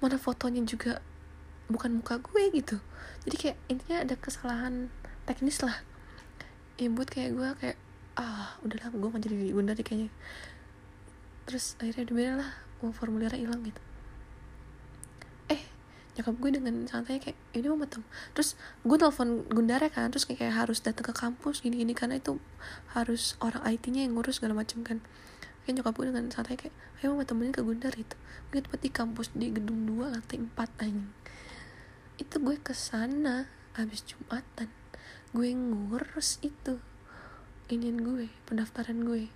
Mana 0.00 0.16
fotonya 0.16 0.64
juga 0.64 1.04
bukan 1.68 2.00
muka 2.00 2.18
gue 2.18 2.42
gitu. 2.54 2.76
Jadi 3.28 3.36
kayak 3.36 3.58
intinya 3.68 3.98
ada 4.02 4.14
kesalahan 4.16 4.88
teknis 5.28 5.60
lah. 5.60 5.76
Ya 6.76 6.92
kayak 6.92 7.30
gue 7.32 7.48
kayak 7.60 7.78
ah 8.16 8.56
udahlah 8.64 8.88
gue 8.88 9.08
mau 9.12 9.20
jadi 9.20 9.36
bunda 9.52 9.76
deh 9.76 9.84
kayaknya. 9.84 10.08
Terus 11.44 11.76
akhirnya 11.78 12.04
udah 12.08 12.34
lah 12.40 12.50
mau 12.80 12.92
formulirnya 12.92 13.36
hilang 13.36 13.60
gitu. 13.62 13.80
Eh 15.52 15.60
nyokap 16.16 16.34
gue 16.40 16.50
dengan 16.56 16.74
santai 16.88 17.20
kayak 17.20 17.36
ini 17.52 17.68
mau 17.68 17.76
betul 17.76 18.00
terus 18.32 18.56
gue 18.88 18.96
telepon 18.96 19.44
Gundara 19.52 19.92
kan 19.92 20.08
terus 20.08 20.24
kayak, 20.24 20.48
kayak 20.48 20.54
harus 20.64 20.80
datang 20.80 21.04
ke 21.04 21.14
kampus 21.14 21.60
gini 21.60 21.76
gini 21.76 21.92
karena 21.92 22.16
itu 22.16 22.40
harus 22.96 23.36
orang 23.44 23.60
IT-nya 23.68 24.08
yang 24.08 24.16
ngurus 24.16 24.40
segala 24.40 24.56
macam 24.56 24.80
kan. 24.80 25.04
Kayak 25.64 25.82
nyokap 25.82 25.94
gue 26.00 26.06
dengan 26.08 26.24
santai 26.32 26.56
kayak 26.56 26.74
ayo 27.04 27.12
mau 27.12 27.26
temenin 27.28 27.52
ke 27.52 27.60
Gundar 27.60 27.92
itu 27.94 28.16
gue 28.50 28.60
tempat 28.64 28.80
di 28.80 28.90
kampus 28.90 29.28
di 29.36 29.52
gedung 29.52 29.84
2 29.84 30.16
lantai 30.16 30.40
4 30.40 30.56
anjing. 30.80 31.10
Itu 32.16 32.40
gue 32.40 32.56
ke 32.56 32.72
sana 32.72 33.52
habis 33.76 34.00
jumatan. 34.08 34.72
Gue 35.36 35.52
ngurus 35.52 36.40
itu 36.40 36.80
inian 37.72 37.98
gue 38.02 38.26
pendaftaran 38.48 39.02
gue. 39.02 39.30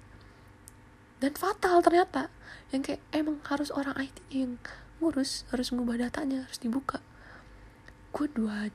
Dan 1.20 1.32
fatal 1.36 1.84
ternyata. 1.84 2.32
Yang 2.72 2.82
kayak 2.94 3.02
emang 3.12 3.36
harus 3.46 3.68
orang 3.74 3.96
IT 3.98 4.16
yang 4.30 4.56
ngurus 5.02 5.48
harus 5.50 5.72
ngubah 5.74 5.98
datanya 5.98 6.46
harus 6.46 6.58
dibuka. 6.62 7.02
Gue 8.14 8.30
dua 8.30 8.70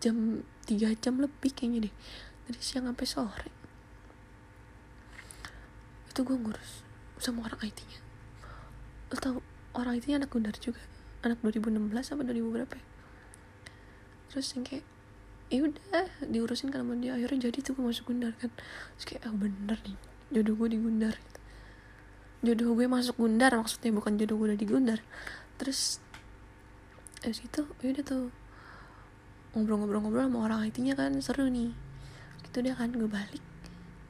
jam 0.00 0.46
tiga 0.64 0.94
jam 0.96 1.18
lebih 1.18 1.50
kayaknya 1.52 1.90
deh. 1.90 1.94
Dari 2.48 2.60
siang 2.62 2.88
sampai 2.88 3.06
sore. 3.06 3.50
Itu 6.08 6.22
gue 6.22 6.36
ngurus 6.36 6.86
sama 7.20 7.44
orang 7.44 7.60
IT-nya 7.68 8.10
lo 9.10 9.16
tau 9.18 9.36
orang 9.74 9.98
IT-nya 9.98 10.22
anak 10.22 10.30
Gundar 10.30 10.54
juga. 10.54 10.78
Anak 11.26 11.42
2016 11.42 11.90
apa 11.92 12.22
2000 12.24 12.54
berapa 12.54 12.74
ya? 12.78 12.86
terus 14.30 14.46
yang 14.54 14.62
kayak 14.62 14.86
ya 15.50 15.66
udah 15.66 16.06
diurusin 16.30 16.70
kan 16.70 16.86
sama 16.86 16.94
dia. 16.96 17.18
Akhirnya 17.18 17.50
jadi 17.50 17.58
tuh 17.60 17.74
gue 17.74 17.84
masuk 17.84 18.14
Gundar 18.14 18.32
kan. 18.38 18.50
Terus 18.96 19.04
kayak 19.04 19.22
ah 19.26 19.34
bener 19.34 19.78
nih 19.82 19.98
jodoh 20.30 20.54
gue 20.54 20.68
di 20.70 20.78
Gundar. 20.78 21.14
Gitu. 21.18 21.38
jodoh 22.40 22.72
gue 22.72 22.86
masuk 22.88 23.14
Gundar 23.20 23.52
maksudnya 23.52 23.90
bukan 23.92 24.16
jodoh 24.16 24.36
gue 24.38 24.46
udah 24.54 24.58
di 24.58 24.66
Gundar. 24.70 24.98
Terus 25.58 25.98
eh 27.26 27.34
situ 27.34 27.66
ya 27.82 27.88
udah 27.92 28.04
tuh 28.06 28.32
ngobrol-ngobrol-ngobrol 29.52 30.30
sama 30.30 30.38
orang 30.46 30.64
IT-nya 30.70 30.94
kan 30.94 31.12
seru 31.18 31.50
nih. 31.50 31.74
Gitu 32.46 32.56
deh 32.62 32.72
kan 32.72 32.94
gue 32.94 33.10
balik. 33.10 33.42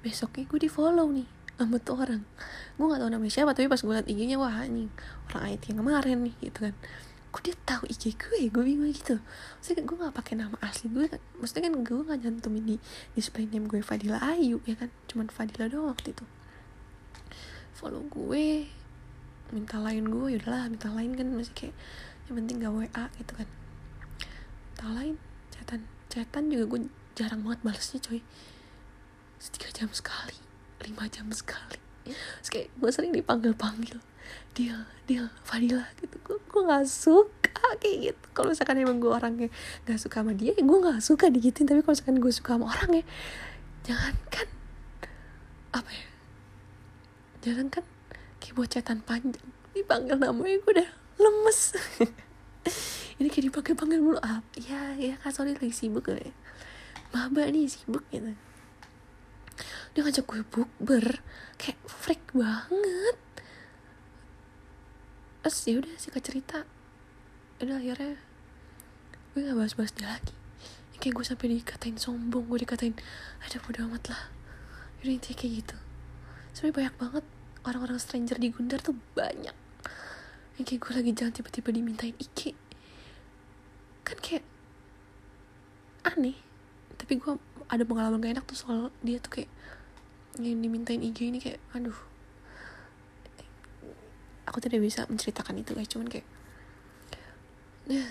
Besoknya 0.05 0.45
gue 0.45 0.61
di 0.61 0.71
follow 0.71 1.09
nih 1.09 1.27
sama 1.57 1.81
tuh 1.81 1.97
orang. 1.97 2.23
Gue 2.77 2.87
gak 2.89 3.01
tau 3.01 3.09
namanya 3.09 3.33
siapa 3.33 3.57
tapi 3.57 3.67
pas 3.67 3.81
gue 3.81 3.93
liat 3.97 4.07
IG-nya 4.07 4.37
wah 4.37 4.61
anjing 4.61 4.93
orang 5.33 5.57
IT 5.57 5.73
yang 5.73 5.79
kemarin 5.81 6.17
nih 6.29 6.35
gitu 6.45 6.69
kan 6.69 6.77
kok 7.31 7.47
dia 7.47 7.55
tahu 7.63 7.87
IG 7.87 8.19
gue 8.19 8.51
gue 8.51 8.63
bingung 8.67 8.91
gitu. 8.91 9.23
Maksudnya 9.63 9.87
gue 9.87 9.97
gak 10.03 10.15
pakai 10.19 10.35
nama 10.35 10.57
asli 10.63 10.91
gue 10.91 11.07
kan. 11.07 11.23
Maksudnya 11.39 11.71
kan 11.71 11.75
gue 11.87 12.01
gak 12.03 12.19
nyantumin 12.27 12.65
di 12.67 12.77
display 13.15 13.47
name 13.47 13.71
gue 13.71 13.79
Fadila 13.81 14.19
Ayu 14.19 14.59
ya 14.67 14.75
kan? 14.75 14.91
Cuman 15.07 15.31
Fadila 15.31 15.71
doang 15.71 15.95
waktu 15.95 16.11
itu. 16.11 16.27
Follow 17.79 18.03
gue 18.11 18.67
minta 19.55 19.79
lain 19.79 20.11
gue 20.11 20.27
yaudahlah 20.37 20.67
minta 20.67 20.91
lain 20.91 21.15
kan. 21.15 21.27
Masih 21.31 21.55
kayak 21.55 21.75
yang 22.27 22.35
penting 22.43 22.57
gak 22.59 22.75
WA 22.75 23.05
gitu 23.15 23.33
kan. 23.39 23.49
Minta 24.75 24.87
lain 24.91 25.15
chatan. 25.55 25.81
Chatan 26.11 26.51
juga 26.51 26.65
gue 26.67 26.81
jarang 27.15 27.47
banget 27.47 27.63
balesnya 27.63 28.03
coy. 28.03 28.21
Setiga 29.39 29.71
jam 29.71 29.89
sekali 29.95 30.51
lima 30.81 31.07
jam 31.13 31.29
sekali. 31.31 31.79
Terus 32.09 32.51
kayak 32.51 32.69
gue 32.75 32.91
sering 32.91 33.13
dipanggil 33.13 33.53
dia 34.55 34.87
dia 35.07 35.31
Fadila 35.47 35.87
gitu. 35.99 36.17
Gue 36.23 36.39
gue 36.39 36.63
nggak 36.67 36.87
suka 36.87 37.67
kayak 37.79 37.97
gitu. 38.11 38.25
Kalau 38.35 38.49
misalkan 38.53 38.77
emang 38.79 38.99
gue 38.99 39.11
orangnya 39.11 39.49
nggak 39.87 39.99
suka 39.99 40.23
sama 40.23 40.33
dia 40.35 40.55
ya 40.55 40.63
gue 40.63 40.79
nggak 40.79 41.01
suka 41.03 41.27
digituin 41.31 41.67
tapi 41.67 41.81
kalau 41.83 41.95
misalkan 41.95 42.19
gue 42.19 42.33
suka 42.33 42.51
sama 42.59 42.67
orang 42.71 42.91
ya 43.03 43.05
jangan 43.81 44.15
kan 44.29 44.49
apa 45.71 45.91
ya 45.91 46.07
jangan 47.41 47.67
kan 47.73 47.85
kayak 48.41 48.69
catatan 48.69 49.01
panjang. 49.07 49.49
Dipanggil 49.73 50.19
namanya 50.19 50.57
gue 50.61 50.73
udah 50.81 50.91
lemes. 51.21 51.61
Ini 53.21 53.29
kayak 53.29 53.45
dipanggil 53.53 53.75
panggil 53.77 54.01
mulu. 54.01 54.19
Ah 54.21 54.41
ya 54.57 54.97
ya 54.97 55.15
kak 55.21 55.33
sorry 55.33 55.55
lagi 55.55 55.73
sibuk 55.73 56.09
ya. 56.09 56.33
Maba 57.13 57.47
nih 57.49 57.69
sibuk 57.69 58.05
gitu. 58.11 58.35
Dia 59.95 60.01
ngajak 60.03 60.25
gue 60.27 60.43
bukber. 60.49 61.21
Kayak 61.61 61.79
freak 61.87 62.25
banget 62.33 63.17
terus 65.41 65.65
ya 65.65 65.81
udah 65.81 65.95
sih 65.97 66.13
cerita. 66.13 66.69
Udah 67.61 67.77
akhirnya 67.81 68.17
gue 69.31 69.41
gak 69.47 69.57
bahas-bahas 69.57 69.93
dia 69.97 70.09
lagi. 70.09 70.35
Ya, 70.93 70.97
kayak 71.01 71.15
gue 71.17 71.25
sampai 71.25 71.47
dikatain 71.55 71.97
sombong 71.97 72.49
gue 72.51 72.59
dikatain 72.67 72.97
ada 73.41 73.57
bodo 73.63 73.87
amat 73.89 74.13
lah. 74.13 74.23
Udah 75.01 75.13
intinya 75.13 75.37
kayak 75.39 75.53
gitu. 75.65 75.77
Sebenarnya 76.53 76.77
banyak 76.77 76.95
banget 76.99 77.25
orang-orang 77.65 77.99
stranger 78.01 78.37
di 78.37 78.49
Gundar 78.53 78.81
tuh 78.83 78.97
banyak. 79.15 79.57
Yang 80.59 80.65
kayak 80.67 80.81
gue 80.85 80.93
lagi 80.99 81.11
jalan 81.17 81.33
tiba-tiba 81.33 81.69
dimintain 81.73 82.17
IG 82.19 82.41
kan 84.05 84.19
kayak 84.19 84.45
aneh. 86.05 86.37
Tapi 86.99 87.17
gue 87.17 87.33
ada 87.71 87.83
pengalaman 87.87 88.19
gak 88.19 88.33
enak 88.41 88.45
tuh 88.51 88.59
soal 88.59 88.81
dia 89.01 89.23
tuh 89.23 89.41
kayak 89.41 89.51
yang 90.43 90.59
dimintain 90.59 91.01
IG 91.03 91.31
ini 91.31 91.39
kayak 91.39 91.63
aduh 91.75 92.10
aku 94.51 94.59
tidak 94.59 94.83
bisa 94.83 95.07
menceritakan 95.07 95.63
itu 95.63 95.71
guys. 95.79 95.87
Cuman 95.87 96.11
kayak 96.11 96.27
nah, 97.87 98.11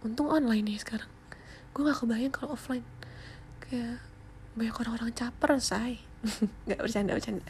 untung 0.00 0.32
online 0.32 0.64
nih 0.64 0.80
sekarang. 0.80 1.10
Gue 1.76 1.84
gak 1.84 2.00
kebayang 2.00 2.32
kalau 2.32 2.56
offline. 2.56 2.84
Kayak 3.60 4.00
banyak 4.56 4.74
orang-orang 4.80 5.12
caper 5.12 5.60
say. 5.60 6.00
Nggak 6.64 6.80
bercanda 6.80 7.12
bercanda. 7.12 7.44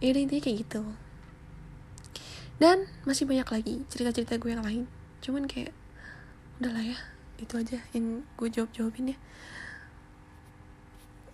Ya 0.00 0.16
intinya 0.16 0.40
kayak 0.40 0.58
gitu. 0.64 0.82
Dan 2.56 2.88
masih 3.04 3.28
banyak 3.28 3.46
lagi 3.52 3.74
cerita-cerita 3.92 4.40
gue 4.40 4.50
yang 4.56 4.64
lain. 4.64 4.88
Cuman 5.20 5.44
kayak 5.44 5.76
udahlah 6.56 6.80
ya 6.80 6.98
itu 7.36 7.52
aja 7.60 7.84
yang 7.92 8.24
gue 8.40 8.48
jawab 8.48 8.72
jawabin 8.72 9.12
ya. 9.12 9.18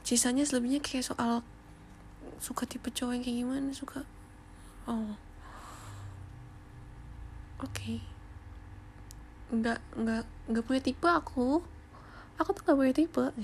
Sisanya 0.02 0.42
selebihnya 0.42 0.82
kayak 0.82 1.06
soal 1.06 1.46
suka 2.42 2.66
tipe 2.66 2.90
cowok 2.90 3.14
yang 3.14 3.22
kayak 3.22 3.38
gimana 3.38 3.70
suka 3.70 4.02
oh 4.90 5.14
oke. 7.62 7.72
Okay. 7.72 7.98
nggak 9.52 9.78
nggak 9.94 10.24
nggak 10.50 10.64
punya 10.66 10.82
tipe 10.82 11.08
aku. 11.08 11.62
Aku 12.40 12.48
tuh 12.52 12.62
nggak 12.66 12.78
punya 12.78 12.94
tipe. 12.94 13.24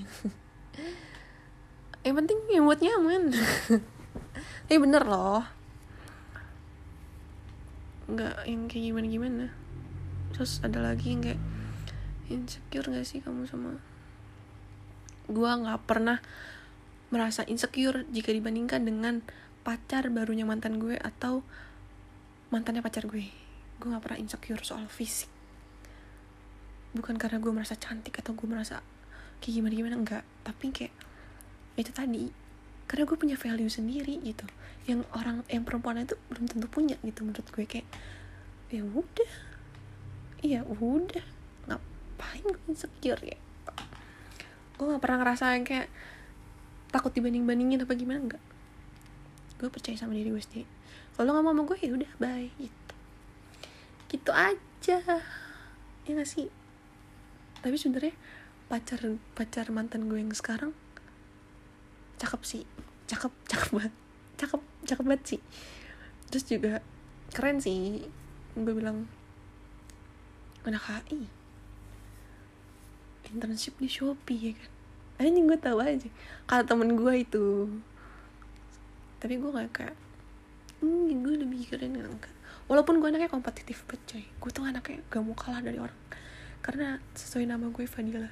Yang 2.05 2.15
penting 2.23 2.39
yang 2.47 2.63
buat 2.63 2.79
nyaman. 2.79 3.35
Tapi 4.67 4.79
bener 4.79 5.03
loh. 5.03 5.43
Nggak 8.09 8.47
yang 8.47 8.65
kayak 8.65 8.83
gimana 8.89 9.07
gimana 9.07 9.45
terus 10.39 10.63
ada 10.63 10.79
lagi 10.79 11.11
yang 11.11 11.19
kayak 11.19 11.41
insecure 12.31 12.87
gak 12.87 13.03
sih 13.03 13.19
kamu 13.19 13.43
sama? 13.43 13.75
Gue 15.27 15.51
nggak 15.51 15.83
pernah 15.83 16.23
merasa 17.11 17.43
insecure 17.43 18.07
jika 18.07 18.31
dibandingkan 18.31 18.87
dengan 18.87 19.19
pacar 19.67 20.07
barunya 20.07 20.47
mantan 20.47 20.79
gue 20.79 20.95
atau 20.95 21.43
mantannya 22.55 22.79
pacar 22.79 23.03
gue 23.03 23.27
gue 23.79 23.87
nggak 23.87 24.03
pernah 24.03 24.19
insecure 24.19 24.59
soal 24.61 24.85
fisik. 24.91 25.31
Bukan 26.91 27.15
karena 27.15 27.39
gue 27.39 27.51
merasa 27.55 27.79
cantik 27.79 28.19
atau 28.19 28.35
gue 28.35 28.43
merasa 28.43 28.83
kayak 29.39 29.53
gimana 29.63 29.73
gimana 29.73 29.95
enggak. 29.95 30.23
Tapi 30.43 30.65
kayak 30.75 30.93
itu 31.79 31.91
tadi 31.95 32.27
karena 32.91 33.03
gue 33.07 33.17
punya 33.17 33.35
value 33.39 33.71
sendiri 33.71 34.19
gitu. 34.19 34.43
Yang 34.83 35.07
orang 35.15 35.47
yang 35.47 35.63
perempuan 35.63 36.03
itu 36.03 36.19
belum 36.27 36.51
tentu 36.51 36.67
punya 36.67 36.99
gitu 37.07 37.23
menurut 37.23 37.47
gue. 37.47 37.63
Kayak 37.63 37.87
ya 38.67 38.83
udah. 38.83 39.31
Iya 40.43 40.59
udah. 40.67 41.25
Ngapain 41.71 42.43
gue 42.43 42.63
insecure 42.67 43.23
ya? 43.23 43.39
Gue 44.75 44.85
gak 44.95 45.03
pernah 45.03 45.23
ngerasa 45.23 45.55
kayak 45.63 45.87
takut 46.91 47.15
dibanding 47.15 47.47
bandingin 47.47 47.87
apa 47.87 47.95
gimana 47.95 48.19
enggak. 48.27 48.43
Gue 49.55 49.71
percaya 49.71 49.95
sama 49.95 50.19
diri 50.19 50.35
gue 50.35 50.43
sendiri. 50.43 50.67
Kalau 51.15 51.35
nggak 51.35 51.43
mau 51.43 51.51
sama 51.51 51.63
gue 51.67 51.77
ya 51.83 51.91
udah 51.95 52.11
bye 52.15 52.47
gitu 52.55 52.78
gitu 54.09 54.33
aja. 54.33 54.97
Ya 56.03 56.11
gak 56.11 56.29
sih? 56.29 56.49
Tapi 57.61 57.75
sebenarnya 57.77 58.17
pacar 58.69 59.01
pacar 59.33 59.69
mantan 59.69 60.09
gue 60.09 60.17
yang 60.17 60.33
sekarang 60.33 60.73
cakep 62.17 62.41
sih. 62.43 62.63
Cakep 63.05 63.31
cakep 63.45 63.69
banget. 63.71 63.93
Cakep 64.41 64.61
cakep 64.89 65.05
banget 65.05 65.23
sih. 65.37 65.41
Terus 66.33 66.43
juga 66.49 66.73
keren 67.31 67.61
sih. 67.61 68.03
Gue 68.57 68.73
bilang 68.73 69.05
anak 70.65 70.83
HI 70.83 71.39
internship 73.29 73.77
di 73.77 73.85
Shopee 73.85 74.41
ya 74.41 74.53
kan? 74.57 74.71
Anjing 75.19 75.45
gue 75.45 75.59
tahu 75.61 75.77
aja. 75.83 76.09
Kata 76.49 76.63
temen 76.65 76.97
gue 76.97 77.13
itu. 77.21 77.69
Tapi 79.21 79.37
gue 79.37 79.49
gak 79.53 79.69
kayak 79.69 79.97
hmm, 80.81 81.21
gue 81.21 81.35
lebih 81.43 81.61
keren 81.67 81.93
enggak 81.99 82.38
walaupun 82.69 83.01
gue 83.01 83.09
anaknya 83.09 83.33
kompetitif 83.33 83.81
banget 83.89 84.01
coy 84.05 84.23
gue 84.29 84.49
tuh 84.53 84.63
anaknya 84.63 85.01
gak 85.09 85.21
mau 85.25 85.33
kalah 85.33 85.59
dari 85.59 85.81
orang. 85.81 85.97
Karena 86.61 87.01
sesuai 87.17 87.49
nama 87.49 87.65
gue 87.73 87.85
Fadila. 87.89 88.29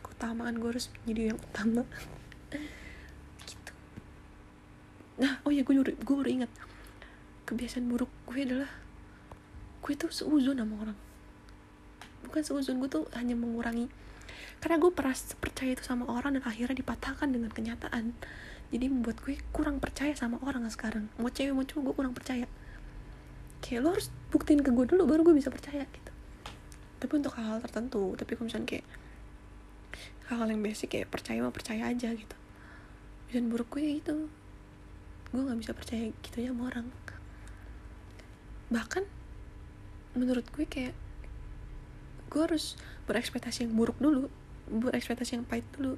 Keutamaan 0.00 0.56
gue 0.56 0.72
harus 0.72 0.88
menjadi 1.04 1.36
yang 1.36 1.38
utama. 1.38 1.84
Gitu. 3.48 3.72
Nah 5.20 5.44
oh 5.44 5.52
ya 5.52 5.60
gue 5.62 5.74
gue 5.76 6.16
baru 6.16 6.30
ingat. 6.32 6.50
Kebiasaan 7.44 7.84
buruk 7.92 8.08
gue 8.24 8.40
adalah 8.40 8.72
gue 9.84 9.94
tuh 9.94 10.08
seuzon 10.08 10.56
sama 10.56 10.74
orang. 10.80 10.98
Bukan 12.24 12.42
seuzon 12.42 12.80
gue 12.80 12.88
tuh 12.88 13.04
hanya 13.12 13.36
mengurangi. 13.36 13.92
Karena 14.64 14.80
gue 14.80 14.90
pernah 14.90 15.14
percaya 15.38 15.76
itu 15.76 15.84
sama 15.84 16.08
orang 16.08 16.40
dan 16.40 16.44
akhirnya 16.48 16.72
dipatahkan 16.72 17.28
dengan 17.28 17.52
kenyataan. 17.52 18.16
Jadi 18.72 18.84
membuat 18.88 19.20
gue 19.24 19.36
kurang 19.52 19.76
percaya 19.76 20.16
sama 20.16 20.40
orang 20.40 20.64
sekarang. 20.72 21.12
Mau 21.20 21.28
cewek 21.28 21.52
mau 21.52 21.68
cowok 21.68 21.82
gue 21.84 21.94
kurang 21.94 22.16
percaya 22.16 22.48
kayak 23.64 23.80
lo 23.84 23.88
harus 23.96 24.08
buktiin 24.30 24.60
ke 24.62 24.70
gue 24.70 24.86
dulu 24.86 25.08
baru 25.08 25.20
gue 25.26 25.36
bisa 25.36 25.50
percaya 25.50 25.84
gitu. 25.88 26.12
Tapi 26.98 27.12
untuk 27.14 27.34
hal-hal 27.38 27.62
tertentu 27.62 28.14
tapi 28.18 28.34
kalau 28.34 28.46
misalnya 28.50 28.68
kayak 28.68 28.86
hal-hal 30.28 30.48
yang 30.50 30.62
basic 30.62 30.92
kayak 30.92 31.08
percaya 31.08 31.38
mau 31.40 31.54
percaya 31.54 31.88
aja 31.88 32.12
gitu. 32.12 32.36
Kebiasaan 33.28 33.48
buruk 33.52 33.68
gue 33.76 34.00
itu 34.00 34.16
gue 35.28 35.40
nggak 35.44 35.60
bisa 35.60 35.72
percaya 35.76 36.08
gitu 36.24 36.36
aja 36.40 36.50
sama 36.52 36.62
orang. 36.72 36.86
Bahkan 38.68 39.04
menurut 40.16 40.46
gue 40.52 40.64
kayak 40.64 40.96
gue 42.28 42.40
harus 42.44 42.76
berekspektasi 43.08 43.64
yang 43.64 43.72
buruk 43.72 43.96
dulu 43.96 44.28
berekspektasi 44.68 45.40
yang 45.40 45.46
pahit 45.48 45.64
dulu. 45.72 45.96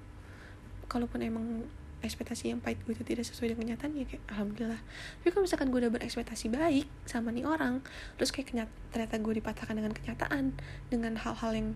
Kalaupun 0.87 1.23
emang 1.23 1.67
ekspektasi 2.01 2.53
yang 2.53 2.61
pahit 2.65 2.81
gue 2.85 2.97
itu 2.97 3.05
tidak 3.05 3.29
sesuai 3.29 3.53
dengan 3.53 3.73
kenyataan 3.73 3.93
ya 3.97 4.05
kayak 4.09 4.25
alhamdulillah. 4.33 4.81
Tapi 5.21 5.29
kalau 5.33 5.45
misalkan 5.45 5.69
gue 5.69 5.81
udah 5.85 5.93
berekspektasi 5.93 6.47
baik 6.49 6.87
sama 7.05 7.31
nih 7.31 7.45
orang 7.45 7.85
terus 8.17 8.33
kayak 8.33 8.53
kenyat 8.53 8.69
ternyata 8.93 9.21
gue 9.21 9.35
dipatahkan 9.41 9.75
dengan 9.77 9.93
kenyataan 9.93 10.45
dengan 10.89 11.13
hal-hal 11.21 11.53
yang 11.53 11.69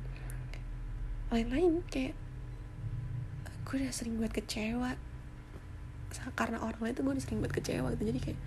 lain-lain 1.29 1.85
kayak 1.93 2.17
gue 3.65 3.75
udah 3.81 3.93
sering 3.93 4.17
buat 4.17 4.33
kecewa. 4.33 4.97
Karena 6.39 6.63
orang 6.63 6.81
lain 6.81 6.95
tuh 6.95 7.03
gue 7.05 7.13
udah 7.19 7.25
sering 7.25 7.39
buat 7.45 7.53
kecewa 7.53 7.93
gitu. 7.93 8.05
Jadi 8.09 8.21
kayak 8.23 8.41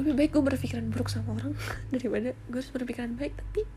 lebih 0.00 0.14
baik 0.16 0.30
gue 0.32 0.42
berpikiran 0.42 0.88
buruk 0.88 1.12
sama 1.12 1.36
orang 1.36 1.52
daripada 1.92 2.32
gue 2.32 2.58
harus 2.58 2.72
berpikiran 2.72 3.12
baik 3.12 3.36
tapi 3.36 3.68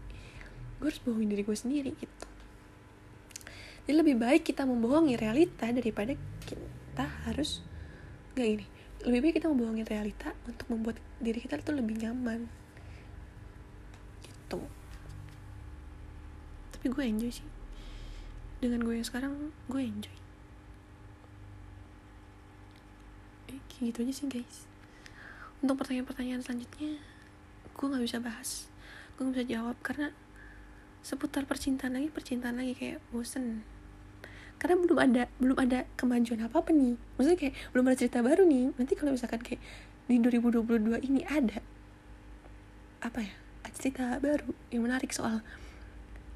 gue 0.79 0.87
harus 0.87 1.01
bohongin 1.03 1.27
diri 1.27 1.43
gue 1.43 1.57
sendiri 1.57 1.91
gitu 1.95 2.25
jadi 3.85 4.01
lebih 4.01 4.17
baik 4.17 4.49
kita 4.49 4.65
membohongi 4.65 5.13
realita 5.13 5.69
daripada 5.69 6.17
kita 6.49 7.05
harus 7.29 7.61
gak 8.33 8.57
gini. 8.57 8.65
Lebih 9.05 9.19
baik 9.21 9.33
kita 9.37 9.47
membohongi 9.53 9.85
realita 9.85 10.33
untuk 10.49 10.65
membuat 10.73 10.97
diri 11.21 11.37
kita 11.37 11.61
itu 11.61 11.69
lebih 11.69 12.01
nyaman. 12.01 12.49
Gitu. 14.25 14.57
Tapi 16.73 16.85
gue 16.89 17.03
enjoy 17.05 17.29
sih. 17.29 17.49
Dengan 18.57 18.81
gue 18.81 18.97
yang 18.97 19.05
sekarang 19.05 19.53
gue 19.69 19.81
enjoy. 19.85 20.17
Eh, 23.53 23.61
kayak 23.69 23.93
gitu 23.93 23.99
aja 24.01 24.13
sih 24.17 24.25
guys. 24.25 24.65
Untuk 25.61 25.77
pertanyaan-pertanyaan 25.77 26.41
selanjutnya 26.41 26.97
gue 27.69 27.85
nggak 27.85 28.01
bisa 28.01 28.17
bahas. 28.17 28.65
Gue 29.13 29.29
nggak 29.29 29.45
bisa 29.45 29.61
jawab 29.61 29.77
karena 29.85 30.09
seputar 31.05 31.45
percintaan 31.45 32.01
lagi 32.01 32.09
percintaan 32.09 32.57
lagi 32.57 32.73
kayak 32.73 32.97
bosen 33.13 33.74
karena 34.57 34.75
belum 34.79 34.99
ada 34.99 35.23
belum 35.37 35.57
ada 35.59 35.85
kemajuan 35.99 36.47
apa 36.47 36.63
apa 36.63 36.71
nih. 36.71 36.95
Maksudnya 37.19 37.37
kayak 37.39 37.53
belum 37.75 37.85
ada 37.91 37.97
cerita 37.99 38.19
baru 38.23 38.43
nih. 38.47 38.65
Nanti 38.79 38.93
kalau 38.95 39.11
misalkan 39.13 39.41
kayak 39.43 39.61
di 40.05 40.21
2022 40.21 41.01
ini 41.01 41.21
ada 41.25 41.59
apa 43.01 43.19
ya 43.21 43.35
cerita 43.75 44.17
baru 44.23 44.55
yang 44.71 44.87
menarik 44.87 45.11
soal 45.11 45.43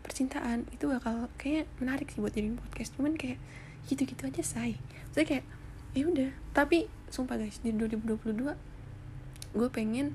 percintaan 0.04 0.68
itu 0.76 0.92
bakal 0.92 1.32
kayak 1.40 1.70
menarik 1.80 2.12
sih 2.12 2.20
buat 2.20 2.36
jadi 2.36 2.52
podcast. 2.54 2.94
Cuman 3.00 3.16
kayak 3.16 3.40
gitu-gitu 3.88 4.28
aja 4.28 4.44
say. 4.44 4.76
Maksudnya 5.10 5.28
kayak 5.28 5.46
ya 5.96 6.04
udah. 6.06 6.32
Tapi 6.52 6.92
sumpah 7.10 7.40
guys 7.40 7.64
di 7.64 7.72
2022 7.74 8.54
gue 9.50 9.70
pengen 9.74 10.14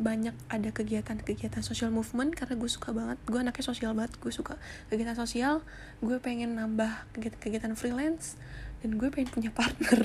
banyak 0.00 0.32
ada 0.48 0.70
kegiatan-kegiatan 0.72 1.60
social 1.60 1.92
movement 1.92 2.32
karena 2.32 2.56
gue 2.56 2.70
suka 2.70 2.96
banget. 2.96 3.20
Gue 3.28 3.44
anaknya 3.44 3.64
sosial 3.64 3.92
banget. 3.92 4.16
Gue 4.18 4.32
suka 4.32 4.56
kegiatan 4.88 5.16
sosial. 5.16 5.60
Gue 6.00 6.16
pengen 6.16 6.56
nambah 6.56 7.12
kegiatan-kegiatan 7.12 7.76
freelance 7.76 8.40
dan 8.80 8.96
gue 8.96 9.08
pengen 9.12 9.28
punya 9.28 9.50
partner. 9.52 10.00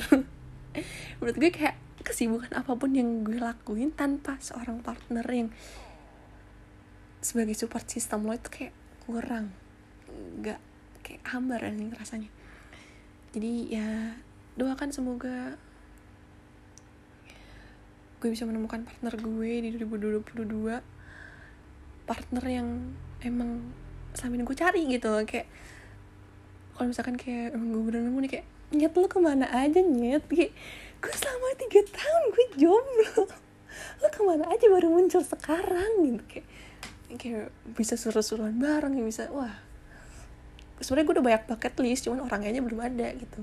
Menurut 1.23 1.37
gue 1.39 1.51
kayak 1.51 1.79
kesibukan 2.03 2.51
apa 2.55 2.75
pun 2.75 2.95
yang 2.95 3.23
gue 3.23 3.39
lakuin 3.39 3.91
tanpa 3.95 4.39
seorang 4.39 4.83
partner 4.83 5.25
yang 5.27 5.49
sebagai 7.19 7.57
support 7.57 7.83
system 7.87 8.27
lo 8.27 8.35
itu 8.35 8.47
kayak 8.51 8.75
kurang. 9.07 9.55
Nggak 10.43 10.59
kayak 11.03 11.23
hambar 11.31 11.63
rasanya. 11.95 12.29
Jadi 13.31 13.71
ya 13.71 14.19
doakan 14.57 14.89
semoga 14.91 15.55
gue 18.17 18.29
bisa 18.33 18.43
menemukan 18.49 18.81
partner 18.83 19.13
gue 19.13 19.51
di 19.61 19.69
2022 19.77 20.81
partner 22.07 22.43
yang 22.47 22.97
emang 23.21 23.61
selama 24.17 24.33
ini 24.41 24.43
gue 24.47 24.57
cari 24.57 24.81
gitu 24.89 25.11
kayak 25.27 25.47
kalau 26.77 26.87
misalkan 26.93 27.17
kayak 27.17 27.53
emang 27.57 27.73
gue 27.73 27.83
bener 27.89 28.01
nemu 28.05 28.19
nih 28.25 28.31
kayak 28.37 28.47
nyet 28.67 28.93
lu 28.93 29.07
ke 29.07 29.17
mana 29.17 29.47
aja 29.49 29.79
nyet? 29.79 30.23
Kayak 30.27 30.51
gue 30.99 31.13
selama 31.15 31.47
tiga 31.55 31.81
tahun 31.87 32.23
gue 32.35 32.45
jomblo. 32.59 33.21
Lu 34.01 34.07
ke 34.09 34.21
mana 34.25 34.43
aja 34.49 34.65
baru 34.67 34.89
muncul 34.91 35.21
sekarang? 35.23 35.91
Gitu 36.03 36.23
kayak 36.27 36.47
kayak 37.15 37.47
bisa 37.71 37.95
suruh-suruhan 37.95 38.59
bareng 38.59 38.99
ya 38.99 39.03
bisa 39.07 39.23
wah 39.31 39.55
sebenarnya 40.83 41.05
gue 41.07 41.15
udah 41.15 41.25
banyak 41.25 41.43
bucket 41.47 41.73
list 41.79 42.03
cuman 42.03 42.27
orangnya 42.27 42.51
aja 42.51 42.61
belum 42.61 42.81
ada 42.83 43.07
gitu 43.15 43.39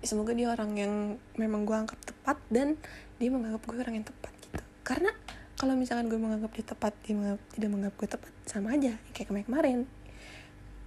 semoga 0.00 0.32
dia 0.32 0.48
orang 0.48 0.72
yang 0.76 0.94
memang 1.36 1.68
gue 1.68 1.76
anggap 1.76 2.00
tepat 2.00 2.40
dan 2.48 2.80
dia 3.20 3.28
menganggap 3.28 3.60
gue 3.68 3.76
orang 3.76 3.96
yang 4.00 4.06
tepat 4.08 4.32
gitu. 4.40 4.64
Karena 4.80 5.12
kalau 5.60 5.76
misalkan 5.76 6.08
gue 6.08 6.16
menganggap 6.16 6.50
dia 6.56 6.64
tepat 6.64 6.92
dia 7.04 7.12
menganggap, 7.12 7.42
tidak 7.52 7.68
menganggap 7.68 7.96
gue 8.00 8.08
tepat 8.08 8.32
sama 8.48 8.68
aja 8.72 8.96
kayak 9.12 9.28
kemarin 9.28 9.46
kemarin. 9.46 9.78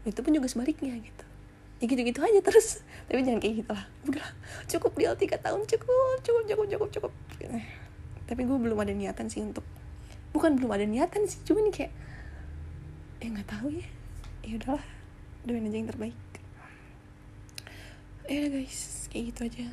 Itu 0.04 0.20
pun 0.26 0.34
juga 0.34 0.50
sebaliknya 0.50 0.98
gitu. 0.98 1.26
Ya 1.78 1.86
gitu-gitu 1.86 2.20
aja 2.26 2.40
terus. 2.42 2.82
Tapi 3.08 3.22
jangan 3.22 3.40
kayak 3.42 3.56
gitu 3.62 3.72
lah 3.72 3.86
udah 4.10 4.28
cukup 4.66 4.92
dia 4.98 5.14
tiga 5.14 5.38
tahun 5.38 5.62
cukup 5.70 6.18
cukup 6.26 6.44
cukup 6.50 6.66
cukup 6.74 6.90
cukup. 6.90 7.12
Tapi 8.26 8.42
gue 8.42 8.58
belum 8.58 8.78
ada 8.82 8.94
niatan 8.98 9.30
sih 9.30 9.46
untuk 9.46 9.66
bukan 10.34 10.58
belum 10.58 10.74
ada 10.74 10.90
niatan 10.90 11.30
sih 11.30 11.38
cuma 11.46 11.62
nih 11.62 11.74
kayak 11.86 11.94
ya 13.22 13.28
nggak 13.30 13.46
tahu 13.46 13.70
ya. 13.78 13.88
Ya 14.42 14.58
udahlah 14.58 14.86
doain 15.46 15.70
aja 15.70 15.78
yang 15.78 15.90
terbaik 15.92 16.33
ya 18.28 18.48
guys 18.48 19.08
kayak 19.12 19.34
gitu 19.34 19.42
aja. 19.48 19.66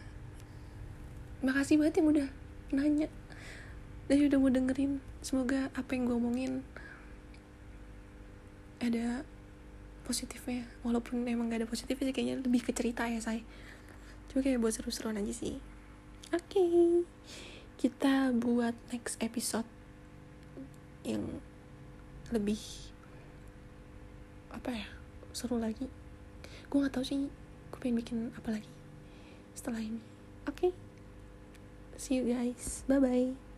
Makasih 1.41 1.81
banget 1.81 2.03
yang 2.03 2.09
udah 2.11 2.29
nanya. 2.75 3.09
Dan 4.11 4.27
udah 4.27 4.39
mau 4.43 4.51
dengerin. 4.51 4.99
Semoga 5.23 5.71
apa 5.73 5.91
yang 5.95 6.11
gue 6.11 6.17
omongin 6.19 6.53
ada 8.83 9.23
positifnya. 10.03 10.67
Walaupun 10.83 11.23
emang 11.29 11.47
gak 11.53 11.63
ada 11.63 11.69
positifnya 11.71 12.11
sih 12.11 12.15
kayaknya 12.17 12.37
lebih 12.43 12.67
ke 12.67 12.73
cerita 12.75 13.07
ya 13.07 13.23
saya 13.23 13.43
cuma 14.31 14.47
kayak 14.47 14.63
buat 14.63 14.75
seru-seruan 14.75 15.19
aja 15.19 15.35
sih. 15.35 15.59
Oke. 16.31 16.59
Okay. 16.59 16.91
kita 17.81 18.29
buat 18.37 18.77
next 18.93 19.17
episode 19.25 19.65
yang 21.01 21.41
lebih 22.29 22.61
apa 24.53 24.71
ya 24.75 24.89
seru 25.33 25.57
lagi. 25.57 25.89
Gue 26.69 26.79
nggak 26.85 26.95
tahu 26.95 27.07
sih 27.09 27.40
pengen 27.81 27.97
bikin 27.99 28.19
apa 28.37 28.61
lagi? 28.61 28.71
Setelah 29.57 29.81
ini. 29.81 30.01
Oke? 30.47 30.71
Okay? 30.71 30.73
see 32.01 32.17
you 32.17 32.25
guys. 32.33 32.85
Bye 32.89 32.97
bye 32.97 33.50